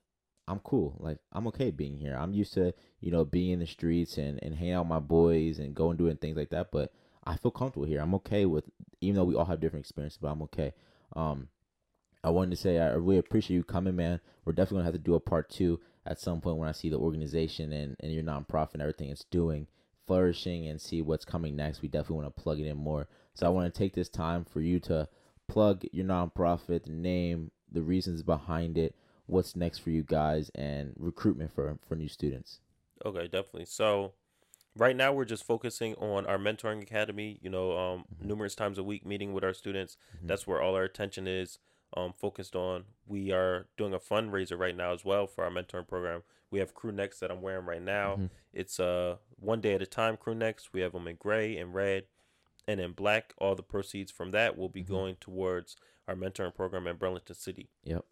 I'm 0.47 0.59
cool. 0.59 0.95
Like 0.99 1.19
I'm 1.33 1.47
okay 1.47 1.71
being 1.71 1.97
here. 1.97 2.15
I'm 2.17 2.33
used 2.33 2.53
to, 2.53 2.73
you 3.01 3.11
know, 3.11 3.25
being 3.25 3.51
in 3.51 3.59
the 3.59 3.67
streets 3.67 4.17
and, 4.17 4.39
and 4.41 4.55
hanging 4.55 4.73
out 4.73 4.85
with 4.85 4.89
my 4.89 4.99
boys 4.99 5.59
and 5.59 5.75
going 5.75 5.97
doing 5.97 6.17
things 6.17 6.37
like 6.37 6.49
that. 6.51 6.71
But 6.71 6.93
I 7.25 7.35
feel 7.35 7.51
comfortable 7.51 7.87
here. 7.87 7.99
I'm 8.01 8.15
okay 8.15 8.45
with 8.45 8.65
even 9.01 9.15
though 9.15 9.25
we 9.25 9.35
all 9.35 9.45
have 9.45 9.59
different 9.59 9.85
experiences, 9.85 10.19
but 10.21 10.29
I'm 10.29 10.41
okay. 10.43 10.73
Um 11.15 11.49
I 12.23 12.29
wanted 12.29 12.51
to 12.51 12.57
say 12.57 12.79
I 12.79 12.89
really 12.93 13.17
appreciate 13.17 13.57
you 13.57 13.63
coming, 13.63 13.95
man. 13.95 14.21
We're 14.45 14.53
definitely 14.53 14.77
gonna 14.77 14.85
have 14.85 14.93
to 14.93 14.99
do 14.99 15.15
a 15.15 15.19
part 15.19 15.49
two 15.49 15.81
at 16.05 16.19
some 16.19 16.39
point 16.39 16.57
when 16.57 16.69
I 16.69 16.73
see 16.73 16.89
the 16.89 16.97
organization 16.97 17.73
and, 17.73 17.97
and 17.99 18.13
your 18.13 18.23
nonprofit 18.23 18.73
and 18.73 18.81
everything 18.81 19.09
it's 19.09 19.25
doing 19.25 19.67
flourishing 20.07 20.67
and 20.67 20.79
see 20.79 21.01
what's 21.01 21.25
coming 21.25 21.57
next. 21.57 21.81
We 21.81 21.89
definitely 21.89 22.23
want 22.23 22.35
to 22.35 22.41
plug 22.41 22.61
it 22.61 22.65
in 22.65 22.77
more. 22.77 23.09
So 23.37 23.45
I 23.45 23.49
want 23.49 23.71
to 23.71 23.77
take 23.77 23.93
this 23.93 24.09
time 24.09 24.45
for 24.45 24.61
you 24.61 24.79
to 24.81 25.07
plug 25.47 25.85
your 25.91 26.05
nonprofit, 26.05 26.85
the 26.85 26.91
name, 26.91 27.51
the 27.71 27.83
reasons 27.83 28.23
behind 28.23 28.79
it, 28.79 28.95
what's 29.27 29.55
next 29.55 29.77
for 29.77 29.91
you 29.91 30.01
guys, 30.01 30.49
and 30.55 30.93
recruitment 30.97 31.51
for 31.53 31.77
for 31.87 31.95
new 31.95 32.07
students. 32.07 32.61
Okay, 33.05 33.27
definitely. 33.27 33.65
So 33.65 34.13
right 34.75 34.95
now 34.95 35.13
we're 35.13 35.25
just 35.25 35.43
focusing 35.43 35.93
on 35.95 36.25
our 36.25 36.39
mentoring 36.39 36.81
academy, 36.81 37.37
you 37.39 37.51
know, 37.51 37.77
um 37.77 38.05
numerous 38.19 38.55
times 38.55 38.79
a 38.79 38.83
week 38.83 39.05
meeting 39.05 39.33
with 39.33 39.43
our 39.43 39.53
students. 39.53 39.97
Mhm. 40.23 40.27
That's 40.29 40.47
where 40.47 40.59
all 40.59 40.73
our 40.73 40.83
attention 40.83 41.27
is 41.27 41.59
um 41.95 42.13
focused 42.13 42.55
on. 42.55 42.85
We 43.05 43.31
are 43.31 43.67
doing 43.77 43.93
a 43.93 43.99
fundraiser 43.99 44.57
right 44.57 44.75
now 44.75 44.93
as 44.93 45.05
well 45.05 45.27
for 45.27 45.43
our 45.43 45.51
mentoring 45.51 45.87
program. 45.87 46.23
We 46.49 46.57
have 46.57 46.73
crew 46.73 46.91
necks 46.91 47.19
that 47.19 47.29
I'm 47.29 47.43
wearing 47.43 47.67
right 47.67 47.83
now. 47.83 48.15
Mhm. 48.15 48.29
It's 48.51 48.79
uh 48.79 49.17
one 49.39 49.61
day 49.61 49.75
at 49.75 49.83
a 49.83 49.85
time 49.85 50.17
crew 50.17 50.33
necks. 50.33 50.73
We 50.73 50.81
have 50.81 50.93
them 50.93 51.07
in 51.07 51.17
gray 51.17 51.55
and 51.57 51.75
red 51.75 52.05
and 52.67 52.79
in 52.79 52.91
black. 52.91 53.33
All 53.37 53.55
the 53.55 53.63
proceeds 53.63 54.11
from 54.11 54.31
that 54.31 54.57
will 54.57 54.69
be 54.69 54.83
Mhm. 54.83 54.87
going 54.87 55.15
towards 55.17 55.75
our 56.07 56.15
mentoring 56.15 56.53
program 56.55 56.87
in 56.87 56.97
Burlington 56.97 57.35
City 57.35 57.69
Yep. 57.83 58.05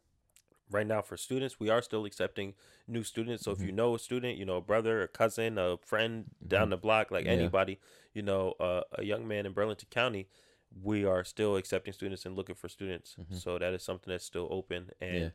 right 0.72 0.88
now 0.88 1.01
for 1.01 1.16
students 1.16 1.60
we 1.60 1.70
are 1.70 1.82
still 1.82 2.06
accepting 2.06 2.56
new 2.88 3.03
students 3.03 3.43
so 3.43 3.51
Mhm. 3.51 3.60
if 3.60 3.66
you 3.68 3.72
know 3.72 3.93
a 3.95 3.99
student 3.99 4.36
you 4.38 4.45
know 4.45 4.58
a 4.58 4.62
brother 4.62 5.03
a 5.03 5.08
cousin 5.08 5.58
a 5.60 5.78
friend 5.78 6.32
down 6.45 6.68
Mhm. 6.68 6.72
the 6.72 6.78
block 6.78 7.12
like 7.12 7.26
Yeah. 7.26 7.32
anybody 7.34 7.80
you 8.14 8.22
know 8.24 8.53
uh, 8.60 8.82
a 8.93 9.03
young 9.03 9.28
man 9.28 9.45
in 9.45 9.53
burlington 9.53 9.88
county 9.91 10.28
we 10.82 11.06
are 11.06 11.24
still 11.24 11.56
accepting 11.56 11.93
students 11.93 12.26
and 12.26 12.36
looking 12.36 12.56
for 12.56 12.68
students 12.68 13.16
Mhm. 13.16 13.36
so 13.36 13.60
that 13.60 13.74
is 13.76 13.84
something 13.84 14.12
that's 14.12 14.26
still 14.26 14.47
open 14.51 14.89
and 14.99 15.16
Yeah. 15.16 15.30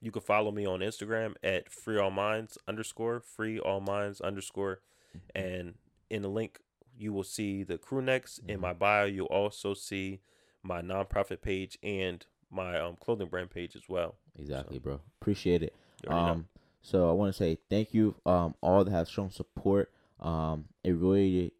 you 0.00 0.12
can 0.12 0.22
follow 0.22 0.52
me 0.52 0.64
on 0.64 0.78
instagram 0.80 1.34
at 1.42 1.68
free 1.68 1.98
all 1.98 2.12
minds 2.12 2.56
underscore 2.68 3.18
free 3.20 3.58
all 3.58 3.80
minds 3.80 4.20
underscore 4.20 4.80
Mm-hmm. 5.14 5.18
and 5.34 5.78
in 6.10 6.22
the 6.22 6.30
link 6.30 6.60
you 6.98 7.12
will 7.12 7.24
see 7.24 7.62
the 7.62 7.78
crew 7.78 8.02
necks 8.02 8.38
in 8.48 8.58
Mhm. 8.58 8.62
my 8.62 8.72
bio 8.72 9.04
you'll 9.04 9.26
also 9.26 9.74
see 9.74 10.20
my 10.62 10.80
nonprofit 10.82 11.40
page 11.42 11.78
and 11.82 12.26
my 12.50 12.78
um, 12.78 12.96
clothing 12.96 13.28
brand 13.28 13.50
page 13.50 13.74
as 13.76 13.82
well 13.88 14.16
Exactly, 14.38 14.78
bro. 14.78 15.00
Appreciate 15.20 15.62
it. 15.62 15.72
You 16.04 16.10
already 16.10 16.26
know. 16.26 16.32
Um, 16.32 16.48
so 16.82 17.08
I 17.08 17.12
want 17.12 17.32
to 17.32 17.36
say 17.38 17.56
thank 17.70 17.94
you, 17.94 18.14
um, 18.26 18.54
all 18.60 18.84
that 18.84 18.90
have 18.90 19.08
shown 19.08 19.30
support. 19.30 19.90
Um, 20.20 20.66
it 20.84 20.92
really 20.92 21.52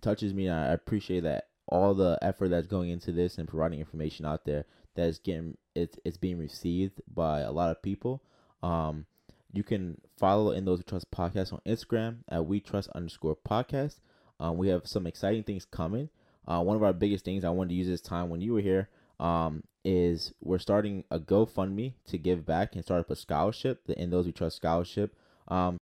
touches 0.00 0.32
me. 0.32 0.46
And 0.46 0.56
I 0.58 0.72
appreciate 0.72 1.20
that 1.24 1.48
all 1.68 1.92
the 1.92 2.18
effort 2.22 2.48
that's 2.48 2.66
going 2.66 2.88
into 2.88 3.12
this 3.12 3.36
and 3.36 3.46
providing 3.46 3.80
information 3.80 4.24
out 4.24 4.44
there 4.46 4.64
that 4.94 5.08
is 5.08 5.18
getting 5.18 5.58
it's 5.74 5.98
it's 6.06 6.16
being 6.16 6.38
received 6.38 7.02
by 7.12 7.40
a 7.40 7.52
lot 7.52 7.70
of 7.70 7.82
people. 7.82 8.22
Um, 8.62 9.04
you 9.52 9.62
can 9.62 10.00
follow 10.16 10.52
in 10.52 10.64
those 10.64 10.78
We 10.78 10.84
trust 10.84 11.10
podcast 11.10 11.52
on 11.52 11.60
Instagram 11.66 12.20
at 12.30 12.46
we 12.46 12.60
trust 12.60 12.88
underscore 12.94 13.36
podcast. 13.36 14.00
Um, 14.42 14.58
we 14.58 14.68
have 14.68 14.86
some 14.86 15.06
exciting 15.06 15.44
things 15.44 15.64
coming. 15.64 16.10
Uh, 16.46 16.60
one 16.62 16.76
of 16.76 16.82
our 16.82 16.92
biggest 16.92 17.24
things 17.24 17.44
I 17.44 17.50
wanted 17.50 17.68
to 17.70 17.76
use 17.76 17.86
this 17.86 18.00
time 18.00 18.28
when 18.28 18.40
you 18.40 18.52
were 18.54 18.60
here 18.60 18.88
um, 19.20 19.62
is 19.84 20.34
we're 20.42 20.58
starting 20.58 21.04
a 21.12 21.20
GoFundMe 21.20 21.92
to 22.08 22.18
give 22.18 22.44
back 22.44 22.74
and 22.74 22.84
start 22.84 23.00
up 23.00 23.10
a 23.10 23.16
scholarship, 23.16 23.86
the 23.86 23.96
In 23.96 24.10
Those 24.10 24.26
We 24.26 24.32
Trust 24.32 24.56
scholarship. 24.56 25.14
Um, 25.46 25.76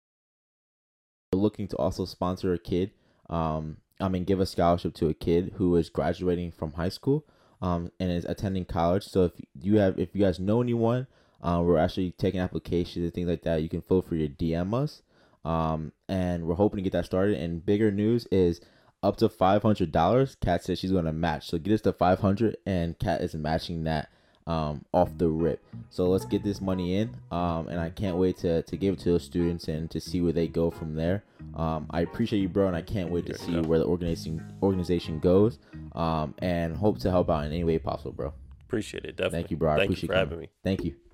we're 1.32 1.40
looking 1.40 1.70
to 1.70 1.78
also 1.78 2.04
sponsor 2.04 2.54
a 2.54 2.60
kid. 2.60 2.92
Um, 3.30 3.78
I 4.02 4.10
mean, 4.10 4.26
give 4.26 4.42
a 4.42 4.46
scholarship 4.46 4.94
to 4.96 5.08
a 5.08 5.14
kid 5.14 5.54
who 5.56 5.76
is 5.78 5.90
graduating 5.90 6.52
from 6.52 6.74
high 6.74 6.90
school, 6.90 7.26
um, 7.62 7.92
and 8.00 8.12
is 8.12 8.26
attending 8.26 8.66
college. 8.66 9.06
So 9.06 9.24
if 9.26 9.32
you 9.62 9.78
have, 9.78 9.98
if 9.98 10.14
you 10.14 10.22
guys 10.22 10.40
know 10.40 10.62
anyone, 10.62 11.08
Um, 11.42 11.66
we're 11.66 11.78
actually 11.78 12.12
taking 12.12 12.42
applications 12.42 13.06
and 13.06 13.14
things 13.14 13.30
like 13.30 13.44
that. 13.44 13.64
You 13.64 13.70
can 13.70 13.82
feel 13.82 14.02
free 14.02 14.28
to 14.28 14.34
DM 14.34 14.74
us. 14.74 15.02
Um, 15.50 15.92
and 16.08 16.46
we're 16.46 16.56
hoping 16.56 16.78
to 16.78 16.84
get 16.84 16.94
that 16.94 17.06
started. 17.06 17.38
And 17.40 17.66
bigger 17.66 17.92
news 17.92 18.28
is 18.32 18.62
up 19.02 19.18
to 19.18 19.30
five 19.30 19.64
hundred 19.64 19.92
dollars. 19.92 20.36
Kat 20.42 20.64
says 20.64 20.80
she's 20.80 20.92
gonna 20.92 21.14
match. 21.14 21.50
So 21.50 21.58
get 21.58 21.74
us 21.74 21.82
to 21.82 21.94
five 21.94 22.20
hundred, 22.20 22.58
and 22.66 22.98
Kat 23.00 23.22
is 23.22 23.34
matching 23.34 23.84
that 23.86 24.10
um, 24.46 24.84
off 24.94 25.18
the 25.18 25.28
rip. 25.30 25.64
So 25.90 26.10
let's 26.10 26.26
get 26.26 26.44
this 26.44 26.60
money 26.60 26.98
in. 26.98 27.16
Um, 27.32 27.68
and 27.68 27.80
I 27.80 27.90
can't 27.90 28.18
wait 28.18 28.38
to, 28.40 28.64
to 28.64 28.78
give 28.78 28.96
it 28.96 29.00
to 29.02 29.14
the 29.14 29.20
students 29.20 29.68
and 29.68 29.90
to 29.92 30.00
see 30.00 30.22
where 30.22 30.34
they 30.34 30.48
go 30.48 30.70
from 30.72 30.96
there. 30.96 31.24
Um, 31.56 31.88
I 31.90 32.02
appreciate 32.02 32.40
you, 32.40 32.50
bro, 32.50 32.68
and 32.68 32.76
I 32.76 32.82
can't 32.82 33.10
wait 33.10 33.26
to 33.28 33.38
see 33.38 33.60
where 33.62 33.80
the 33.80 33.86
organization 33.86 34.54
organization 34.62 35.20
goes. 35.20 35.60
Um, 35.94 36.36
and 36.40 36.76
hope 36.76 37.00
to 37.00 37.12
help 37.12 37.30
out 37.30 37.46
in 37.46 37.52
any 37.52 37.64
way 37.64 37.80
possible, 37.80 38.12
bro. 38.12 38.34
Appreciate 38.68 39.06
it. 39.06 39.16
Definitely. 39.16 39.40
Thank 39.40 39.52
you, 39.52 39.58
bro. 39.58 39.72
I 39.72 39.78
Thank 39.78 39.86
appreciate 39.86 40.02
you 40.04 40.08
for 40.10 40.14
coming. 40.14 40.30
having 40.30 40.40
me. 40.42 40.50
Thank 40.64 40.84
you. 40.84 41.09